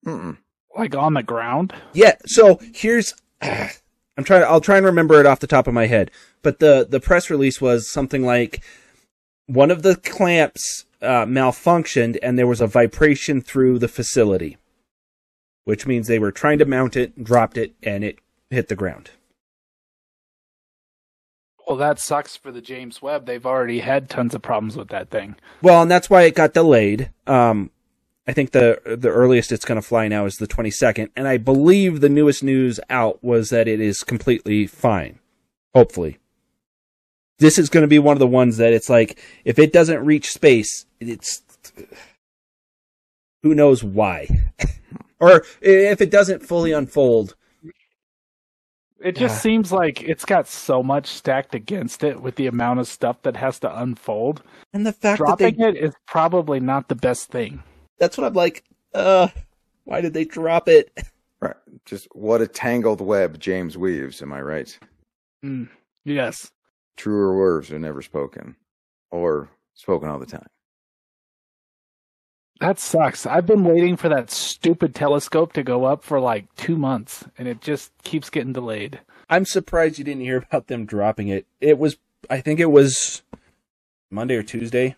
Mm-mm. 0.04 0.38
like 0.76 0.94
on 0.94 1.14
the 1.14 1.22
ground. 1.22 1.72
Yeah, 1.92 2.14
so 2.26 2.60
here's 2.74 3.14
I'm 3.42 4.24
trying 4.24 4.44
I'll 4.44 4.60
try 4.60 4.76
and 4.76 4.86
remember 4.86 5.20
it 5.20 5.26
off 5.26 5.40
the 5.40 5.46
top 5.46 5.66
of 5.66 5.74
my 5.74 5.86
head. 5.86 6.10
But 6.42 6.58
the 6.58 6.86
the 6.88 7.00
press 7.00 7.30
release 7.30 7.60
was 7.60 7.90
something 7.90 8.24
like 8.24 8.62
one 9.46 9.70
of 9.70 9.82
the 9.82 9.96
clamps 9.96 10.86
uh, 11.02 11.26
malfunctioned 11.26 12.18
and 12.22 12.38
there 12.38 12.46
was 12.46 12.60
a 12.60 12.66
vibration 12.66 13.40
through 13.40 13.78
the 13.78 13.88
facility. 13.88 14.56
Which 15.64 15.86
means 15.86 16.06
they 16.06 16.20
were 16.20 16.30
trying 16.30 16.58
to 16.60 16.64
mount 16.64 16.96
it, 16.96 17.24
dropped 17.24 17.58
it, 17.58 17.74
and 17.82 18.04
it 18.04 18.20
hit 18.50 18.68
the 18.68 18.76
ground. 18.76 19.10
Well, 21.66 21.76
that 21.76 21.98
sucks 21.98 22.36
for 22.36 22.52
the 22.52 22.60
James 22.60 23.02
Webb. 23.02 23.26
They've 23.26 23.44
already 23.44 23.80
had 23.80 24.08
tons 24.08 24.34
of 24.34 24.42
problems 24.42 24.76
with 24.76 24.88
that 24.88 25.10
thing. 25.10 25.34
Well, 25.62 25.82
and 25.82 25.90
that's 25.90 26.08
why 26.08 26.22
it 26.22 26.36
got 26.36 26.54
delayed. 26.54 27.10
Um, 27.26 27.70
I 28.28 28.32
think 28.32 28.52
the 28.52 28.80
the 28.84 29.08
earliest 29.08 29.50
it's 29.50 29.64
going 29.64 29.80
to 29.80 29.86
fly 29.86 30.06
now 30.06 30.26
is 30.26 30.36
the 30.36 30.46
22nd, 30.46 31.10
and 31.16 31.26
I 31.26 31.38
believe 31.38 32.00
the 32.00 32.08
newest 32.08 32.44
news 32.44 32.78
out 32.88 33.22
was 33.22 33.50
that 33.50 33.66
it 33.66 33.80
is 33.80 34.04
completely 34.04 34.66
fine. 34.66 35.18
Hopefully, 35.74 36.18
this 37.38 37.58
is 37.58 37.68
going 37.68 37.82
to 37.82 37.88
be 37.88 37.98
one 37.98 38.14
of 38.14 38.20
the 38.20 38.26
ones 38.26 38.56
that 38.58 38.72
it's 38.72 38.88
like 38.88 39.18
if 39.44 39.58
it 39.58 39.72
doesn't 39.72 40.04
reach 40.04 40.30
space, 40.30 40.86
it's 41.00 41.42
who 43.42 43.54
knows 43.54 43.82
why, 43.84 44.28
or 45.20 45.44
if 45.60 46.00
it 46.00 46.10
doesn't 46.10 46.46
fully 46.46 46.72
unfold. 46.72 47.34
It 49.00 49.16
just 49.16 49.36
Yeah. 49.36 49.40
seems 49.40 49.72
like 49.72 50.02
it's 50.02 50.24
got 50.24 50.48
so 50.48 50.82
much 50.82 51.06
stacked 51.06 51.54
against 51.54 52.02
it 52.02 52.22
with 52.22 52.36
the 52.36 52.46
amount 52.46 52.80
of 52.80 52.88
stuff 52.88 53.20
that 53.22 53.36
has 53.36 53.58
to 53.60 53.80
unfold. 53.80 54.42
And 54.72 54.86
the 54.86 54.92
fact 54.92 55.18
that 55.18 55.26
Dropping 55.26 55.56
they 55.58 55.68
it 55.68 55.76
is 55.76 55.94
probably 56.06 56.60
not 56.60 56.88
the 56.88 56.94
best 56.94 57.30
thing. 57.30 57.62
that's 57.98 58.16
what 58.16 58.26
I'm 58.26 58.32
like, 58.34 58.64
uh, 58.94 59.28
why 59.84 60.00
did 60.00 60.14
they 60.14 60.24
drop 60.24 60.68
it? 60.68 60.90
Right. 61.40 61.54
Just 61.84 62.08
what 62.12 62.40
a 62.40 62.46
tangled 62.48 63.02
web 63.02 63.38
James 63.38 63.76
weaves. 63.76 64.22
Am 64.22 64.32
I 64.32 64.40
right? 64.40 64.78
Mm, 65.44 65.68
yes. 66.04 66.50
Truer 66.96 67.36
words 67.36 67.70
are 67.70 67.78
never 67.78 68.00
spoken, 68.00 68.56
or 69.10 69.50
spoken 69.74 70.08
all 70.08 70.18
the 70.18 70.24
time. 70.24 70.46
That 72.60 72.78
sucks. 72.78 73.26
I've 73.26 73.46
been 73.46 73.64
waiting 73.64 73.96
for 73.96 74.08
that 74.08 74.30
stupid 74.30 74.94
telescope 74.94 75.52
to 75.54 75.62
go 75.62 75.84
up 75.84 76.02
for 76.02 76.20
like 76.20 76.52
two 76.56 76.76
months, 76.76 77.24
and 77.36 77.46
it 77.46 77.60
just 77.60 77.92
keeps 78.02 78.30
getting 78.30 78.52
delayed. 78.52 79.00
I'm 79.28 79.44
surprised 79.44 79.98
you 79.98 80.04
didn't 80.04 80.22
hear 80.22 80.38
about 80.38 80.68
them 80.68 80.86
dropping 80.86 81.28
it. 81.28 81.46
It 81.60 81.78
was, 81.78 81.98
I 82.30 82.40
think 82.40 82.60
it 82.60 82.70
was 82.70 83.22
Monday 84.10 84.36
or 84.36 84.42
Tuesday. 84.42 84.96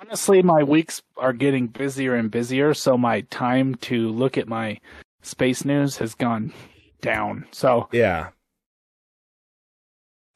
Honestly, 0.00 0.42
my 0.42 0.62
weeks 0.62 1.02
are 1.16 1.32
getting 1.32 1.66
busier 1.66 2.14
and 2.14 2.30
busier, 2.30 2.74
so 2.74 2.98
my 2.98 3.22
time 3.22 3.74
to 3.76 4.08
look 4.10 4.36
at 4.36 4.46
my 4.46 4.78
space 5.22 5.64
news 5.64 5.96
has 5.96 6.14
gone 6.14 6.52
down. 7.00 7.46
So, 7.50 7.88
Yeah. 7.90 8.28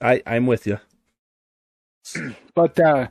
I 0.01 0.21
I'm 0.27 0.47
with 0.47 0.67
you. 0.67 0.81
but 2.57 2.81
uh, 2.81 3.07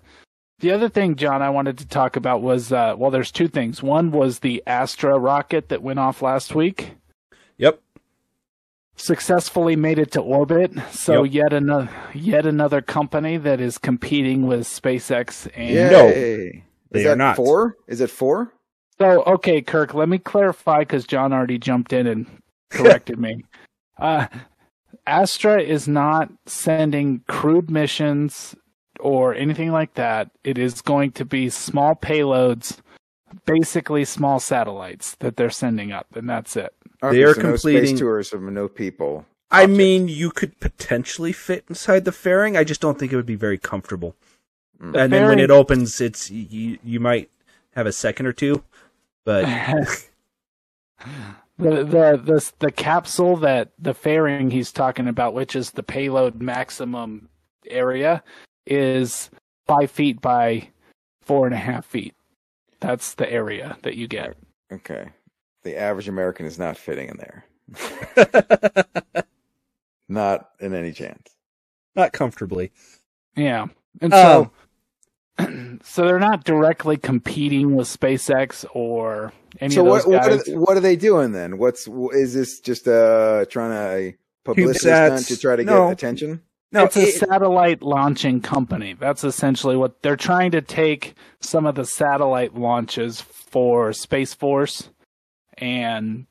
the 0.61 0.71
other 0.71 0.89
thing, 0.89 1.15
John, 1.15 1.41
I 1.41 1.49
wanted 1.49 1.77
to 1.79 1.87
talk 1.87 2.15
about 2.15 2.41
was 2.41 2.71
uh, 2.71 2.95
well, 2.97 3.11
there's 3.11 3.31
two 3.31 3.47
things. 3.49 3.83
One 3.83 4.11
was 4.11 4.39
the 4.39 4.63
Astra 4.65 5.17
rocket 5.19 5.69
that 5.69 5.81
went 5.83 5.99
off 5.99 6.21
last 6.21 6.55
week. 6.55 6.93
Yep. 7.57 7.79
successfully 8.95 9.75
made 9.75 9.99
it 9.99 10.11
to 10.11 10.21
orbit. 10.21 10.71
So 10.91 11.23
Yep. 11.23 11.33
yet 11.33 11.53
another 11.53 11.89
yet 12.13 12.45
another 12.45 12.81
company 12.81 13.37
that 13.37 13.59
is 13.59 13.77
competing 13.77 14.47
with 14.47 14.61
SpaceX 14.61 15.47
and 15.55 15.91
No, 15.91 16.07
Yay. 16.07 16.63
they 16.91 16.99
Is 17.01 17.05
are 17.05 17.09
that 17.09 17.17
not. 17.17 17.35
four? 17.35 17.75
Is 17.87 18.01
it 18.01 18.09
four? 18.09 18.51
So 18.99 19.23
okay, 19.23 19.61
Kirk, 19.61 19.93
let 19.93 20.09
me 20.09 20.17
clarify 20.19 20.79
because 20.79 21.05
John 21.05 21.33
already 21.33 21.57
jumped 21.57 21.93
in 21.93 22.05
and 22.07 22.27
corrected 22.69 23.19
me. 23.19 23.43
Uh, 23.99 24.27
Astra 25.07 25.61
is 25.61 25.87
not 25.87 26.29
sending 26.45 27.21
crewed 27.27 27.71
missions 27.71 28.55
or 29.01 29.33
anything 29.35 29.71
like 29.71 29.95
that. 29.95 30.31
It 30.43 30.57
is 30.57 30.81
going 30.81 31.11
to 31.13 31.25
be 31.25 31.49
small 31.49 31.95
payloads, 31.95 32.77
basically 33.45 34.05
small 34.05 34.39
satellites 34.39 35.15
that 35.15 35.37
they're 35.37 35.49
sending 35.49 35.91
up, 35.91 36.07
and 36.15 36.29
that's 36.29 36.55
it. 36.55 36.73
They 37.01 37.23
are 37.23 37.33
so 37.33 37.41
no 37.41 37.49
completing- 37.51 37.87
space 37.87 37.99
tours 37.99 38.33
of 38.33 38.41
no 38.43 38.67
people. 38.67 39.25
I 39.53 39.63
Objects. 39.63 39.77
mean, 39.77 40.07
you 40.07 40.31
could 40.31 40.57
potentially 40.61 41.33
fit 41.33 41.65
inside 41.67 42.05
the 42.05 42.13
fairing. 42.13 42.55
I 42.55 42.63
just 42.63 42.79
don't 42.79 42.97
think 42.97 43.11
it 43.11 43.17
would 43.17 43.25
be 43.25 43.35
very 43.35 43.57
comfortable. 43.57 44.15
Mm. 44.81 44.95
and 44.97 45.13
then 45.13 45.27
when 45.27 45.39
it 45.39 45.51
opens, 45.51 45.99
it's 46.01 46.31
you, 46.31 46.79
you 46.83 46.99
might 46.99 47.29
have 47.75 47.85
a 47.85 47.91
second 47.91 48.25
or 48.27 48.33
two, 48.33 48.63
but 49.25 49.45
the 51.57 51.83
the 51.83 52.21
the 52.23 52.51
the 52.59 52.71
capsule 52.71 53.37
that 53.37 53.71
the 53.77 53.93
fairing 53.93 54.51
he's 54.51 54.71
talking 54.71 55.07
about, 55.07 55.33
which 55.33 55.55
is 55.55 55.71
the 55.71 55.83
payload 55.83 56.41
maximum 56.41 57.29
area, 57.67 58.23
is 58.65 59.29
five 59.67 59.89
feet 59.91 60.21
by 60.21 60.69
four 61.21 61.45
and 61.45 61.53
a 61.55 61.59
half 61.59 61.85
feet. 61.85 62.13
That's 62.79 63.13
the 63.15 63.31
area 63.31 63.77
that 63.83 63.95
you 63.95 64.07
get. 64.07 64.35
Okay. 64.71 65.09
The 65.63 65.77
average 65.77 66.07
American 66.07 66.45
is 66.45 66.57
not 66.57 66.77
fitting 66.77 67.09
in 67.09 67.17
there. 67.17 67.45
Not 70.09 70.49
in 70.59 70.73
any 70.73 70.91
chance. 70.91 71.29
not 71.95 72.11
comfortably. 72.11 72.71
Yeah, 73.37 73.67
and 74.01 74.13
Um, 74.13 74.51
so 75.37 75.77
so 75.83 76.05
they're 76.05 76.19
not 76.19 76.43
directly 76.43 76.97
competing 76.97 77.75
with 77.75 77.87
SpaceX 77.87 78.65
or 78.73 79.31
any 79.61 79.73
so 79.73 79.81
of 79.81 79.85
those 79.87 80.05
what 80.05 80.11
what 80.23 80.29
guys. 80.29 80.49
are, 80.49 80.59
what 80.59 80.75
are 80.75 80.81
they 80.81 80.97
doing 80.97 81.31
then? 81.31 81.57
What's 81.57 81.87
is 81.87 82.33
this 82.33 82.59
just 82.59 82.87
uh 82.89 83.45
trying 83.49 83.71
to 84.11 84.17
publicity 84.43 84.79
stunt 84.79 85.27
to 85.27 85.37
try 85.39 85.55
to 85.55 85.63
No. 85.63 85.85
get 85.87 85.93
attention? 85.93 86.41
No, 86.71 86.85
it's 86.85 86.95
a 86.97 87.01
it- 87.07 87.15
satellite 87.15 87.81
launching 87.81 88.41
company. 88.41 88.93
That's 88.93 89.23
essentially 89.23 89.75
what 89.75 90.01
they're 90.01 90.15
trying 90.15 90.51
to 90.51 90.61
take 90.61 91.15
some 91.39 91.65
of 91.65 91.75
the 91.75 91.85
satellite 91.85 92.55
launches 92.55 93.19
for 93.21 93.91
Space 93.93 94.33
Force 94.33 94.89
and 95.57 96.27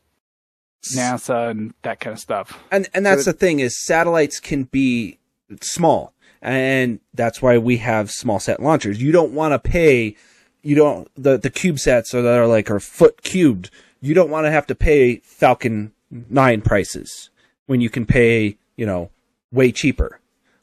NASA 0.97 1.51
and 1.51 1.74
that 1.82 2.01
kind 2.01 2.14
of 2.14 2.20
stuff. 2.20 2.59
and 2.70 2.88
and 2.95 3.05
that's 3.05 3.24
So 3.24 3.32
the 3.32 3.38
thing 3.38 3.61
is 3.61 3.76
satellites 3.84 4.41
can 4.41 4.64
be 4.64 5.18
small 5.61 6.14
and 6.41 7.01
that's 7.12 7.43
why 7.43 7.59
we 7.59 7.76
have 7.78 8.11
small 8.11 8.41
set 8.41 8.61
launchers 8.62 9.03
you 9.03 9.12
don't 9.12 9.32
want 9.32 9.53
to 9.53 9.59
pay 9.59 10.16
you 10.62 10.74
don't 10.74 11.09
the 11.16 11.36
the 11.36 11.51
cubesats 11.51 12.14
are 12.14 12.22
that 12.22 12.38
are 12.38 12.47
like 12.47 12.70
are 12.70 12.80
foot 12.80 13.22
cubed 13.22 13.70
you 14.01 14.14
don't 14.14 14.30
want 14.30 14.47
to 14.47 14.51
have 14.51 14.66
to 14.66 14.74
pay 14.74 15.16
falcon 15.16 15.93
9 16.11 16.62
prices 16.62 17.28
when 17.66 17.82
you 17.82 17.91
can 17.91 18.07
pay 18.07 18.57
you 18.76 18.86
know 18.86 19.11
way 19.53 19.70
cheaper 19.70 20.18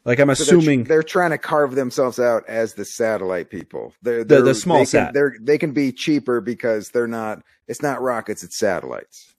like 0.07 0.19
i'm 0.19 0.33
So 0.33 0.43
they're, 0.45 0.57
assuming 0.57 0.83
they're 0.85 1.03
trying 1.03 1.29
to 1.31 1.37
carve 1.37 1.75
themselves 1.75 2.17
out 2.19 2.43
as 2.47 2.73
the 2.73 2.83
satellite 2.85 3.51
people. 3.51 3.93
They're, 4.01 4.23
The- 4.23 4.37
the 4.37 4.41
they're- 4.45 4.53
small 4.55 4.79
they 4.79 4.85
sat. 4.85 5.05
Can, 5.07 5.13
they're 5.13 5.35
they 5.39 5.57
can 5.59 5.71
be 5.73 5.91
cheaper 5.91 6.41
because 6.41 6.89
they're 6.89 7.07
not. 7.07 7.43
It's 7.67 7.81
not 7.83 8.01
rockets. 8.01 8.43
It's 8.43 8.57
satellites. 8.57 9.35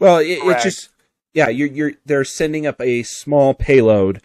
Well, 0.00 0.18
it, 0.18 0.38
it's 0.42 0.64
just 0.64 0.88
yeah, 1.34 1.48
you're 1.48 1.68
you're 1.68 1.92
they're 2.06 2.24
sending 2.24 2.66
up 2.66 2.80
a 2.80 3.04
small 3.04 3.54
payload 3.54 4.20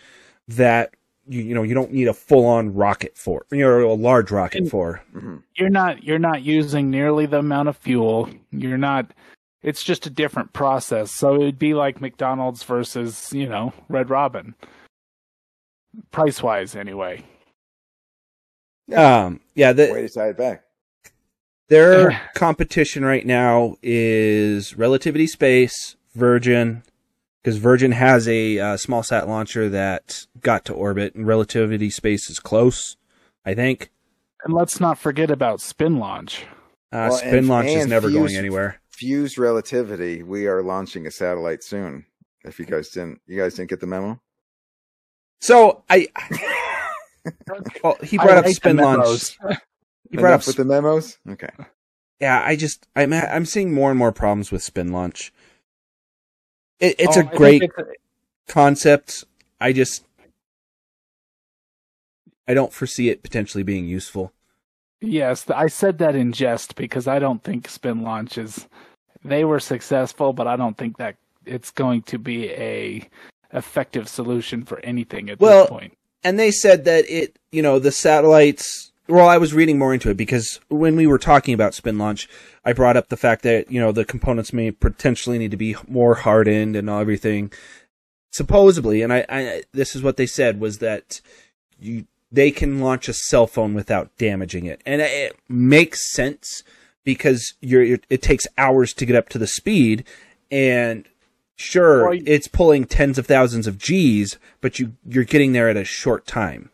that 0.47 0.95
you 1.27 1.41
you 1.41 1.53
know 1.53 1.63
you 1.63 1.73
don't 1.75 1.91
need 1.91 2.07
a 2.07 2.13
full 2.13 2.45
on 2.45 2.73
rocket 2.73 3.17
for, 3.17 3.45
you 3.51 3.59
know, 3.59 3.91
a 3.91 3.93
large 3.93 4.31
rocket 4.31 4.61
And- 4.61 4.71
for. 4.71 5.01
hmm 5.11 5.37
You're 5.55 5.69
not 5.69 6.03
you're 6.03 6.19
not 6.19 6.41
using 6.43 6.89
nearly 6.89 7.25
the 7.25 7.39
amount 7.39 7.67
of 7.69 7.77
fuel. 7.77 8.29
You're 8.51 8.77
not 8.77 9.11
It's 9.61 9.83
just 9.83 10.05
a 10.05 10.09
different 10.09 10.53
process. 10.53 11.11
So 11.11 11.35
it 11.35 11.39
would 11.39 11.59
be 11.59 11.73
like 11.73 11.99
McDonald's 11.99 12.63
versus, 12.63 13.31
you 13.33 13.47
know, 13.49 13.73
Red 13.89 14.09
Robin. 14.09 14.55
Price 16.11 16.41
wise, 16.43 16.75
anyway. 16.75 17.23
Um, 18.95 19.41
yeah, 19.55 19.73
the, 19.73 19.89
Way 19.91 20.03
to 20.07 20.09
tie 20.09 20.29
it 20.29 20.37
back. 20.37 20.63
their 21.67 22.21
competition 22.35 23.03
right 23.03 23.25
now 23.25 23.75
is 23.83 24.77
Relativity 24.77 25.27
Space, 25.27 25.95
Virgin, 26.15 26.83
because 27.43 27.57
Virgin 27.57 27.91
has 27.91 28.27
a 28.27 28.59
uh, 28.59 28.77
small 28.77 29.03
sat 29.03 29.27
launcher 29.27 29.67
that 29.69 30.25
got 30.39 30.63
to 30.65 30.73
orbit, 30.73 31.15
and 31.15 31.27
Relativity 31.27 31.89
Space 31.89 32.29
is 32.29 32.39
close, 32.39 32.95
I 33.45 33.53
think. 33.53 33.89
And 34.45 34.53
let's 34.53 34.79
not 34.79 34.97
forget 34.97 35.29
about 35.31 35.59
Spin 35.59 35.97
Launch. 35.97 36.45
Uh, 36.91 37.07
Well, 37.09 37.17
spin 37.17 37.35
and- 37.39 37.47
launch 37.49 37.67
is 37.67 37.81
and 37.81 37.89
never 37.89 38.09
going 38.09 38.35
anywhere. 38.37 38.79
Fuzed 38.97 39.37
Relativity. 39.37 40.23
We 40.23 40.47
are 40.47 40.63
launching 40.63 41.05
a 41.05 41.11
satellite 41.11 41.63
soon. 41.63 42.05
If 42.45 42.57
you 42.59 42.65
guys 42.65 42.89
didn't, 42.89 43.19
you 43.27 43.37
guys 43.37 43.55
didn't 43.55 43.69
get 43.69 43.81
the 43.81 43.87
memo. 43.87 44.21
So 45.41 45.83
I, 45.89 46.07
well, 47.83 47.97
he 48.03 48.17
I 48.19 48.25
brought 48.25 48.37
up 48.39 48.47
spin 48.47 48.77
launch. 48.77 49.37
He 50.09 50.15
brought 50.15 50.33
up 50.39 50.47
with 50.47 50.55
the 50.55 50.63
memos. 50.63 51.17
Okay. 51.29 51.49
yeah, 52.21 52.41
I 52.41 52.55
just 52.55 52.87
I'm 52.95 53.11
I'm 53.11 53.43
seeing 53.43 53.73
more 53.73 53.89
and 53.89 53.99
more 53.99 54.13
problems 54.13 54.53
with 54.53 54.63
spin 54.63 54.93
launch. 54.93 55.33
It, 56.79 56.95
it's 56.97 57.17
Oh, 57.17 57.21
a 57.21 57.23
I 57.29 57.35
great 57.35 57.63
it's 57.63 57.73
a- 57.77 58.51
concept. 58.51 59.25
I 59.59 59.73
just 59.73 60.05
I 62.47 62.53
don't 62.53 62.71
foresee 62.71 63.09
it 63.09 63.21
potentially 63.21 63.63
being 63.63 63.85
useful. 63.85 64.31
Yes, 65.01 65.49
I 65.49 65.67
said 65.67 65.97
that 65.97 66.15
in 66.15 66.31
jest 66.31 66.75
because 66.75 67.05
I 67.05 67.19
don't 67.19 67.43
think 67.43 67.67
spin 67.67 68.01
launches 68.01 68.65
they 69.25 69.43
were 69.43 69.59
successful, 69.59 70.31
but 70.31 70.47
I 70.47 70.55
don't 70.55 70.77
think 70.77 70.95
that 70.99 71.17
it's 71.45 71.71
going 71.71 72.03
to 72.03 72.17
be 72.17 72.49
a 72.51 73.07
effective 73.57 74.07
solution 74.07 74.63
for 74.63 74.79
anything 74.79 75.29
at 75.29 75.39
Well, 75.39 75.63
this 75.63 75.69
point. 75.69 75.97
And 76.23 76.39
they 76.39 76.51
said 76.51 76.85
that 76.85 77.09
it, 77.09 77.37
you 77.51 77.61
know, 77.61 77.79
the 77.79 77.91
satellites. 77.91 78.91
Well, 79.07 79.29
I 79.29 79.37
was 79.37 79.53
reading 79.53 79.79
more 79.79 79.93
into 79.93 80.09
it 80.09 80.17
because 80.17 80.59
when 80.67 80.95
we 80.95 81.07
were 81.07 81.17
talking 81.17 81.53
about 81.53 81.73
spin 81.73 81.97
launch, 81.97 82.27
I 82.65 82.73
brought 82.73 82.97
up 82.97 83.07
the 83.07 83.17
fact 83.17 83.43
that 83.43 83.71
you 83.71 83.79
know 83.79 83.91
the 83.93 84.03
components 84.03 84.51
may 84.51 84.71
potentially 84.71 85.37
need 85.37 85.51
to 85.51 85.57
be 85.57 85.75
more 85.87 86.15
hardened 86.15 86.75
and 86.75 86.89
everything. 86.89 87.51
Supposedly, 88.31 89.01
and 89.01 89.13
I, 89.13 89.25
I 89.29 89.63
this 89.71 89.95
is 89.95 90.03
what 90.03 90.17
they 90.17 90.25
said 90.25 90.59
was 90.59 90.79
that 90.79 91.21
you 91.79 92.05
they 92.31 92.51
can 92.51 92.81
launch 92.81 93.07
a 93.07 93.13
cell 93.13 93.47
phone 93.47 93.73
without 93.73 94.15
damaging 94.17 94.65
it, 94.65 94.81
and 94.85 95.01
it 95.01 95.37
makes 95.47 96.11
sense 96.11 96.63
because 97.05 97.53
you're, 97.61 97.83
you're 97.83 97.99
it 98.09 98.21
takes 98.21 98.47
hours 98.57 98.93
to 98.93 99.05
get 99.05 99.15
up 99.15 99.29
to 99.29 99.37
the 99.37 99.47
speed, 99.47 100.03
and 100.51 101.07
sure 101.57 102.09
Well, 102.09 102.19
it's 102.25 102.47
pulling 102.47 102.85
tens 102.85 103.17
of 103.17 103.27
thousands 103.27 103.67
of 103.67 103.77
G's, 103.77 104.37
but 104.61 104.79
you 104.79 104.93
you're 105.05 105.23
getting 105.23 105.51
there 105.51 105.69
at 105.69 105.77
a 105.77 105.83
short 105.83 106.25
time, 106.25 106.69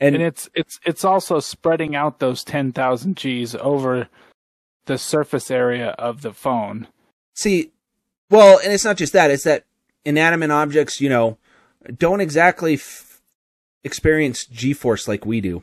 and, 0.00 0.16
and 0.16 0.24
it's 0.24 0.50
it's 0.54 0.80
it's 0.84 1.04
also 1.04 1.38
spreading 1.40 1.94
out 1.94 2.18
those 2.18 2.42
10,000 2.42 3.14
Gs 3.14 3.54
over 3.56 4.08
the 4.86 4.98
surface 4.98 5.50
area 5.50 5.90
of 5.90 6.22
the 6.22 6.32
phone. 6.32 6.88
see, 7.34 7.70
well, 8.30 8.58
and 8.64 8.72
it's 8.72 8.84
not 8.84 8.96
just 8.96 9.12
that; 9.12 9.30
it's 9.30 9.44
that 9.44 9.64
inanimate 10.04 10.50
objects, 10.50 11.00
you 11.00 11.08
know, 11.08 11.38
don't 11.96 12.20
exactly 12.20 12.74
f- 12.74 13.20
experience 13.82 14.44
G-force 14.46 15.06
like 15.06 15.24
we 15.24 15.40
do. 15.40 15.62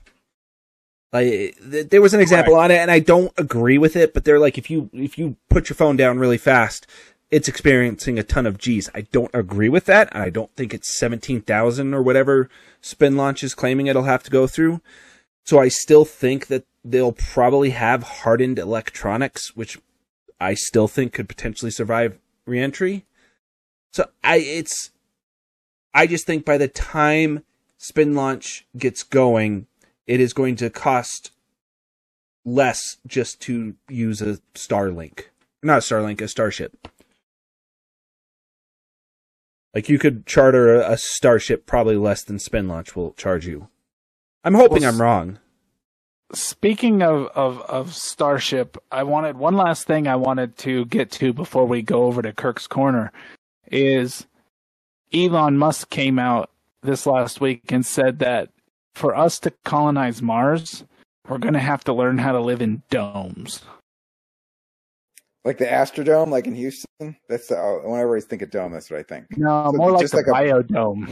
Like 1.13 1.57
th- 1.69 1.89
there 1.89 2.01
was 2.01 2.13
an 2.13 2.21
example 2.21 2.55
on 2.55 2.71
it, 2.71 2.77
and 2.77 2.89
I 2.89 2.99
don't 2.99 3.33
agree 3.37 3.77
with 3.77 3.95
it. 3.95 4.13
But 4.13 4.23
they're 4.23 4.39
like, 4.39 4.57
if 4.57 4.69
you 4.69 4.89
if 4.93 5.17
you 5.17 5.35
put 5.49 5.67
your 5.67 5.75
phone 5.75 5.97
down 5.97 6.19
really 6.19 6.37
fast, 6.37 6.87
it's 7.31 7.47
experiencing 7.47 8.19
a 8.19 8.23
ton 8.23 8.45
of 8.45 8.57
G's. 8.57 8.89
I 8.93 9.01
don't 9.01 9.33
agree 9.33 9.69
with 9.69 9.85
that. 9.85 10.13
I 10.15 10.29
don't 10.29 10.53
think 10.55 10.73
it's 10.73 10.97
seventeen 10.97 11.41
thousand 11.41 11.93
or 11.93 12.03
whatever 12.03 12.49
spin 12.81 13.15
launch 13.15 13.43
is 13.43 13.55
claiming 13.55 13.87
it'll 13.87 14.03
have 14.03 14.23
to 14.23 14.31
go 14.31 14.47
through. 14.47 14.81
So 15.45 15.57
I 15.57 15.69
still 15.69 16.05
think 16.05 16.47
that 16.47 16.65
they'll 16.83 17.13
probably 17.13 17.71
have 17.71 18.03
hardened 18.03 18.59
electronics, 18.59 19.55
which 19.55 19.79
I 20.39 20.53
still 20.53 20.87
think 20.87 21.13
could 21.13 21.29
potentially 21.29 21.71
survive 21.71 22.19
reentry. 22.45 23.05
So 23.91 24.09
I 24.23 24.37
it's 24.37 24.91
I 25.93 26.07
just 26.07 26.25
think 26.25 26.45
by 26.45 26.57
the 26.57 26.67
time 26.67 27.43
spin 27.77 28.13
launch 28.13 28.65
gets 28.77 29.03
going, 29.03 29.67
it 30.05 30.19
is 30.19 30.33
going 30.33 30.57
to 30.57 30.69
cost 30.69 31.31
less 32.43 32.97
just 33.07 33.39
to 33.41 33.75
use 33.87 34.21
a 34.21 34.39
Starlink. 34.53 35.25
Not 35.63 35.77
a 35.77 35.81
Starlink, 35.81 36.21
a 36.21 36.27
Starship. 36.27 36.87
Like 39.73 39.89
you 39.89 39.97
could 39.97 40.25
charter 40.25 40.75
a, 40.75 40.97
Starship 40.97 41.65
probably 41.65 41.95
less 41.95 42.23
than 42.23 42.39
spin 42.39 42.67
launch 42.67 42.95
will 42.95 43.13
charge 43.13 43.47
you. 43.47 43.69
I'm 44.43 44.53
hoping 44.53 44.81
Well, 44.81 44.93
I'm 44.93 45.01
wrong. 45.01 45.39
Speaking 46.33 47.01
of, 47.01 47.27
of, 47.35 47.61
of 47.61 47.93
Starship, 47.93 48.77
I 48.91 49.03
wanted 49.03 49.37
one 49.37 49.55
last 49.55 49.85
thing 49.85 50.07
I 50.07 50.15
wanted 50.15 50.57
to 50.59 50.85
get 50.85 51.11
to 51.11 51.33
before 51.33 51.65
we 51.65 51.81
go 51.81 52.05
over 52.05 52.21
to 52.21 52.33
Kirk's 52.33 52.67
Corner 52.67 53.11
is 53.69 54.27
Elon 55.13 55.57
Musk 55.57 55.89
came 55.89 56.19
out 56.19 56.49
this 56.83 57.05
last 57.05 57.41
week 57.41 57.71
and 57.71 57.85
said 57.85 58.19
that 58.19 58.49
for 58.93 59.15
us 59.15 59.39
to 59.39 59.53
colonize 59.63 60.21
Mars, 60.21 60.83
we're 61.27 61.37
going 61.37 61.53
to 61.53 61.59
have 61.59 61.83
to 61.85 61.93
learn 61.93 62.17
how 62.17 62.31
to 62.31 62.39
live 62.39 62.61
in 62.61 62.81
domes. 62.89 63.61
Like 65.43 65.57
the 65.57 65.65
Astrodome, 65.65 66.29
like 66.29 66.45
in 66.45 66.53
Houston. 66.55 67.15
That's 67.27 67.47
the, 67.47 67.57
uh, 67.57 67.79
whenever 67.89 68.15
I 68.15 68.21
think 68.21 68.41
of 68.43 68.51
dome, 68.51 68.71
that's 68.73 68.91
what 68.91 68.99
I 68.99 69.03
think. 69.03 69.25
No, 69.37 69.71
So 69.71 69.77
more 69.77 69.91
like 69.91 70.01
just 70.01 70.11
the 70.13 70.17
like 70.17 70.27
a- 70.27 70.31
biodome. 70.31 71.09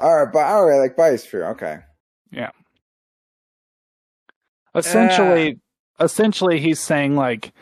All 0.00 0.24
right, 0.24 0.32
but 0.32 0.44
all 0.46 0.64
right, 0.66 0.78
like 0.78 0.96
biosphere. 0.96 1.50
Okay. 1.52 1.78
Yeah. 2.30 2.50
Essentially, 4.74 5.58
essentially, 6.00 6.60
he's 6.60 6.80
saying 6.80 7.16
like, 7.16 7.52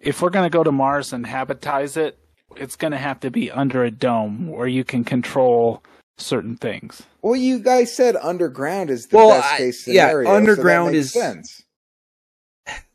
if 0.00 0.22
we're 0.22 0.30
going 0.30 0.50
to 0.50 0.56
go 0.56 0.64
to 0.64 0.72
Mars 0.72 1.12
and 1.12 1.24
habitize 1.24 1.96
it, 1.96 2.18
it's 2.56 2.76
going 2.76 2.92
to 2.92 2.98
have 2.98 3.20
to 3.20 3.30
be 3.30 3.50
under 3.50 3.84
a 3.84 3.90
dome 3.90 4.48
where 4.48 4.66
you 4.66 4.84
can 4.84 5.04
control 5.04 5.82
certain 6.18 6.56
things. 6.56 7.02
Well, 7.22 7.36
you 7.36 7.58
guys 7.58 7.94
said 7.94 8.16
underground 8.16 8.90
is 8.90 9.06
the 9.06 9.16
Well, 9.16 9.30
best 9.30 9.54
I- 9.54 9.56
case 9.58 9.86
yeah, 9.86 10.06
scenario. 10.08 10.26
so 10.28 10.32
that 10.32 10.36
underground 10.36 10.92
makes 10.92 11.06
is- 11.06 11.12
sense. 11.12 11.62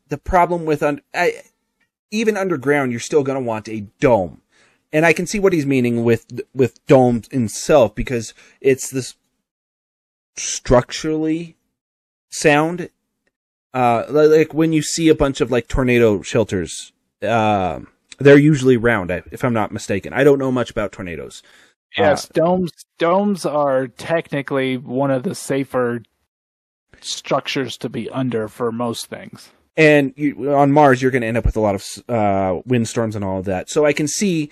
the 0.08 0.18
problem 0.18 0.64
with 0.64 0.82
un- 0.82 1.02
I, 1.14 1.42
even 2.10 2.36
underground, 2.36 2.90
you're 2.90 3.00
still 3.00 3.22
going 3.22 3.38
to 3.38 3.44
want 3.44 3.68
a 3.68 3.86
dome, 4.00 4.40
and 4.92 5.04
I 5.04 5.12
can 5.12 5.26
see 5.26 5.38
what 5.38 5.52
he's 5.52 5.66
meaning 5.66 6.04
with 6.04 6.26
with 6.54 6.84
domes 6.86 7.28
itself 7.28 7.94
because 7.94 8.34
it's 8.60 8.90
this 8.90 9.14
structurally 10.36 11.56
sound. 12.30 12.90
Uh, 13.74 14.04
like 14.08 14.54
when 14.54 14.72
you 14.72 14.82
see 14.82 15.08
a 15.08 15.14
bunch 15.14 15.40
of 15.40 15.50
like 15.50 15.68
tornado 15.68 16.22
shelters, 16.22 16.92
uh, 17.22 17.80
they're 18.18 18.38
usually 18.38 18.76
round, 18.76 19.10
if 19.10 19.44
I'm 19.44 19.52
not 19.52 19.72
mistaken. 19.72 20.12
I 20.12 20.24
don't 20.24 20.38
know 20.38 20.50
much 20.50 20.70
about 20.70 20.92
tornadoes. 20.92 21.42
Yes, 21.96 22.28
domes 22.28 22.72
domes 22.98 23.46
are 23.46 23.86
technically 23.86 24.76
one 24.76 25.10
of 25.10 25.22
the 25.22 25.34
safer 25.34 26.02
structures 27.00 27.76
to 27.78 27.88
be 27.88 28.10
under 28.10 28.48
for 28.48 28.70
most 28.70 29.06
things. 29.06 29.50
And 29.78 30.12
you, 30.16 30.52
on 30.52 30.72
Mars, 30.72 31.00
you're 31.00 31.12
going 31.12 31.22
to 31.22 31.28
end 31.28 31.36
up 31.36 31.46
with 31.46 31.56
a 31.56 31.60
lot 31.60 31.76
of 31.76 31.86
uh, 32.08 32.60
windstorms 32.66 33.14
and 33.14 33.24
all 33.24 33.38
of 33.38 33.44
that. 33.44 33.70
So 33.70 33.86
I 33.86 33.92
can 33.92 34.08
see 34.08 34.50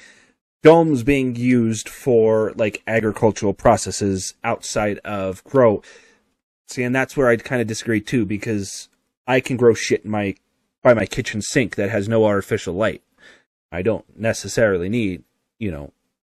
domes 0.62 1.02
being 1.02 1.34
used 1.34 1.88
for 1.88 2.52
like 2.54 2.82
agricultural 2.86 3.52
processes 3.52 4.34
outside 4.44 4.98
of 4.98 5.42
grow. 5.42 5.82
See, 6.68 6.84
and 6.84 6.94
that's 6.94 7.16
where 7.16 7.28
I 7.28 7.36
kind 7.36 7.60
of 7.60 7.66
disagree 7.66 8.00
too, 8.00 8.24
because 8.24 8.88
I 9.26 9.40
can 9.40 9.56
grow 9.56 9.74
shit 9.74 10.04
in 10.04 10.10
my 10.12 10.36
by 10.82 10.94
my 10.94 11.06
kitchen 11.06 11.42
sink 11.42 11.74
that 11.74 11.90
has 11.90 12.08
no 12.08 12.24
artificial 12.24 12.74
light. 12.74 13.02
I 13.72 13.82
don't 13.82 14.04
necessarily 14.16 14.88
need, 14.88 15.24
you 15.58 15.72
know, 15.72 15.92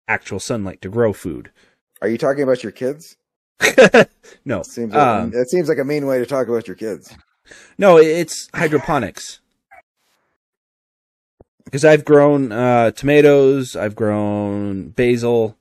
actual 0.08 0.40
sunlight 0.40 0.80
to 0.80 0.88
grow 0.88 1.12
food. 1.12 1.50
Are 2.00 2.08
you 2.08 2.16
talking 2.16 2.42
about 2.42 2.62
your 2.62 2.72
kids? 2.72 3.18
no, 4.46 4.62
Seems 4.62 4.94
like, 4.94 5.06
Um, 5.06 5.30
that 5.30 5.50
seems 5.50 5.68
like 5.68 5.78
a 5.78 5.84
mean 5.84 6.06
way 6.06 6.18
to 6.20 6.26
talk 6.26 6.48
about 6.48 6.66
your 6.66 6.76
kids. 6.76 7.14
No, 7.78 7.96
it's 7.98 8.48
hydroponics. 8.54 9.40
Because 11.64 11.84
I've 11.84 12.04
grown 12.04 12.50
uh, 12.50 12.92
tomatoes, 12.92 13.76
I've 13.76 13.94
grown 13.94 14.88
basil. 14.90 15.56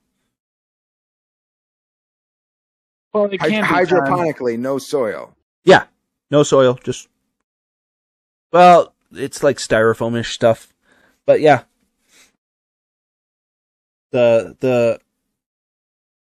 Well, 3.12 3.26
it 3.26 3.40
Hy- 3.40 3.48
can 3.50 3.62
be 3.62 3.68
done- 3.68 3.86
hydroponically, 4.06 4.58
no 4.58 4.78
soil. 4.78 5.34
Yeah, 5.64 5.84
no 6.30 6.42
soil, 6.42 6.78
just 6.82 7.08
well, 8.52 8.94
it's 9.12 9.42
like 9.42 9.58
styrofoamish 9.58 10.32
stuff, 10.32 10.72
but 11.26 11.40
yeah, 11.40 11.64
the 14.12 14.56
the 14.60 15.00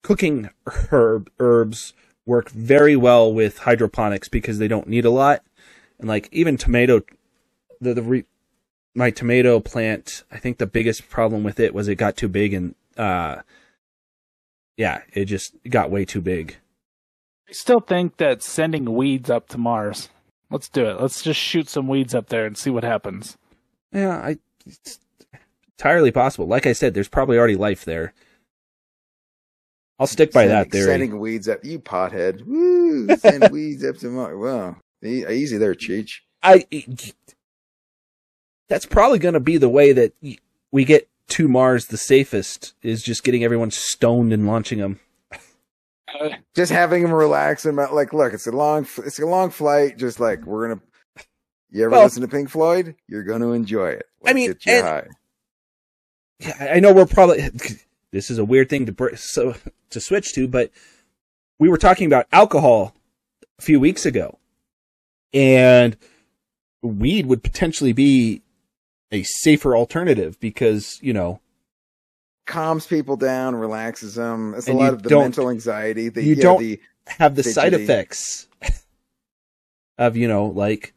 cooking 0.03 0.49
herb 0.65 1.29
herbs 1.39 1.93
work 2.25 2.49
very 2.49 2.95
well 2.95 3.31
with 3.31 3.59
hydroponics 3.59 4.27
because 4.29 4.57
they 4.57 4.67
don't 4.67 4.87
need 4.87 5.05
a 5.05 5.11
lot, 5.11 5.43
and 5.99 6.07
like 6.07 6.29
even 6.31 6.57
tomato, 6.57 7.01
the 7.81 7.93
the 7.93 8.01
re, 8.01 8.25
my 8.93 9.11
tomato 9.11 9.59
plant, 9.59 10.23
I 10.31 10.37
think 10.37 10.57
the 10.57 10.67
biggest 10.67 11.09
problem 11.09 11.43
with 11.43 11.59
it 11.59 11.73
was 11.73 11.87
it 11.87 11.95
got 11.95 12.15
too 12.17 12.27
big 12.29 12.53
and 12.53 12.75
uh 12.97 13.41
yeah, 14.77 15.01
it 15.13 15.25
just 15.25 15.55
got 15.69 15.89
way 15.91 16.03
too 16.05 16.21
big. 16.21 16.57
I 17.47 17.53
still 17.53 17.79
think 17.79 18.17
that 18.17 18.41
sending 18.43 18.93
weeds 18.95 19.29
up 19.29 19.47
to 19.49 19.57
Mars. 19.57 20.09
Let's 20.49 20.67
do 20.69 20.85
it. 20.85 20.99
Let's 20.99 21.21
just 21.21 21.39
shoot 21.39 21.69
some 21.69 21.87
weeds 21.87 22.13
up 22.15 22.27
there 22.29 22.45
and 22.45 22.57
see 22.57 22.69
what 22.69 22.83
happens. 22.83 23.37
Yeah, 23.91 24.17
I 24.17 24.37
it's 24.65 24.99
entirely 25.77 26.11
possible. 26.11 26.47
Like 26.47 26.65
I 26.65 26.73
said, 26.73 26.93
there's 26.93 27.07
probably 27.07 27.37
already 27.37 27.55
life 27.55 27.85
there. 27.85 28.13
I'll 29.97 30.07
stick 30.07 30.33
by 30.33 30.41
Sending- 30.47 30.57
that 30.57 30.71
theory. 30.71 30.85
Sending 30.91 31.19
weeds 31.19 31.47
up, 31.47 31.63
you 31.63 31.79
pothead. 31.79 32.45
Woo! 32.45 33.07
Send 33.15 33.49
weeds 33.51 33.83
up 33.85 33.95
to 33.97 34.07
Mars. 34.07 34.35
Wow, 34.37 34.71
E- 34.71 34.75
easy 35.05 35.57
there, 35.57 35.73
Cheech. 35.75 36.19
I 36.43 36.65
that's 38.69 38.85
probably 38.85 39.19
going 39.19 39.33
to 39.33 39.39
be 39.39 39.57
the 39.57 39.69
way 39.69 39.91
that 39.93 40.13
we 40.71 40.85
get 40.85 41.07
to 41.29 41.47
Mars 41.47 41.87
the 41.87 41.97
safest 41.97 42.73
is 42.81 43.03
just 43.03 43.23
getting 43.23 43.43
everyone 43.43 43.71
stoned 43.71 44.33
and 44.33 44.45
launching 44.47 44.79
them. 44.79 44.99
Uh, 46.19 46.29
Just 46.55 46.71
having 46.71 47.01
them 47.03 47.11
relax 47.11 47.65
and 47.65 47.75
like, 47.75 48.13
look, 48.13 48.33
it's 48.33 48.47
a 48.47 48.51
long, 48.51 48.87
it's 48.99 49.19
a 49.19 49.25
long 49.25 49.49
flight. 49.49 49.97
Just 49.97 50.19
like 50.19 50.45
we're 50.45 50.69
gonna. 50.69 50.81
You 51.71 51.83
ever 51.83 51.91
Well- 51.91 52.03
listen 52.03 52.21
to 52.21 52.27
Pink 52.27 52.49
Floyd? 52.49 52.95
You're 53.07 53.23
gonna 53.23 53.51
enjoy 53.51 53.89
it. 53.89 54.05
I 54.25 54.33
mean, 54.33 54.51
get 54.51 54.65
you 54.65 54.71
and- 54.73 54.85
high. 54.87 55.07
Yeah, 56.39 56.53
I 56.59 56.69
I 56.75 56.79
know 56.79 56.93
we're 56.93 57.05
probably 57.05 57.49
this 58.11 58.29
is 58.29 58.37
a 58.37 58.45
weird 58.45 58.69
thing 58.69 58.85
to 58.85 59.17
so 59.17 59.55
to 59.89 59.99
switch 59.99 60.33
to, 60.33 60.47
but 60.47 60.71
we 61.59 61.69
were 61.69 61.77
talking 61.77 62.07
about 62.07 62.27
alcohol 62.31 62.93
a 63.59 63.61
few 63.61 63.79
weeks 63.79 64.05
ago, 64.05 64.37
and 65.35 65.95
weed 66.81 67.27
would 67.27 67.43
potentially 67.43 67.93
be 67.93 68.41
a 69.11 69.21
safer 69.23 69.75
alternative 69.75 70.39
because 70.39 70.97
you 71.03 71.13
know 71.13 71.39
calms 72.47 72.87
people 72.87 73.17
down, 73.17 73.55
relaxes 73.55 74.15
them. 74.15 74.53
It's 74.55 74.67
a 74.67 74.73
lot 74.73 74.93
of 74.93 75.03
the 75.03 75.09
mental 75.17 75.49
anxiety. 75.49 76.09
The, 76.09 76.23
you 76.23 76.35
yeah, 76.35 76.41
don't- 76.43 76.59
The, 76.59 76.79
have 77.07 77.35
the 77.35 77.43
side 77.43 77.73
effects 77.75 78.47
of 79.97 80.17
you 80.17 80.27
know 80.27 80.47
like 80.47 80.93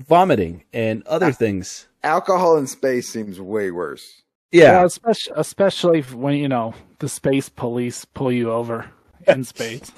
vomiting 0.00 0.64
and 0.72 1.02
other 1.06 1.26
Ah. 1.26 1.32
things. 1.32 1.86
alcohol 2.02 2.56
in 2.56 2.66
space 2.66 3.08
seems 3.08 3.40
way 3.40 3.70
worse. 3.70 4.22
Yeah, 4.52 4.78
Well, 4.78 4.86
especially, 4.86 5.32
especially 5.36 6.00
when 6.02 6.34
you 6.36 6.48
know 6.48 6.74
the 6.98 7.08
space 7.08 7.48
police 7.48 8.04
pull 8.04 8.32
you 8.32 8.50
over 8.50 8.90
in 9.28 9.44
space. 9.54 9.92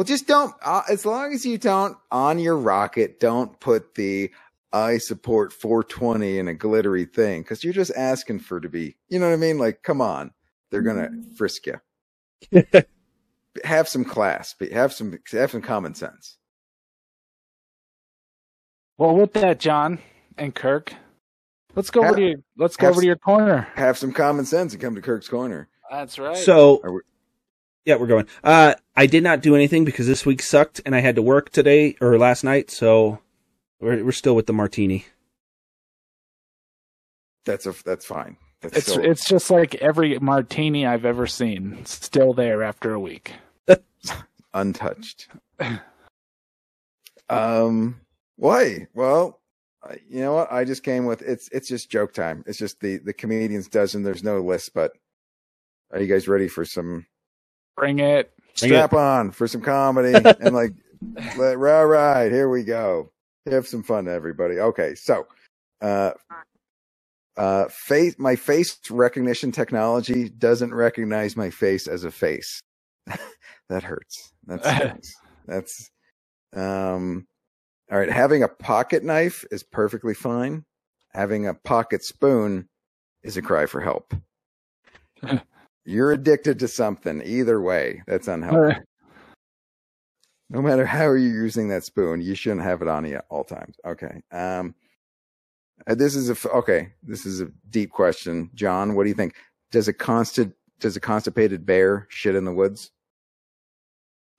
Well, 0.00 0.06
just 0.06 0.26
don't. 0.26 0.54
Uh, 0.62 0.80
as 0.88 1.04
long 1.04 1.34
as 1.34 1.44
you 1.44 1.58
don't 1.58 1.94
on 2.10 2.38
your 2.38 2.56
rocket, 2.56 3.20
don't 3.20 3.60
put 3.60 3.96
the 3.96 4.30
I 4.72 4.96
support 4.96 5.52
420 5.52 6.38
in 6.38 6.48
a 6.48 6.54
glittery 6.54 7.04
thing 7.04 7.42
because 7.42 7.62
you're 7.62 7.74
just 7.74 7.92
asking 7.94 8.38
for 8.38 8.60
to 8.60 8.68
be. 8.70 8.96
You 9.10 9.18
know 9.18 9.28
what 9.28 9.34
I 9.34 9.36
mean? 9.36 9.58
Like, 9.58 9.82
come 9.82 10.00
on, 10.00 10.30
they're 10.70 10.80
gonna 10.80 11.10
frisk 11.36 11.66
you. 11.66 11.82
have 13.64 13.90
some 13.90 14.06
class. 14.06 14.54
Be- 14.54 14.70
Have 14.70 14.94
some. 14.94 15.18
Have 15.32 15.50
some 15.50 15.60
common 15.60 15.94
sense. 15.94 16.38
Well, 18.96 19.14
with 19.14 19.34
that, 19.34 19.60
John 19.60 19.98
and 20.38 20.54
Kirk, 20.54 20.94
let's 21.74 21.90
go 21.90 22.04
over 22.06 22.16
to 22.16 22.22
your 22.22 22.36
let's 22.56 22.78
go 22.78 22.86
have 22.86 22.92
over 22.92 23.02
to 23.02 23.06
your 23.06 23.16
corner. 23.16 23.68
Have 23.74 23.98
some 23.98 24.12
common 24.14 24.46
sense 24.46 24.72
and 24.72 24.80
come 24.80 24.94
to 24.94 25.02
Kirk's 25.02 25.28
corner. 25.28 25.68
That's 25.90 26.18
right. 26.18 26.38
So 26.38 26.80
Are 26.84 26.92
we- 26.92 27.00
yeah, 27.84 27.96
we're 27.96 28.06
going. 28.06 28.26
Uh, 28.44 28.74
I 28.96 29.06
did 29.06 29.22
not 29.22 29.42
do 29.42 29.54
anything 29.54 29.84
because 29.84 30.06
this 30.06 30.26
week 30.26 30.42
sucked, 30.42 30.80
and 30.84 30.94
I 30.94 31.00
had 31.00 31.16
to 31.16 31.22
work 31.22 31.50
today 31.50 31.96
or 32.00 32.18
last 32.18 32.44
night. 32.44 32.70
So 32.70 33.20
we're 33.80 34.04
we're 34.04 34.12
still 34.12 34.36
with 34.36 34.46
the 34.46 34.52
martini. 34.52 35.06
That's 37.44 37.66
a. 37.66 37.74
That's 37.84 38.04
fine. 38.04 38.36
That's 38.60 38.76
it's 38.76 38.94
so- 38.94 39.00
it's 39.00 39.24
just 39.26 39.50
like 39.50 39.74
every 39.76 40.18
martini 40.18 40.86
I've 40.86 41.06
ever 41.06 41.26
seen, 41.26 41.84
still 41.86 42.34
there 42.34 42.62
after 42.62 42.92
a 42.92 43.00
week. 43.00 43.32
untouched. 44.54 45.28
um, 47.30 48.00
why? 48.36 48.88
Well, 48.94 49.40
you 50.08 50.20
know 50.20 50.34
what? 50.34 50.52
I 50.52 50.64
just 50.64 50.82
came 50.82 51.06
with 51.06 51.22
it's. 51.22 51.48
It's 51.48 51.68
just 51.68 51.90
joke 51.90 52.12
time. 52.12 52.44
It's 52.46 52.58
just 52.58 52.80
the 52.80 52.98
the 52.98 53.14
comedians 53.14 53.68
dozen. 53.68 54.02
There's 54.02 54.22
no 54.22 54.40
list, 54.40 54.74
but 54.74 54.92
are 55.90 56.00
you 56.00 56.06
guys 56.06 56.28
ready 56.28 56.46
for 56.46 56.66
some 56.66 57.06
Bring 57.80 57.98
it. 57.98 58.30
Bring 58.58 58.72
strap 58.72 58.92
on 58.92 59.30
for 59.30 59.48
some 59.48 59.62
comedy 59.62 60.12
and 60.40 60.54
like, 60.54 60.74
let, 61.38 61.56
all 61.56 61.86
right, 61.86 62.30
here 62.30 62.50
we 62.50 62.62
go. 62.62 63.10
Have 63.50 63.66
some 63.66 63.82
fun, 63.82 64.06
everybody. 64.06 64.58
Okay, 64.58 64.94
so, 64.94 65.26
uh, 65.80 66.10
uh, 67.38 67.68
face 67.68 68.16
my 68.18 68.36
face 68.36 68.78
recognition 68.90 69.50
technology 69.50 70.28
doesn't 70.28 70.74
recognize 70.74 71.38
my 71.38 71.48
face 71.48 71.86
as 71.86 72.04
a 72.04 72.10
face. 72.10 72.60
that 73.70 73.82
hurts. 73.82 74.30
That's 74.46 75.14
that's 75.46 75.90
um. 76.54 77.26
All 77.90 77.98
right, 77.98 78.10
having 78.10 78.42
a 78.42 78.48
pocket 78.48 79.02
knife 79.02 79.44
is 79.50 79.62
perfectly 79.62 80.14
fine. 80.14 80.64
Having 81.14 81.48
a 81.48 81.54
pocket 81.54 82.04
spoon 82.04 82.68
is 83.22 83.38
a 83.38 83.42
cry 83.42 83.66
for 83.66 83.80
help. 83.80 84.14
You're 85.84 86.12
addicted 86.12 86.58
to 86.60 86.68
something. 86.68 87.22
Either 87.24 87.60
way, 87.60 88.02
that's 88.06 88.28
unhealthy. 88.28 88.80
No 90.50 90.60
matter 90.60 90.84
how 90.84 91.04
you're 91.04 91.18
using 91.18 91.68
that 91.68 91.84
spoon, 91.84 92.20
you 92.20 92.34
shouldn't 92.34 92.62
have 92.62 92.82
it 92.82 92.88
on 92.88 93.04
you 93.04 93.16
at 93.16 93.26
all 93.28 93.44
times. 93.44 93.76
Okay. 93.86 94.20
Um, 94.32 94.74
uh, 95.86 95.94
this 95.94 96.14
is 96.14 96.28
a 96.28 96.32
f- 96.32 96.46
okay. 96.46 96.92
This 97.02 97.24
is 97.24 97.40
a 97.40 97.48
deep 97.70 97.90
question, 97.90 98.50
John. 98.54 98.94
What 98.94 99.04
do 99.04 99.08
you 99.08 99.14
think? 99.14 99.34
Does 99.70 99.88
a 99.88 99.92
constant 99.92 100.54
does 100.80 100.96
a 100.96 101.00
constipated 101.00 101.64
bear 101.64 102.06
shit 102.10 102.34
in 102.34 102.44
the 102.44 102.52
woods? 102.52 102.90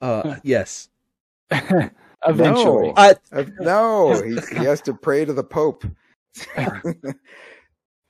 Uh, 0.01 0.35
yes. 0.43 0.89
Eventually. 1.51 2.87
No. 2.87 3.15
Uh, 3.31 3.45
no, 3.59 4.21
he, 4.21 4.37
he 4.55 4.65
has 4.65 4.81
to 4.81 4.93
pray 4.93 5.25
to 5.25 5.33
the 5.33 5.43
Pope. 5.43 5.85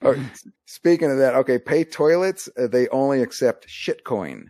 oh, 0.01 0.31
speaking 0.65 1.11
of 1.11 1.17
that, 1.17 1.35
okay, 1.35 1.59
pay 1.59 1.83
toilets. 1.83 2.49
Uh, 2.57 2.67
they 2.67 2.87
only 2.89 3.21
accept 3.21 3.69
shit 3.69 4.03
coin. 4.03 4.49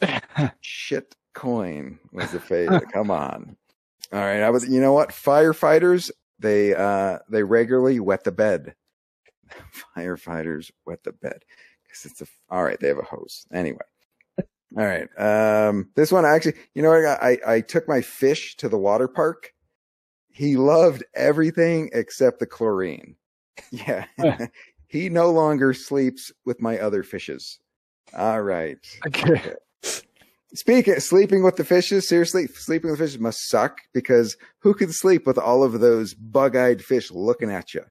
shit 0.60 1.14
coin 1.34 1.98
was 2.12 2.30
the 2.32 2.40
favorite. 2.40 2.84
Come 2.92 3.10
on. 3.10 3.56
All 4.12 4.20
right, 4.20 4.42
I 4.42 4.50
was. 4.50 4.68
You 4.68 4.80
know 4.80 4.92
what? 4.92 5.10
Firefighters 5.10 6.10
they 6.38 6.74
uh 6.74 7.18
they 7.30 7.42
regularly 7.42 8.00
wet 8.00 8.24
the 8.24 8.32
bed. 8.32 8.74
Firefighters 9.96 10.70
wet 10.86 11.02
the 11.04 11.12
bed 11.12 11.44
because 11.84 12.04
it's 12.04 12.20
a. 12.20 12.26
All 12.50 12.64
right, 12.64 12.78
they 12.78 12.88
have 12.88 12.98
a 12.98 13.02
hose 13.02 13.46
anyway. 13.52 13.78
All 14.76 14.86
right. 14.86 15.08
Um, 15.18 15.90
this 15.96 16.10
one 16.10 16.24
actually, 16.24 16.54
you 16.74 16.82
know, 16.82 16.90
what? 16.90 17.22
I 17.22 17.38
I 17.46 17.60
took 17.60 17.86
my 17.88 18.00
fish 18.00 18.56
to 18.56 18.68
the 18.68 18.78
water 18.78 19.08
park. 19.08 19.52
He 20.30 20.56
loved 20.56 21.04
everything 21.14 21.90
except 21.92 22.38
the 22.38 22.46
chlorine. 22.46 23.16
Yeah. 23.70 24.06
He 24.92 25.08
no 25.08 25.30
longer 25.30 25.72
sleeps 25.72 26.30
with 26.44 26.60
my 26.60 26.78
other 26.78 27.02
fishes. 27.02 27.58
All 28.14 28.42
right. 28.42 28.76
Okay. 29.06 29.54
Speaking 30.54 31.00
sleeping 31.00 31.42
with 31.42 31.56
the 31.56 31.64
fishes, 31.64 32.06
seriously, 32.06 32.46
sleeping 32.48 32.90
with 32.90 32.98
the 32.98 33.06
fishes 33.06 33.18
must 33.18 33.48
suck 33.48 33.78
because 33.94 34.36
who 34.58 34.74
can 34.74 34.92
sleep 34.92 35.26
with 35.26 35.38
all 35.38 35.64
of 35.64 35.80
those 35.80 36.12
bug-eyed 36.12 36.84
fish 36.84 37.10
looking 37.10 37.50
at 37.50 37.72
you? 37.72 37.82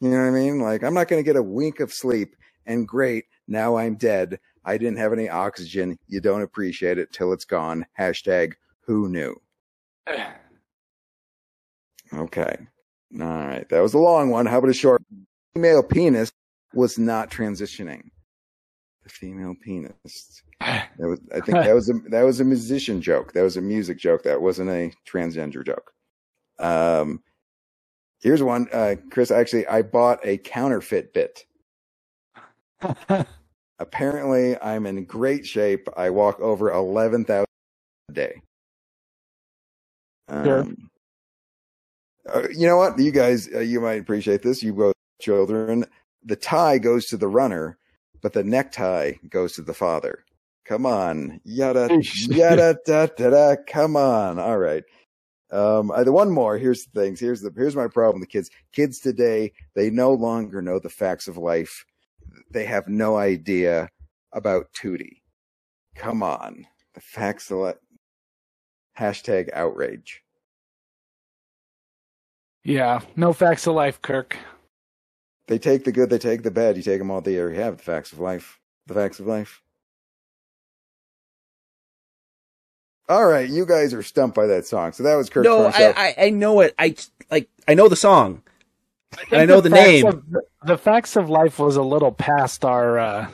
You 0.00 0.10
know 0.10 0.18
what 0.18 0.28
I 0.28 0.30
mean? 0.30 0.60
Like 0.60 0.84
I'm 0.84 0.94
not 0.94 1.08
going 1.08 1.18
to 1.18 1.26
get 1.26 1.34
a 1.34 1.42
wink 1.42 1.80
of 1.80 1.92
sleep 1.92 2.36
and 2.66 2.86
great, 2.86 3.24
now 3.48 3.76
I'm 3.76 3.96
dead. 3.96 4.38
I 4.64 4.78
didn't 4.78 4.98
have 4.98 5.12
any 5.12 5.28
oxygen. 5.28 5.98
You 6.06 6.20
don't 6.20 6.42
appreciate 6.42 6.98
it 6.98 7.12
till 7.12 7.32
it's 7.32 7.46
gone. 7.46 7.84
Hashtag 7.98 8.52
who 8.86 9.08
knew? 9.08 9.34
Okay. 12.14 12.56
All 13.20 13.26
right. 13.26 13.68
That 13.68 13.80
was 13.80 13.92
a 13.92 13.98
long 13.98 14.30
one. 14.30 14.46
How 14.46 14.56
about 14.56 14.70
a 14.70 14.72
short? 14.72 15.02
Female 15.54 15.82
penis 15.82 16.32
was 16.74 16.98
not 16.98 17.30
transitioning. 17.30 18.02
The 19.02 19.08
female 19.08 19.54
penis. 19.62 20.42
That 20.98 21.08
was, 21.08 21.20
I 21.32 21.38
think 21.38 21.58
that 21.58 21.74
was 21.74 21.88
a 21.88 21.92
that 22.10 22.22
was 22.22 22.40
a 22.40 22.44
musician 22.44 23.00
joke. 23.00 23.32
That 23.32 23.42
was 23.42 23.56
a 23.56 23.60
music 23.60 23.98
joke. 23.98 24.24
That 24.24 24.42
wasn't 24.42 24.70
a 24.70 24.92
transgender 25.08 25.64
joke. 25.64 25.92
Um, 26.58 27.22
here's 28.20 28.42
one, 28.42 28.66
uh, 28.72 28.96
Chris. 29.12 29.30
Actually, 29.30 29.68
I 29.68 29.82
bought 29.82 30.18
a 30.24 30.38
counterfeit 30.38 31.14
bit. 31.14 31.44
Apparently, 33.78 34.60
I'm 34.60 34.86
in 34.86 35.04
great 35.04 35.46
shape. 35.46 35.88
I 35.96 36.10
walk 36.10 36.40
over 36.40 36.72
eleven 36.72 37.24
thousand 37.24 37.46
a 38.08 38.12
day. 38.12 38.42
Sure. 40.28 40.60
Um, 40.62 40.90
uh, 42.28 42.48
you 42.50 42.66
know 42.66 42.76
what? 42.76 42.98
You 42.98 43.12
guys, 43.12 43.48
uh, 43.54 43.60
you 43.60 43.80
might 43.80 44.00
appreciate 44.00 44.42
this. 44.42 44.62
You 44.62 44.74
both 44.74 44.94
children. 45.20 45.84
The 46.24 46.36
tie 46.36 46.78
goes 46.78 47.06
to 47.06 47.16
the 47.16 47.28
runner, 47.28 47.78
but 48.22 48.32
the 48.32 48.44
necktie 48.44 49.12
goes 49.28 49.54
to 49.54 49.62
the 49.62 49.74
father. 49.74 50.24
Come 50.64 50.84
on, 50.84 51.40
yada 51.44 51.88
yada 52.02 52.76
da 52.84 53.06
da 53.06 53.30
da. 53.30 53.56
Come 53.66 53.96
on. 53.96 54.38
All 54.38 54.58
right. 54.58 54.84
Um, 55.50 55.90
I, 55.90 56.02
the 56.04 56.12
one 56.12 56.30
more. 56.30 56.58
Here's 56.58 56.84
the 56.84 57.00
things. 57.00 57.20
Here's 57.20 57.40
the 57.40 57.50
here's 57.56 57.76
my 57.76 57.88
problem. 57.88 58.20
The 58.20 58.26
kids, 58.26 58.50
kids 58.72 58.98
today, 58.98 59.52
they 59.74 59.88
no 59.88 60.12
longer 60.12 60.60
know 60.60 60.78
the 60.78 60.90
facts 60.90 61.26
of 61.26 61.38
life. 61.38 61.84
They 62.50 62.64
have 62.66 62.86
no 62.88 63.16
idea 63.16 63.88
about 64.32 64.72
Tootie. 64.74 65.22
Come 65.94 66.22
on, 66.22 66.66
the 66.94 67.00
facts 67.00 67.50
of 67.50 67.58
life. 67.58 67.76
Hashtag 68.98 69.48
outrage. 69.54 70.22
Yeah, 72.64 73.00
no 73.16 73.32
facts 73.32 73.66
of 73.66 73.74
life, 73.74 74.02
Kirk. 74.02 74.36
They 75.48 75.58
take 75.58 75.84
the 75.84 75.92
good, 75.92 76.10
they 76.10 76.18
take 76.18 76.42
the 76.42 76.50
bad. 76.50 76.76
You 76.76 76.82
take 76.82 76.98
them 76.98 77.10
all. 77.10 77.20
They 77.20 77.38
already 77.38 77.58
have 77.58 77.78
the 77.78 77.82
facts 77.82 78.12
of 78.12 78.20
life. 78.20 78.60
The 78.86 78.94
facts 78.94 79.18
of 79.18 79.26
life. 79.26 79.62
All 83.08 83.26
right, 83.26 83.48
you 83.48 83.64
guys 83.64 83.94
are 83.94 84.02
stumped 84.02 84.36
by 84.36 84.46
that 84.46 84.66
song. 84.66 84.92
So 84.92 85.02
that 85.02 85.14
was 85.14 85.30
Kirk. 85.30 85.44
No, 85.44 85.64
I, 85.66 85.94
I 85.96 86.14
I 86.26 86.30
know 86.30 86.60
it. 86.60 86.74
I 86.78 86.94
like 87.30 87.48
I 87.66 87.72
know 87.74 87.88
the 87.88 87.96
song. 87.96 88.42
And 89.32 89.40
I 89.40 89.46
know 89.46 89.62
the, 89.62 89.70
facts 89.70 89.88
name. 89.88 90.06
Of, 90.06 90.24
the 90.64 90.76
facts 90.76 91.16
of 91.16 91.30
life 91.30 91.58
was 91.58 91.76
a 91.76 91.82
little 91.82 92.12
past 92.12 92.64
our. 92.66 92.98
uh 92.98 93.28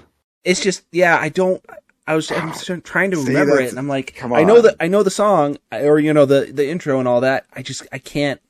It's 0.44 0.60
just 0.62 0.84
yeah. 0.92 1.18
I 1.18 1.28
don't. 1.28 1.64
I 2.06 2.14
was 2.14 2.30
I'm 2.30 2.52
trying 2.82 3.10
to 3.10 3.16
See, 3.16 3.28
remember 3.28 3.60
it, 3.60 3.70
and 3.70 3.78
I'm 3.78 3.88
like, 3.88 4.14
come 4.14 4.32
I 4.32 4.44
know 4.44 4.58
on. 4.58 4.62
the 4.62 4.76
I 4.78 4.86
know 4.86 5.02
the 5.02 5.10
song, 5.10 5.58
or 5.72 5.98
you 5.98 6.12
know 6.12 6.26
the 6.26 6.50
the 6.52 6.68
intro 6.68 7.00
and 7.00 7.08
all 7.08 7.22
that. 7.22 7.46
I 7.52 7.62
just 7.62 7.84
I 7.90 7.98
can't. 7.98 8.40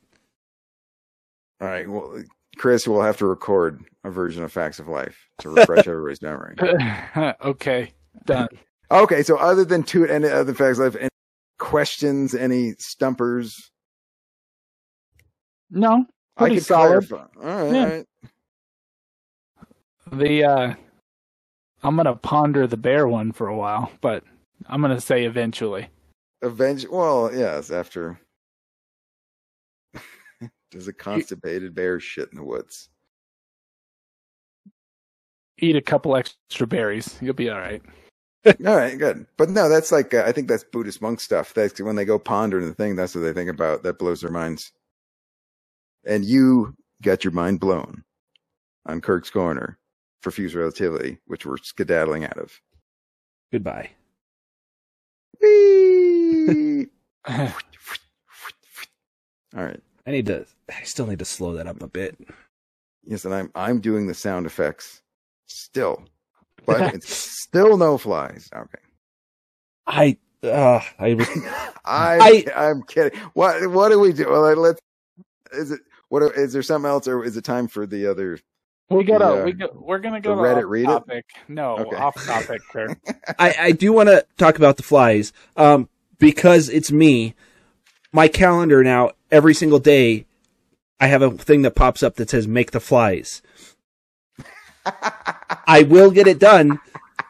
All 1.61 1.69
right, 1.69 1.89
well, 1.89 2.23
Chris 2.57 2.87
will 2.89 3.03
have 3.03 3.17
to 3.19 3.27
record 3.27 3.85
a 4.05 4.11
version 4.11 4.43
of 4.45 4.53
Facts 4.53 4.79
of 4.79 4.89
Life 4.89 5.17
to 5.39 5.51
refresh 5.51 5.87
everybody's 5.89 6.23
memory. 6.23 6.57
okay, 7.45 7.93
done. 8.27 8.49
Okay, 8.91 9.23
so 9.23 9.37
other 9.37 9.65
than 9.65 9.83
two 9.83 10.05
and 10.07 10.25
other 10.25 10.55
Facts 10.55 10.79
of 10.79 10.85
Life, 10.95 10.97
any 11.01 11.09
questions, 11.59 12.35
any 12.35 12.73
stumpers? 12.79 13.71
No, 15.71 16.05
I 16.37 16.41
pretty 16.41 16.57
could 16.57 16.65
solid. 16.65 17.09
clarify. 17.09 17.27
All 17.41 17.65
right, 17.65 17.73
Yeah. 17.75 17.83
all 17.85 17.91
right. 17.91 18.07
The 20.13 20.45
uh 20.45 20.75
I'm 21.83 21.97
gonna 21.97 22.15
ponder 22.17 22.67
the 22.67 22.77
bear 22.77 23.09
one 23.09 23.33
for 23.33 23.49
a 23.49 23.57
while, 23.57 23.91
but 24.01 24.23
I'm 24.67 24.81
gonna 24.81 25.01
say 25.01 25.25
eventually. 25.25 25.89
Avenge. 26.43 26.87
Well, 26.89 27.31
yes. 27.35 27.71
After 27.71 28.19
does 30.75 30.89
a 30.89 30.93
constipated 30.93 31.75
bear 31.75 32.01
shit 32.01 32.29
in 32.33 32.37
the 32.37 32.45
woods? 32.45 32.89
Eat 35.59 35.77
a 35.77 35.81
couple 35.81 36.16
extra 36.16 36.66
berries, 36.66 37.16
you'll 37.20 37.33
be 37.33 37.49
all 37.49 37.61
right. 37.61 37.81
All 38.66 38.77
right, 38.77 38.99
good. 38.99 39.27
But 39.39 39.49
no, 39.49 39.70
that's 39.70 39.91
like 39.91 40.12
uh, 40.12 40.25
I 40.27 40.33
think 40.33 40.49
that's 40.49 40.64
Buddhist 40.64 41.01
monk 41.01 41.18
stuff. 41.18 41.55
That's 41.55 41.81
when 41.81 41.97
they 41.97 42.05
go 42.05 42.18
pondering 42.18 42.68
the 42.68 42.75
thing. 42.75 42.95
That's 42.95 43.14
what 43.14 43.22
they 43.22 43.33
think 43.33 43.49
about. 43.49 43.83
That 43.85 43.99
blows 43.99 44.20
their 44.20 44.31
minds. 44.31 44.70
And 46.05 46.27
you 46.27 46.77
got 47.01 47.25
your 47.25 47.33
mind 47.33 47.61
blown 47.61 48.05
on 48.85 49.01
Kirk's 49.01 49.31
corner 49.31 49.79
for 50.20 50.31
Fuzed 50.31 50.55
Relativity, 50.55 51.16
which 51.27 51.47
we're 51.47 51.57
skedaddling 51.57 52.25
out 52.27 52.37
of. 52.37 52.61
Goodbye. 53.51 53.93
Whee! 55.41 56.89
All 57.29 57.49
right. 59.55 59.81
I 60.07 60.11
need 60.11 60.27
to. 60.27 60.47
I 60.71 60.83
still 60.85 61.07
need 61.07 61.19
to 61.21 61.25
slow 61.25 61.55
that 61.55 61.67
up 61.67 61.83
a 61.83 61.89
bit. 61.89 62.19
Yes, 63.05 63.25
and 63.25 63.35
I'm 63.35 63.51
I'm 63.55 63.81
doing 63.81 64.07
the 64.07 64.15
sound 64.15 64.47
effects 64.47 65.03
still, 65.47 66.05
but 66.67 66.95
it's 66.95 67.09
still 67.15 67.77
no 67.77 67.99
flies. 67.99 68.49
Okay. 68.55 68.79
I 69.87 70.17
uh 70.43 70.81
I 70.99 71.15
was 71.15 71.29
I, 71.85 72.45
I 72.55 72.71
am 72.71 72.83
kidding. 72.83 73.19
What 73.35 73.71
what 73.71 73.91
do 73.91 73.99
we 74.01 74.13
do? 74.13 74.29
Well, 74.31 74.43
let's. 74.57 74.81
Is 75.53 75.71
it 75.71 75.81
what? 76.09 76.23
Is 76.37 76.53
there 76.53 76.63
something 76.63 76.89
else, 76.89 77.07
or 77.09 77.25
is 77.25 77.37
it 77.37 77.45
time 77.45 77.69
for 77.69 77.87
the 77.87 78.07
other? 78.07 78.39
we 78.91 79.05
gotta 79.05 79.25
The, 79.25 79.43
uh, 79.43 79.45
we 79.45 79.53
go, 79.53 79.69
we're 79.75 79.99
gonna 79.99 80.21
go 80.21 80.35
to 80.35 80.43
Reddit 80.43 80.59
off 80.59 80.71
read 80.71 80.83
it? 80.85 80.87
topic. 80.87 81.25
No, 81.49 81.77
Okay. 81.79 81.97
off 81.97 82.27
topic, 82.27 82.63
Kirk. 82.73 82.99
I, 83.39 83.55
I 83.59 83.73
do 83.73 83.93
want 83.93 84.09
to 84.09 84.25
talk 84.37 84.57
about 84.57 84.77
the 84.77 84.83
flies 84.83 85.33
um, 85.57 85.89
because 86.19 86.69
it's 86.69 86.93
me. 86.93 87.35
My 88.13 88.29
calendar 88.29 88.85
now, 88.85 89.13
every 89.35 89.53
single 89.53 89.80
day, 89.80 90.24
I 91.01 91.09
have 91.09 91.20
a 91.22 91.30
thing 91.32 91.62
that 91.62 91.74
pops 91.74 92.03
up 92.03 92.14
that 92.16 92.30
says 92.30 92.47
"Make 92.47 92.70
the 92.70 92.80
flies." 92.80 93.43
I 95.66 95.82
will 95.89 96.11
get 96.11 96.26
it 96.26 96.39
done, 96.39 96.78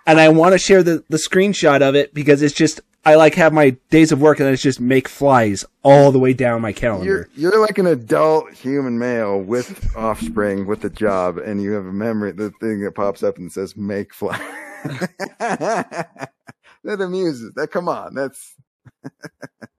and 0.07 0.21
I 0.21 0.29
want 0.29 0.53
to 0.53 0.59
share 0.59 0.83
the 0.83 1.03
the 1.09 1.17
screenshot 1.17 1.81
of 1.81 1.95
it 1.95 2.13
because 2.15 2.43
it's 2.43 2.55
just 2.55 2.81
I 3.07 3.15
like 3.17 3.35
have 3.35 3.53
my 3.53 3.71
days 3.91 4.13
of 4.13 4.21
work 4.21 4.41
and 4.41 4.49
it's 4.49 4.63
just 4.63 4.81
make 4.81 5.09
flies 5.09 5.65
all 5.83 6.11
the 6.11 6.19
way 6.19 6.33
down 6.33 6.63
my 6.63 6.71
You're 6.71 6.75
calendar. 6.75 7.29
you're 7.37 7.61
like 7.61 7.79
an 7.79 7.87
adult 7.87 8.53
human 8.55 8.99
male 8.99 9.41
with 9.41 9.95
offspring 9.97 10.67
with 10.67 10.85
a 10.85 10.91
job, 10.91 11.39
and 11.39 11.63
you 11.63 11.73
have 11.73 11.87
a 11.87 11.93
memory. 11.93 12.33
The 12.33 12.51
thing 12.61 12.81
that 12.81 12.95
pops 12.95 13.23
up 13.23 13.39
and 13.39 13.51
says 13.53 13.77
"make 13.77 14.13
flies. 14.13 14.41
that 15.39 16.21
amuses. 16.85 17.53
That 17.55 17.71
come 17.71 17.89
on. 17.89 18.15
That's 18.15 18.55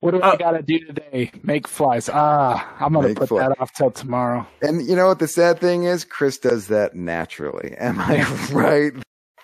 What 0.00 0.10
do 0.12 0.20
Uh, 0.20 0.32
I 0.32 0.36
gotta 0.36 0.62
do 0.62 0.78
today? 0.78 1.30
Make 1.42 1.66
flies. 1.66 2.08
Ah, 2.12 2.76
I'm 2.80 2.92
gonna 2.92 3.14
put 3.14 3.28
fly- 3.30 3.48
that 3.48 3.60
off 3.60 3.72
till 3.72 3.90
tomorrow. 3.90 4.46
and 4.62 4.86
you 4.86 4.94
know 4.94 5.06
what 5.08 5.18
the 5.18 5.28
sad 5.28 5.58
thing 5.58 5.84
is. 5.84 6.04
Chris 6.04 6.38
does 6.38 6.68
that 6.68 6.94
naturally. 6.94 7.74
Am 7.78 7.98
I 7.98 8.22
right? 8.52 8.92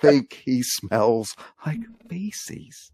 Think 0.00 0.32
he 0.44 0.62
smells 0.62 1.34
like 1.64 1.80
feces. 2.08 2.90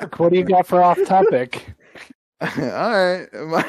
Kirk, 0.00 0.18
what 0.18 0.32
do 0.32 0.38
you 0.38 0.44
got 0.44 0.66
for 0.66 0.82
off 0.82 0.98
topic? 1.06 1.74
All 2.40 2.48
right. 2.58 3.26
My, 3.32 3.64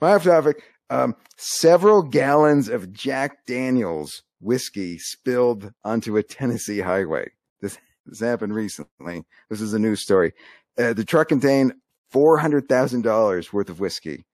my 0.00 0.14
off 0.14 0.24
topic. 0.24 0.62
Um, 0.88 1.16
several 1.36 2.02
gallons 2.02 2.68
of 2.68 2.92
Jack 2.92 3.44
Daniels 3.46 4.22
whiskey 4.46 4.96
spilled 4.96 5.72
onto 5.84 6.16
a 6.16 6.22
Tennessee 6.22 6.80
highway. 6.80 7.30
This, 7.60 7.76
this 8.06 8.20
happened 8.20 8.54
recently. 8.54 9.24
This 9.50 9.60
is 9.60 9.74
a 9.74 9.78
news 9.78 10.00
story. 10.00 10.32
Uh, 10.78 10.92
the 10.92 11.04
truck 11.04 11.28
contained 11.28 11.74
$400,000 12.14 13.52
worth 13.52 13.68
of 13.68 13.80
whiskey 13.80 14.24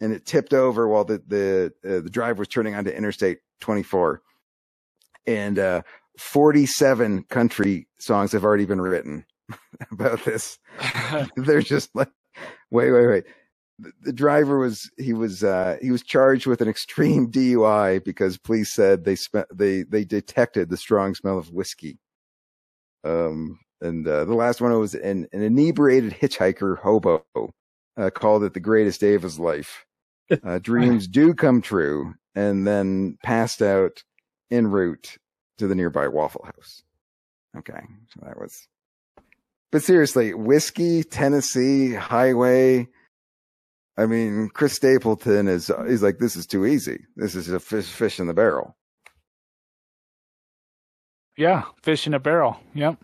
and 0.00 0.12
it 0.12 0.26
tipped 0.26 0.52
over 0.52 0.88
while 0.88 1.04
the, 1.04 1.22
the, 1.26 1.72
uh, 1.84 2.00
the 2.00 2.10
driver 2.10 2.40
was 2.40 2.48
turning 2.48 2.74
onto 2.74 2.90
Interstate 2.90 3.38
24. 3.60 4.20
And, 5.26 5.58
uh, 5.58 5.82
47 6.18 7.22
country 7.24 7.86
songs 7.98 8.32
have 8.32 8.44
already 8.44 8.66
been 8.66 8.80
written 8.80 9.24
about 9.92 10.24
this. 10.24 10.58
They're 11.36 11.62
just 11.62 11.94
like, 11.94 12.10
wait, 12.70 12.90
wait, 12.90 13.06
wait. 13.06 13.24
The, 14.02 14.12
driver 14.12 14.58
was 14.58 14.90
he 14.98 15.12
was 15.12 15.42
uh 15.44 15.76
he 15.80 15.90
was 15.90 16.02
charged 16.02 16.46
with 16.46 16.60
an 16.60 16.68
extreme 16.68 17.30
DUI 17.32 18.04
because 18.04 18.38
police 18.38 18.72
said 18.72 19.04
they 19.04 19.16
spent 19.16 19.46
they 19.52 19.82
they 19.82 20.04
detected 20.04 20.68
the 20.68 20.76
strong 20.76 21.14
smell 21.14 21.38
of 21.38 21.52
whiskey. 21.52 21.98
Um 23.04 23.58
and 23.82 24.06
uh, 24.06 24.26
the 24.26 24.34
last 24.34 24.60
one 24.60 24.78
was 24.78 24.94
an, 24.94 25.26
an 25.32 25.42
inebriated 25.42 26.12
hitchhiker 26.12 26.76
hobo 26.76 27.24
uh, 27.96 28.10
called 28.10 28.44
it 28.44 28.52
the 28.52 28.60
greatest 28.60 29.00
day 29.00 29.14
of 29.14 29.22
his 29.22 29.38
life. 29.38 29.86
Uh, 30.44 30.60
dreams 30.60 31.08
do 31.08 31.34
come 31.34 31.60
true, 31.60 32.14
and 32.36 32.64
then 32.64 33.18
passed 33.24 33.60
out 33.60 34.04
en 34.52 34.68
route 34.68 35.16
to 35.58 35.66
the 35.66 35.74
nearby 35.74 36.06
Waffle 36.06 36.44
House. 36.44 36.84
Okay, 37.58 37.80
so 38.14 38.20
that 38.24 38.38
was 38.38 38.68
but 39.72 39.82
seriously, 39.82 40.34
whiskey, 40.34 41.04
Tennessee, 41.04 41.94
highway. 41.94 42.88
I 44.00 44.06
mean, 44.06 44.48
Chris 44.48 44.72
Stapleton 44.72 45.46
is, 45.46 45.70
he's 45.86 46.02
like, 46.02 46.18
this 46.18 46.34
is 46.34 46.46
too 46.46 46.64
easy. 46.64 47.04
This 47.16 47.34
is 47.34 47.50
a 47.50 47.60
fish, 47.60 47.86
fish 47.86 48.18
in 48.18 48.28
the 48.28 48.34
barrel. 48.34 48.74
yeah, 51.36 51.64
fish 51.82 52.06
in 52.06 52.14
a 52.14 52.18
barrel. 52.18 52.58
Yep. 52.74 52.96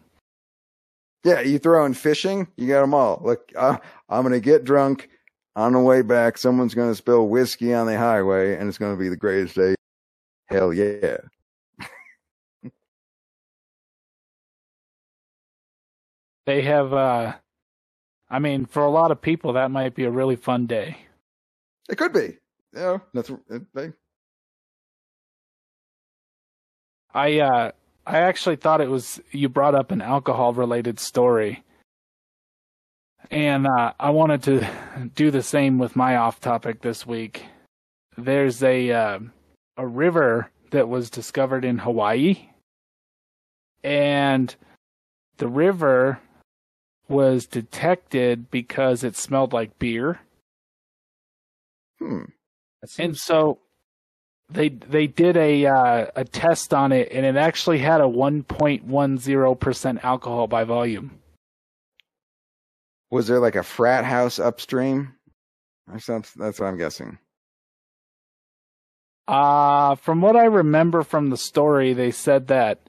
Yeah, 1.25 1.41
you 1.41 1.59
throw 1.59 1.85
in 1.85 1.93
fishing, 1.95 2.49
you 2.57 2.69
got 2.69 2.81
them 2.81 2.95
all. 2.95 3.21
Look, 3.23 3.53
I, 3.59 3.79
I'm 4.09 4.23
going 4.23 4.33
to 4.33 4.41
get 4.41 4.65
drunk 4.65 5.11
on 5.55 5.73
the 5.73 5.81
way 5.81 6.03
back. 6.03 6.39
Someone's 6.39 6.75
going 6.75 6.91
to 6.91 6.95
spill 6.95 7.29
whiskey 7.29 7.75
on 7.75 7.87
the 7.87 7.99
highway 7.99 8.57
and 8.57 8.69
it's 8.69 8.79
going 8.79 8.97
to 8.97 8.99
be 8.99 9.09
the 9.11 9.17
greatest 9.17 9.55
day. 9.55 9.75
Hell 10.47 10.73
yeah. 10.73 11.19
They 16.47 16.63
have 16.63 16.93
uh 16.93 17.35
I 18.29 18.39
mean, 18.39 18.67
for 18.67 18.83
a 18.85 18.91
lot 18.91 19.11
of 19.11 19.21
people 19.21 19.53
that 19.55 19.71
might 19.71 19.95
be 19.95 20.05
a 20.05 20.11
really 20.11 20.37
fun 20.37 20.67
day. 20.67 20.99
It 21.89 21.97
could 21.97 22.13
be. 22.13 22.39
You 22.73 22.81
know, 22.81 23.03
nothing, 23.15 23.41
it, 23.49 23.63
they, 23.73 23.93
I 27.15 27.39
uh 27.41 27.71
I 28.07 28.19
actually 28.19 28.57
thought 28.57 28.83
it 28.83 28.91
was 28.91 29.21
you 29.31 29.49
brought 29.49 29.75
up 29.75 29.91
an 29.91 30.03
alcohol 30.03 30.53
related 30.53 31.01
story. 31.01 31.65
And 33.31 33.67
uh 33.67 33.95
I 33.99 34.11
wanted 34.11 34.43
to 34.45 34.69
do 35.15 35.31
the 35.31 35.43
same 35.43 35.79
with 35.79 35.97
my 35.97 36.17
off 36.17 36.41
topic 36.41 36.83
this 36.83 37.07
week. 37.07 37.45
There's 38.19 38.63
a 38.63 38.91
uh, 38.91 39.19
a 39.79 39.87
river 39.87 40.51
that 40.73 40.89
was 40.89 41.09
discovered 41.09 41.65
in 41.65 41.79
Hawaii 41.79 42.49
and 43.83 44.55
the 45.39 45.49
river 45.49 46.21
was 47.09 47.47
detected 47.47 48.51
because 48.51 49.05
it 49.05 49.17
smelled 49.17 49.53
like 49.53 49.79
beer. 49.79 50.21
Hmm. 51.99 52.25
And 52.99 53.17
so 53.17 53.59
they 54.49 54.69
they 54.69 55.07
did 55.07 55.37
a 55.37 55.67
uh, 55.67 56.07
a 56.15 56.25
test 56.25 56.73
on 56.73 56.93
it, 56.93 57.09
and 57.11 57.27
it 57.27 57.37
actually 57.37 57.79
had 57.79 58.01
a 58.01 58.05
1.10 58.05 59.61
percent 59.61 60.05
alcohol 60.05 60.47
by 60.47 60.65
volume. 60.65 61.19
Was 63.11 63.27
there 63.27 63.41
like 63.41 63.57
a 63.57 63.63
frat 63.63 64.05
house 64.05 64.39
upstream 64.39 65.15
or 65.91 65.99
something? 65.99 66.43
That's 66.43 66.61
what 66.61 66.67
I'm 66.67 66.79
guessing. 66.79 67.19
Uh 69.29 69.97
from 69.97 70.21
what 70.21 70.37
I 70.37 70.45
remember 70.45 71.03
from 71.03 71.31
the 71.31 71.37
story, 71.37 71.93
they 71.93 72.13
said 72.13 72.47
that 72.49 72.81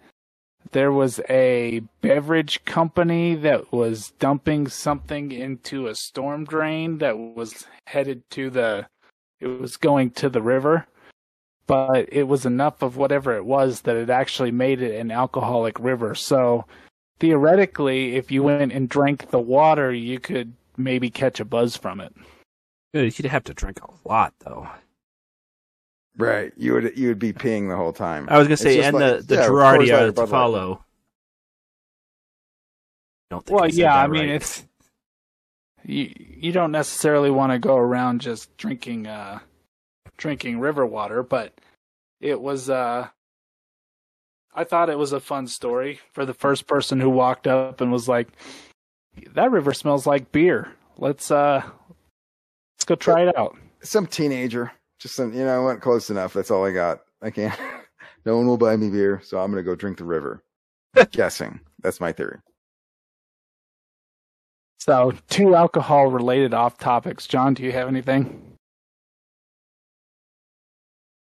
there 0.71 0.91
was 0.91 1.19
a 1.29 1.81
beverage 2.01 2.63
company 2.65 3.35
that 3.35 3.71
was 3.71 4.11
dumping 4.19 4.67
something 4.67 5.31
into 5.31 5.87
a 5.87 5.95
storm 5.95 6.45
drain 6.45 6.97
that 6.99 7.17
was 7.17 7.65
headed 7.85 8.29
to 8.31 8.49
the 8.49 8.87
it 9.39 9.47
was 9.47 9.77
going 9.77 10.09
to 10.11 10.29
the 10.29 10.41
river 10.41 10.87
but 11.67 12.07
it 12.11 12.23
was 12.23 12.45
enough 12.45 12.81
of 12.81 12.97
whatever 12.97 13.35
it 13.35 13.45
was 13.45 13.81
that 13.81 13.95
it 13.95 14.09
actually 14.09 14.51
made 14.51 14.81
it 14.81 14.99
an 14.99 15.11
alcoholic 15.11 15.79
river 15.79 16.15
so 16.15 16.65
theoretically 17.19 18.15
if 18.15 18.31
you 18.31 18.43
went 18.43 18.71
and 18.71 18.89
drank 18.89 19.29
the 19.29 19.39
water 19.39 19.91
you 19.91 20.19
could 20.19 20.53
maybe 20.77 21.09
catch 21.09 21.39
a 21.39 21.45
buzz 21.45 21.75
from 21.75 21.99
it 21.99 22.13
you'd 22.93 23.25
have 23.25 23.43
to 23.45 23.53
drink 23.53 23.79
a 23.81 24.07
lot 24.07 24.33
though. 24.39 24.67
Right. 26.17 26.51
You 26.57 26.73
would 26.73 26.97
you 26.97 27.09
would 27.09 27.19
be 27.19 27.31
peeing 27.33 27.69
the 27.69 27.75
whole 27.77 27.93
time. 27.93 28.27
I 28.29 28.37
was 28.39 28.47
gonna 28.47 28.57
say, 28.57 28.81
and 28.81 28.95
like- 28.95 29.19
the 29.19 29.23
the 29.23 29.35
yeah, 29.35 29.47
Coors 29.47 29.49
Girardi 29.49 29.77
Light 29.79 29.91
or 29.91 29.95
are 29.95 30.11
Bud 30.11 30.15
to 30.15 30.21
Light. 30.21 30.29
follow. 30.29 30.83
Don't 33.29 33.45
think 33.45 33.59
well 33.59 33.69
yeah 33.69 33.93
that 33.93 34.03
i 34.05 34.07
mean 34.07 34.21
right. 34.21 34.35
it's 34.35 34.63
you 35.83 36.13
you 36.17 36.51
don't 36.53 36.71
necessarily 36.71 37.29
want 37.29 37.51
to 37.51 37.59
go 37.59 37.75
around 37.75 38.21
just 38.21 38.55
drinking 38.55 39.05
uh 39.05 39.39
drinking 40.17 40.59
river 40.61 40.85
water 40.85 41.23
but 41.23 41.53
it 42.21 42.39
was 42.39 42.69
uh 42.69 43.05
i 44.55 44.63
thought 44.63 44.89
it 44.89 44.97
was 44.97 45.11
a 45.11 45.19
fun 45.19 45.45
story 45.45 45.99
for 46.13 46.25
the 46.25 46.33
first 46.33 46.67
person 46.67 47.01
who 47.01 47.09
walked 47.09 47.47
up 47.47 47.81
and 47.81 47.91
was 47.91 48.07
like 48.07 48.29
that 49.33 49.51
river 49.51 49.73
smells 49.73 50.07
like 50.07 50.31
beer 50.31 50.71
let's 50.97 51.29
uh 51.29 51.61
let's 52.77 52.85
go 52.85 52.95
try 52.95 53.23
it 53.27 53.37
out 53.37 53.57
Some 53.81 54.07
teenager. 54.07 54.71
Just 54.99 55.15
some 55.15 55.33
you 55.33 55.45
know, 55.45 55.61
I 55.61 55.65
went 55.65 55.81
close 55.81 56.09
enough. 56.09 56.33
That's 56.33 56.51
all 56.51 56.65
I 56.65 56.71
got. 56.71 56.99
I 57.21 57.29
can't 57.31 57.57
no 58.25 58.37
one 58.37 58.47
will 58.47 58.57
buy 58.57 58.75
me 58.77 58.89
beer, 58.89 59.21
so 59.23 59.39
I'm 59.39 59.51
gonna 59.51 59.63
go 59.63 59.75
drink 59.75 59.97
the 59.97 60.05
river. 60.05 60.43
Guessing. 61.11 61.59
That's 61.81 61.99
my 61.99 62.11
theory. 62.11 62.39
so 64.79 65.13
two 65.29 65.55
alcohol 65.55 66.07
related 66.07 66.53
off 66.53 66.77
topics 66.77 67.27
john 67.27 67.53
do 67.53 67.63
you 67.63 67.71
have 67.71 67.87
anything 67.87 68.41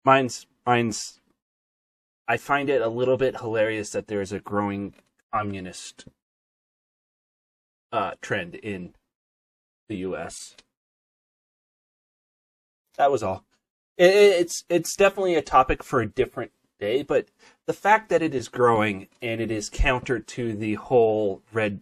mine's 0.05 0.45
mine's. 0.65 1.19
I 2.27 2.37
find 2.37 2.69
it 2.69 2.81
a 2.81 2.89
little 2.89 3.17
bit 3.17 3.37
hilarious 3.39 3.91
that 3.91 4.07
there 4.07 4.21
is 4.21 4.31
a 4.31 4.39
growing 4.39 4.93
communist 5.33 6.07
uh, 7.91 8.13
trend 8.21 8.55
in 8.55 8.93
the 9.89 9.97
U.S. 9.97 10.55
That 12.97 13.11
was 13.11 13.21
all. 13.23 13.43
It, 13.97 14.11
it- 14.11 14.41
it's 14.41 14.63
it's 14.69 14.95
definitely 14.95 15.35
a 15.35 15.41
topic 15.41 15.83
for 15.83 16.01
a 16.01 16.07
different 16.07 16.51
day, 16.79 17.03
but 17.03 17.27
the 17.67 17.73
fact 17.73 18.09
that 18.09 18.21
it 18.21 18.35
is 18.35 18.47
growing 18.49 19.07
and 19.21 19.41
it 19.41 19.51
is 19.51 19.69
counter 19.69 20.19
to 20.19 20.53
the 20.55 20.75
whole 20.75 21.41
red 21.53 21.81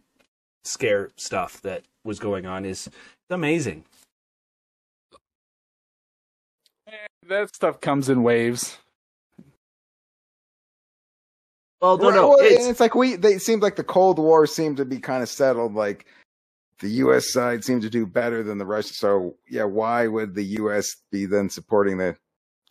scare 0.64 1.10
stuff 1.18 1.62
that 1.64 1.84
was 2.06 2.20
going 2.20 2.46
on 2.46 2.66
is 2.66 2.90
amazing. 3.30 3.86
Eh, 6.88 6.92
that 7.28 7.56
stuff 7.56 7.82
comes 7.82 8.10
in 8.10 8.24
waves 8.24 8.78
Well, 11.82 11.98
no, 11.98 12.04
Well, 12.06 12.14
no, 12.14 12.28
well, 12.30 12.38
it's, 12.42 12.68
it's 12.68 12.82
like 12.82 12.96
we 12.96 13.16
they 13.16 13.36
it 13.36 13.42
seemed 13.42 13.62
like 13.64 13.78
the 13.78 13.86
Cold 13.86 14.20
War 14.20 14.48
seemed 14.48 14.78
to 14.78 14.86
be 14.86 15.00
kind 15.00 15.24
of 15.24 15.30
settled. 15.30 15.76
Like 15.76 16.08
the 16.84 16.90
U.S. 17.06 17.32
side 17.34 17.64
seemed 17.64 17.82
to 17.82 17.90
do 17.90 18.06
better 18.06 18.44
than 18.44 18.58
the 18.60 18.66
Russian. 18.66 18.94
So 18.94 19.36
yeah, 19.50 19.64
why 19.64 20.06
would 20.08 20.36
the 20.36 20.44
U.S. 20.62 20.98
be 21.12 21.26
then 21.26 21.50
supporting 21.50 21.98
the, 21.98 22.16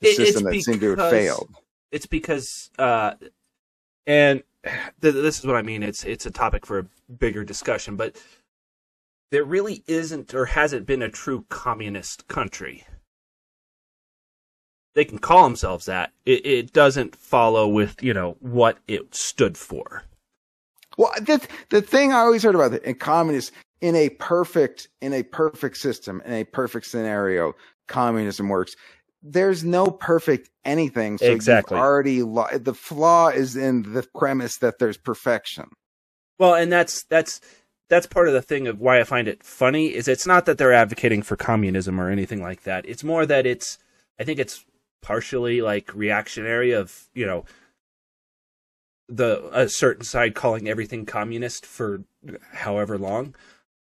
the 0.01 0.09
It- 0.11 0.17
system 0.17 0.45
that 0.45 0.61
seemed 0.63 0.81
to 0.81 0.95
have 0.97 1.11
failed? 1.11 1.49
it's 1.91 2.07
because 2.07 2.71
uh 2.79 3.13
and 4.07 4.43
th- 5.03 5.15
this 5.15 5.39
is 5.39 5.45
what 5.47 5.57
I 5.57 5.63
mean 5.63 5.83
it's 5.83 6.05
it's 6.05 6.25
a 6.25 6.31
topic 6.31 6.65
for 6.65 6.79
a 6.79 6.87
bigger 7.13 7.45
discussion 7.45 7.97
but 7.97 8.17
there 9.31 9.45
really 9.45 9.83
isn't 9.87 10.33
or 10.35 10.47
hasn't 10.47 10.87
been 10.87 11.03
a 11.03 11.11
true 11.11 11.45
communist 11.51 12.29
country 12.29 12.87
they 14.95 15.05
can 15.05 15.19
call 15.19 15.45
themselves 15.45 15.85
that 15.87 16.13
it, 16.27 16.45
it 16.47 16.73
doesn't 16.73 17.15
follow 17.17 17.69
with 17.69 18.03
you 18.03 18.15
know 18.15 18.37
what 18.41 18.79
it 18.89 19.15
stood 19.15 19.59
for 19.59 20.05
Well, 20.97 21.13
the 21.21 21.47
the 21.71 21.83
thing 21.83 22.13
I 22.13 22.21
always 22.21 22.43
heard 22.43 22.55
about 22.55 22.71
the 22.73 22.89
in 22.89 22.95
communists 22.95 23.53
in 23.83 23.97
a 23.97 24.09
perfect 24.11 24.89
in 25.03 25.13
a 25.13 25.25
perfect 25.25 25.77
system 25.77 26.23
in 26.25 26.33
a 26.33 26.45
perfect 26.45 26.87
scenario, 26.87 27.55
communism 27.89 28.49
works. 28.49 28.75
There's 29.23 29.63
no 29.63 29.91
perfect 29.91 30.49
anything. 30.65 31.19
So 31.19 31.27
Exactly. 31.27 31.79
already 31.79 32.23
lo- 32.23 32.49
the 32.57 32.75
flaw 32.75 33.29
is 33.29 33.57
in 33.57 33.93
the 33.93 34.07
premise 34.15 34.57
that 34.59 34.79
there's 34.79 34.97
perfection. 34.97 35.69
Well, 36.39 36.55
and 36.55 36.73
that's 36.73 37.05
that's 37.05 37.41
that's 37.89 38.07
part 38.07 38.29
of 38.29 38.35
the 38.35 38.43
thing 38.43 38.67
of 38.69 38.81
why 38.81 39.01
I 39.01 39.05
find 39.05 39.29
it 39.29 39.45
funny 39.45 39.89
is 39.95 40.09
it's 40.09 40.27
not 40.27 40.47
that 40.47 40.59
they're 40.59 40.73
advocating 40.73 41.23
for 41.23 41.37
communism 41.37 42.01
or 42.01 42.09
anything 42.09 42.41
like 42.41 42.63
that. 42.63 42.89
It's 42.89 43.05
more 43.05 43.27
that 43.27 43.47
it's 43.47 43.79
I 44.19 44.25
think 44.25 44.39
it's 44.39 44.65
partially 45.03 45.61
like 45.61 45.93
reactionary 45.95 46.71
of, 46.71 47.09
you 47.15 47.27
know, 47.27 47.45
the 49.09 49.49
a 49.53 49.69
certain 49.69 50.05
side 50.05 50.35
calling 50.35 50.69
everything 50.69 51.05
communist 51.05 51.67
for 51.67 52.05
however 52.53 52.97
long. 52.97 53.35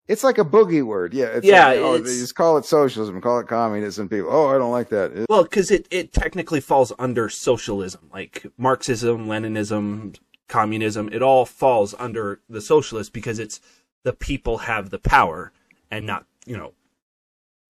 It's 0.07 0.23
like 0.23 0.37
a 0.37 0.45
boogie 0.45 0.83
word. 0.85 1.13
Yeah. 1.13 1.25
It's 1.25 1.45
Yeah, 1.45 1.67
Like, 1.67 1.79
oh, 1.79 1.97
they 1.97 2.03
just 2.03 2.35
call 2.35 2.57
it 2.57 2.65
socialism, 2.65 3.19
call 3.19 3.39
it 3.39 3.47
communism. 3.47 4.07
People, 4.07 4.29
oh, 4.31 4.47
I 4.47 4.57
don't 4.57 4.71
like 4.71 4.89
that. 4.89 5.11
It- 5.11 5.25
Well, 5.29 5.45
cuz 5.45 5.69
it 5.71 5.87
it 5.91 6.13
technically 6.13 6.61
falls 6.61 6.93
under 6.97 7.27
socialism, 7.29 8.09
like 8.13 8.45
Marxism, 8.57 9.27
Leninism, 9.27 10.15
communism, 10.47 11.09
it 11.11 11.21
all 11.21 11.45
falls 11.45 11.93
under 11.99 12.39
the 12.49 12.61
socialist 12.61 13.11
because 13.11 13.37
it's 13.37 13.59
the 14.03 14.13
people 14.13 14.59
have 14.59 14.89
the 14.91 14.99
power 14.99 15.51
and 15.91 16.05
not, 16.05 16.25
you 16.45 16.55
know. 16.55 16.71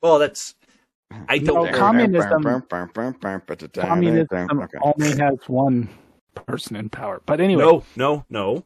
Well, 0.04 0.20
that's 0.20 0.54
I 1.30 1.38
don't 1.40 1.56
No, 1.56 1.64
know. 1.66 1.72
communism- 1.72 2.44
Communism. 2.44 3.72
communism 3.74 4.60
Okay. 4.62 4.78
only 4.82 5.18
has 5.18 5.38
one 5.48 5.90
person 6.36 6.76
in 6.76 6.90
power 6.90 7.20
but 7.26 7.40
anyway 7.40 7.64
No, 7.64 7.84
no, 7.96 8.26
no, 8.30 8.64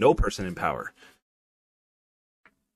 no 0.00 0.12
person 0.14 0.44
in 0.46 0.54
power. 0.56 0.92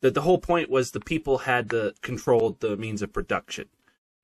That 0.02 0.14
the 0.14 0.22
whole 0.22 0.38
point 0.38 0.68
was 0.70 0.90
the 0.90 1.00
people 1.00 1.38
had 1.38 1.70
the 1.70 1.94
controlled 2.02 2.60
the 2.60 2.76
means 2.76 3.02
of 3.02 3.12
production, 3.12 3.66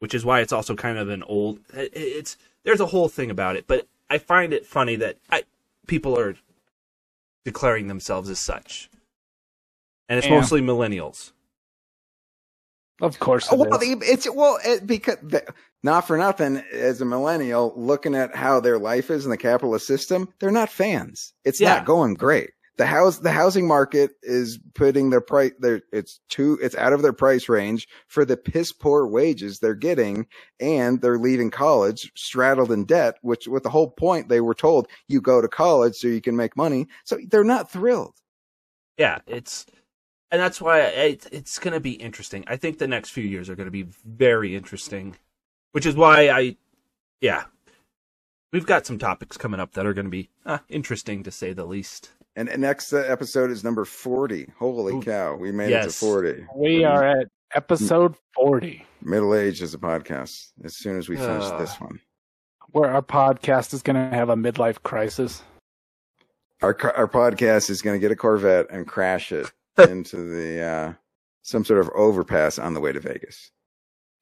which 0.00 0.14
is 0.14 0.24
why 0.24 0.40
it's 0.40 0.52
also 0.52 0.74
kind 0.76 0.98
of 0.98 1.08
an 1.08 1.22
old. 1.22 1.60
It's 1.72 2.36
there's 2.64 2.80
a 2.80 2.86
whole 2.86 3.08
thing 3.08 3.30
about 3.30 3.56
it, 3.56 3.66
but 3.66 3.88
I 4.10 4.18
find 4.18 4.52
it 4.52 4.66
funny 4.66 4.96
that 4.96 5.16
I, 5.30 5.44
people 5.86 6.18
are 6.18 6.34
declaring 7.44 7.88
themselves 7.88 8.28
as 8.28 8.38
such, 8.38 8.90
and 10.08 10.18
it's 10.18 10.28
Yeah. 10.28 10.38
mostly 10.38 10.60
millennials. 10.60 11.32
of 13.00 13.18
course 13.18 13.50
it 13.50 13.54
uh, 13.54 13.56
Well, 13.56 13.80
is. 13.80 13.96
it's 14.02 14.30
well 14.30 14.58
it, 14.64 14.86
because 14.86 15.16
the, 15.22 15.42
not 15.82 16.06
for 16.06 16.16
nothing. 16.18 16.58
As 16.72 17.00
a 17.00 17.04
millennial, 17.04 17.72
looking 17.76 18.14
at 18.14 18.36
how 18.36 18.60
their 18.60 18.78
life 18.78 19.10
is 19.10 19.24
in 19.24 19.30
the 19.30 19.36
capitalist 19.38 19.86
system, 19.86 20.28
they're 20.38 20.52
not 20.52 20.68
fans. 20.68 21.32
It's 21.44 21.60
Yeah. 21.60 21.76
not 21.76 21.86
going 21.86 22.14
great. 22.14 22.50
The 22.78 22.86
house, 22.86 23.18
the 23.18 23.32
housing 23.32 23.66
market 23.66 24.12
is 24.22 24.58
putting 24.74 25.10
their 25.10 25.20
price. 25.20 25.52
Their 25.58 25.82
it's 25.92 26.20
too. 26.28 26.58
It's 26.62 26.74
out 26.74 26.92
of 26.92 27.02
their 27.02 27.12
price 27.12 27.48
range 27.48 27.86
for 28.06 28.24
the 28.24 28.36
piss 28.36 28.72
poor 28.72 29.06
wages 29.06 29.58
they're 29.58 29.74
getting, 29.74 30.26
and 30.58 31.00
they're 31.00 31.18
leaving 31.18 31.50
college 31.50 32.10
straddled 32.14 32.72
in 32.72 32.84
debt. 32.84 33.16
Which, 33.20 33.46
with 33.46 33.62
the 33.62 33.70
whole 33.70 33.90
point, 33.90 34.28
they 34.28 34.40
were 34.40 34.54
told 34.54 34.88
you 35.06 35.20
go 35.20 35.42
to 35.42 35.48
college 35.48 35.96
so 35.96 36.08
you 36.08 36.22
can 36.22 36.36
make 36.36 36.56
money. 36.56 36.86
So 37.04 37.18
they're 37.28 37.44
not 37.44 37.70
thrilled. 37.70 38.14
Yeah, 38.96 39.18
it's 39.26 39.66
and 40.32 40.40
that's 40.40 40.62
why 40.62 40.80
it, 40.80 41.26
it's 41.30 41.58
going 41.58 41.74
to 41.74 41.80
be 41.80 41.92
interesting. 41.92 42.42
I 42.46 42.56
think 42.56 42.78
the 42.78 42.88
next 42.88 43.10
few 43.10 43.22
years 43.22 43.50
are 43.50 43.54
going 43.54 43.66
to 43.66 43.70
be 43.70 43.86
very 44.04 44.56
interesting, 44.56 45.16
which 45.72 45.84
is 45.84 45.94
why 45.94 46.30
I, 46.30 46.56
yeah, 47.20 47.44
we've 48.50 48.64
got 48.64 48.86
some 48.86 48.98
topics 48.98 49.36
coming 49.36 49.60
up 49.60 49.74
that 49.74 49.84
are 49.84 49.92
going 49.92 50.06
to 50.06 50.10
be 50.10 50.30
uh, 50.46 50.58
interesting 50.70 51.22
to 51.24 51.30
say 51.30 51.52
the 51.52 51.66
least. 51.66 52.12
And, 52.34 52.48
and 52.48 52.62
next 52.62 52.92
uh, 52.92 52.98
episode 52.98 53.50
is 53.50 53.62
number 53.62 53.84
forty. 53.84 54.48
Holy 54.58 54.94
Ooh. 54.94 55.02
cow, 55.02 55.36
we 55.36 55.52
made 55.52 55.72
it 55.72 55.82
to 55.84 55.90
forty. 55.90 56.46
we 56.56 56.84
are 56.84 57.04
at 57.04 57.28
episode 57.54 58.14
40 58.34 58.86
middle 59.02 59.34
age 59.34 59.60
is 59.60 59.74
a 59.74 59.78
podcast 59.78 60.52
as 60.64 60.74
soon 60.74 60.96
as 60.96 61.06
we 61.06 61.16
finish 61.16 61.44
Ugh. 61.44 61.60
this 61.60 61.78
one. 61.78 62.00
where 62.70 62.90
our 62.90 63.02
podcast 63.02 63.74
is 63.74 63.82
going 63.82 63.96
to 63.96 64.16
have 64.16 64.30
a 64.30 64.34
midlife 64.36 64.82
crisis 64.82 65.42
Our 66.62 66.74
our 66.96 67.06
podcast 67.08 67.68
is 67.68 67.82
going 67.82 67.94
to 67.94 68.00
get 68.00 68.10
a 68.10 68.16
Corvette 68.16 68.68
and 68.70 68.86
crash 68.86 69.32
it 69.32 69.52
into 69.88 70.16
the 70.16 70.62
uh, 70.62 70.92
some 71.42 71.62
sort 71.64 71.80
of 71.80 71.90
overpass 71.94 72.58
on 72.58 72.72
the 72.72 72.80
way 72.80 72.92
to 72.92 73.00
Vegas. 73.00 73.50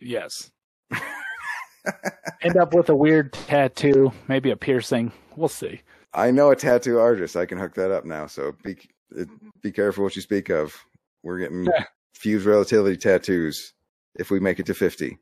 Yes. 0.01 0.51
End 2.43 2.57
up 2.57 2.75
with 2.75 2.89
a 2.89 2.97
weird 2.97 3.33
tattoo, 3.33 4.11
maybe 4.27 4.51
a 4.51 4.57
piercing. 4.57 5.13
We'll 5.37 5.49
see. 5.49 5.83
I 6.13 6.31
know 6.31 6.51
a 6.51 6.57
tattoo 6.57 6.99
artist. 6.99 7.37
I 7.37 7.47
can 7.47 7.59
hook 7.59 7.75
that 7.75 7.91
up 7.91 8.05
now. 8.05 8.27
So 8.27 8.55
be 8.65 8.77
be 9.63 9.71
careful 9.73 10.05
what 10.05 10.17
you 10.17 10.23
speak 10.23 10.49
of. 10.51 10.75
We're 11.23 11.39
getting 11.39 11.65
Yeah. 11.65 11.85
Fuzed 12.19 12.47
Relativity 12.47 12.97
tattoos 12.97 13.75
if 14.17 14.31
we 14.31 14.41
make 14.41 14.59
it 14.59 14.67
to 14.67 14.75
fifty. 14.75 15.19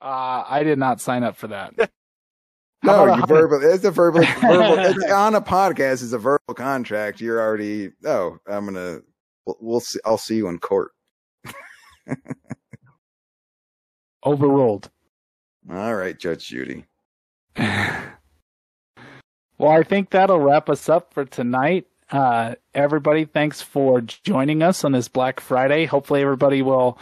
Uh, 0.00 0.44
I 0.46 0.62
did 0.62 0.78
not 0.78 1.00
sign 1.00 1.22
up 1.24 1.36
for 1.36 1.48
that. 1.48 1.74
No, 2.84 2.92
How 2.92 3.04
about 3.06 3.18
a 3.18 3.20
you 3.22 3.26
verbal. 3.26 3.72
It's 3.74 3.82
a 3.84 3.90
verbal. 3.90 4.20
verbal 4.40 4.78
it's 4.78 5.10
on 5.10 5.34
a 5.34 5.40
podcast. 5.40 5.94
It's 6.04 6.12
a 6.12 6.18
verbal 6.18 6.54
contract. 6.54 7.20
You're 7.20 7.40
already. 7.40 7.90
Oh, 8.04 8.38
I'm 8.46 8.66
gonna. 8.66 9.00
We'll, 9.44 9.56
we'll 9.60 9.80
see. 9.80 9.98
I'll 10.04 10.16
see 10.16 10.36
you 10.36 10.46
in 10.46 10.60
court. 10.60 10.92
Overruled. 14.24 14.90
All 15.68 15.96
right, 15.96 16.16
Judge 16.16 16.46
Judy. 16.46 16.84
well, 19.58 19.70
I 19.72 19.82
think 19.82 20.10
that'll 20.10 20.38
wrap 20.40 20.68
us 20.68 20.88
up 20.88 21.12
for 21.12 21.24
tonight. 21.24 21.86
Uh, 22.10 22.54
everybody, 22.74 23.24
thanks 23.24 23.60
for 23.60 24.00
joining 24.00 24.62
us 24.62 24.84
on 24.84 24.92
this 24.92 25.08
Black 25.08 25.40
Friday. 25.40 25.84
Hopefully, 25.84 26.22
everybody 26.22 26.62
will 26.62 26.98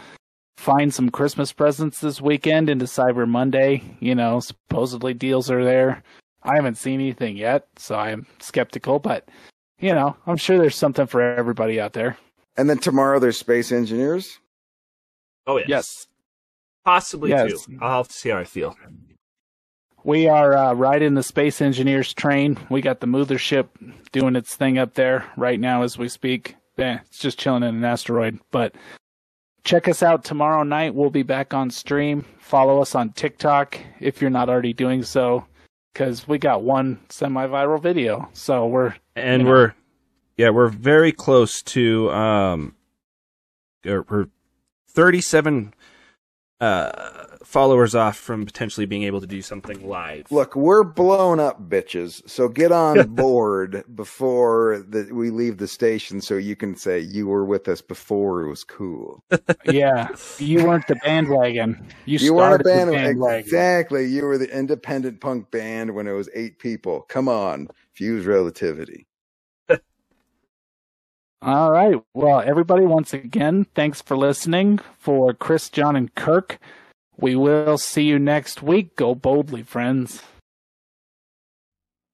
find 0.57 0.93
some 0.93 1.09
Christmas 1.09 1.53
presents 1.53 2.01
this 2.01 2.19
weekend 2.19 2.69
into 2.69 2.85
Cyber 2.85 3.27
Monday. 3.27 3.83
You 3.99 4.15
know, 4.15 4.39
supposedly 4.39 5.13
deals 5.13 5.49
are 5.49 5.63
there. 5.63 6.03
I 6.43 6.55
haven't 6.55 6.77
seen 6.77 6.99
anything 6.99 7.37
yet, 7.37 7.67
so 7.77 7.95
I'm 7.95 8.25
skeptical, 8.39 8.99
but 8.99 9.27
you 9.79 9.93
know, 9.93 10.15
I'm 10.25 10.37
sure 10.37 10.57
there's 10.57 10.75
something 10.75 11.05
for 11.07 11.21
everybody 11.21 11.79
out 11.79 11.93
there. 11.93 12.17
And 12.57 12.69
then 12.69 12.79
tomorrow 12.79 13.19
there's 13.19 13.37
space 13.37 13.71
engineers. 13.71 14.39
Oh 15.45 15.57
yes, 15.57 15.67
Yes. 15.69 16.07
possibly 16.83 17.29
Yes. 17.29 17.65
two. 17.65 17.77
I'll 17.81 17.97
have 17.99 18.07
to 18.07 18.13
see 18.13 18.29
how 18.29 18.39
I 18.39 18.43
feel. 18.45 18.75
We 20.07 20.29
are 20.29 20.55
uh, 20.55 20.73
riding 20.73 21.15
the 21.15 21.21
Space 21.21 21.59
Engineers 21.59 22.13
train. 22.13 22.57
We 22.69 22.79
got 22.79 23.01
the 23.01 23.07
mothership 23.07 23.67
doing 24.13 24.37
its 24.37 24.55
thing 24.55 24.77
up 24.77 24.93
there 24.93 25.25
right 25.35 25.59
now 25.59 25.83
as 25.83 25.97
we 25.97 26.07
speak. 26.07 26.55
Eh, 26.77 26.99
it's 27.05 27.19
just 27.19 27.37
chilling 27.37 27.63
in 27.63 27.75
an 27.75 27.83
asteroid. 27.83 28.39
But 28.49 28.73
check 29.65 29.89
us 29.89 30.01
out 30.01 30.23
tomorrow 30.23 30.63
night. 30.63 30.95
We'll 30.95 31.09
be 31.09 31.23
back 31.23 31.53
on 31.53 31.69
stream. 31.69 32.23
Follow 32.39 32.81
us 32.81 32.95
on 32.95 33.11
TikTok 33.11 33.77
if 33.99 34.21
you're 34.21 34.29
not 34.29 34.47
already 34.47 34.71
doing 34.71 35.03
so, 35.03 35.45
because 35.91 36.25
we 36.25 36.37
got 36.37 36.63
one 36.63 37.01
semi-viral 37.09 37.81
video. 37.81 38.29
So 38.31 38.65
we're 38.65 38.95
and 39.17 39.41
You 39.41 39.45
know. 39.45 39.51
we're 39.51 39.73
yeah 40.37 40.49
we're 40.51 40.69
very 40.69 41.11
close 41.11 41.61
to 41.63 42.09
um 42.11 42.75
er, 43.85 44.05
we're 44.07 44.27
37 44.89 45.73
uh 46.59 47.23
followers 47.43 47.95
off 47.95 48.17
from 48.17 48.45
potentially 48.45 48.85
being 48.85 49.03
able 49.03 49.21
to 49.21 49.27
do 49.27 49.41
something 49.41 49.87
live 49.87 50.29
Look, 50.31 50.55
we're 50.55 50.83
blown 50.83 51.39
up, 51.39 51.69
bitches. 51.69 52.27
So 52.29 52.49
get 52.49 52.71
on 52.71 53.07
board 53.15 53.83
before 53.95 54.83
the, 54.89 55.07
we 55.13 55.29
leave 55.29 55.57
the 55.57 55.67
station, 55.67 56.19
so 56.19 56.35
you 56.35 56.55
can 56.55 56.75
say 56.75 56.99
you 56.99 57.27
were 57.27 57.45
with 57.45 57.67
us 57.67 57.81
before 57.81 58.41
it 58.41 58.49
was 58.49 58.63
cool. 58.65 59.23
yeah. 59.65 60.09
you 60.39 60.65
weren't 60.65 60.87
the 60.87 60.95
bandwagon. 60.95 61.87
You, 62.05 62.19
You 62.19 62.33
weren't 62.33 62.61
a 62.61 62.63
started 62.63 62.87
the 62.87 62.91
band. 62.91 62.91
bandwagon. 62.91 63.39
Exactly. 63.39 64.05
You 64.07 64.25
were 64.25 64.37
the 64.37 64.49
independent 64.57 65.21
punk 65.21 65.49
band 65.51 65.93
when 65.95 66.07
it 66.07 66.13
was 66.13 66.29
eight 66.35 66.59
people. 66.59 67.01
Come 67.07 67.29
on, 67.29 67.69
Fuzed 67.97 68.25
Relativity. 68.27 69.07
All 71.41 71.71
right. 71.71 71.95
Well, 72.13 72.41
everybody, 72.41 72.85
once 72.85 73.13
again, 73.13 73.67
thanks 73.75 74.01
for 74.01 74.17
listening. 74.17 74.79
For 74.97 75.33
Chris, 75.33 75.69
John, 75.69 75.95
and 75.95 76.13
Kirk, 76.15 76.59
we 77.15 77.35
will 77.35 77.77
see 77.77 78.03
you 78.03 78.17
next 78.17 78.63
week. 78.63 78.95
Go 78.95 79.13
boldly, 79.13 79.61
friends. 79.61 80.23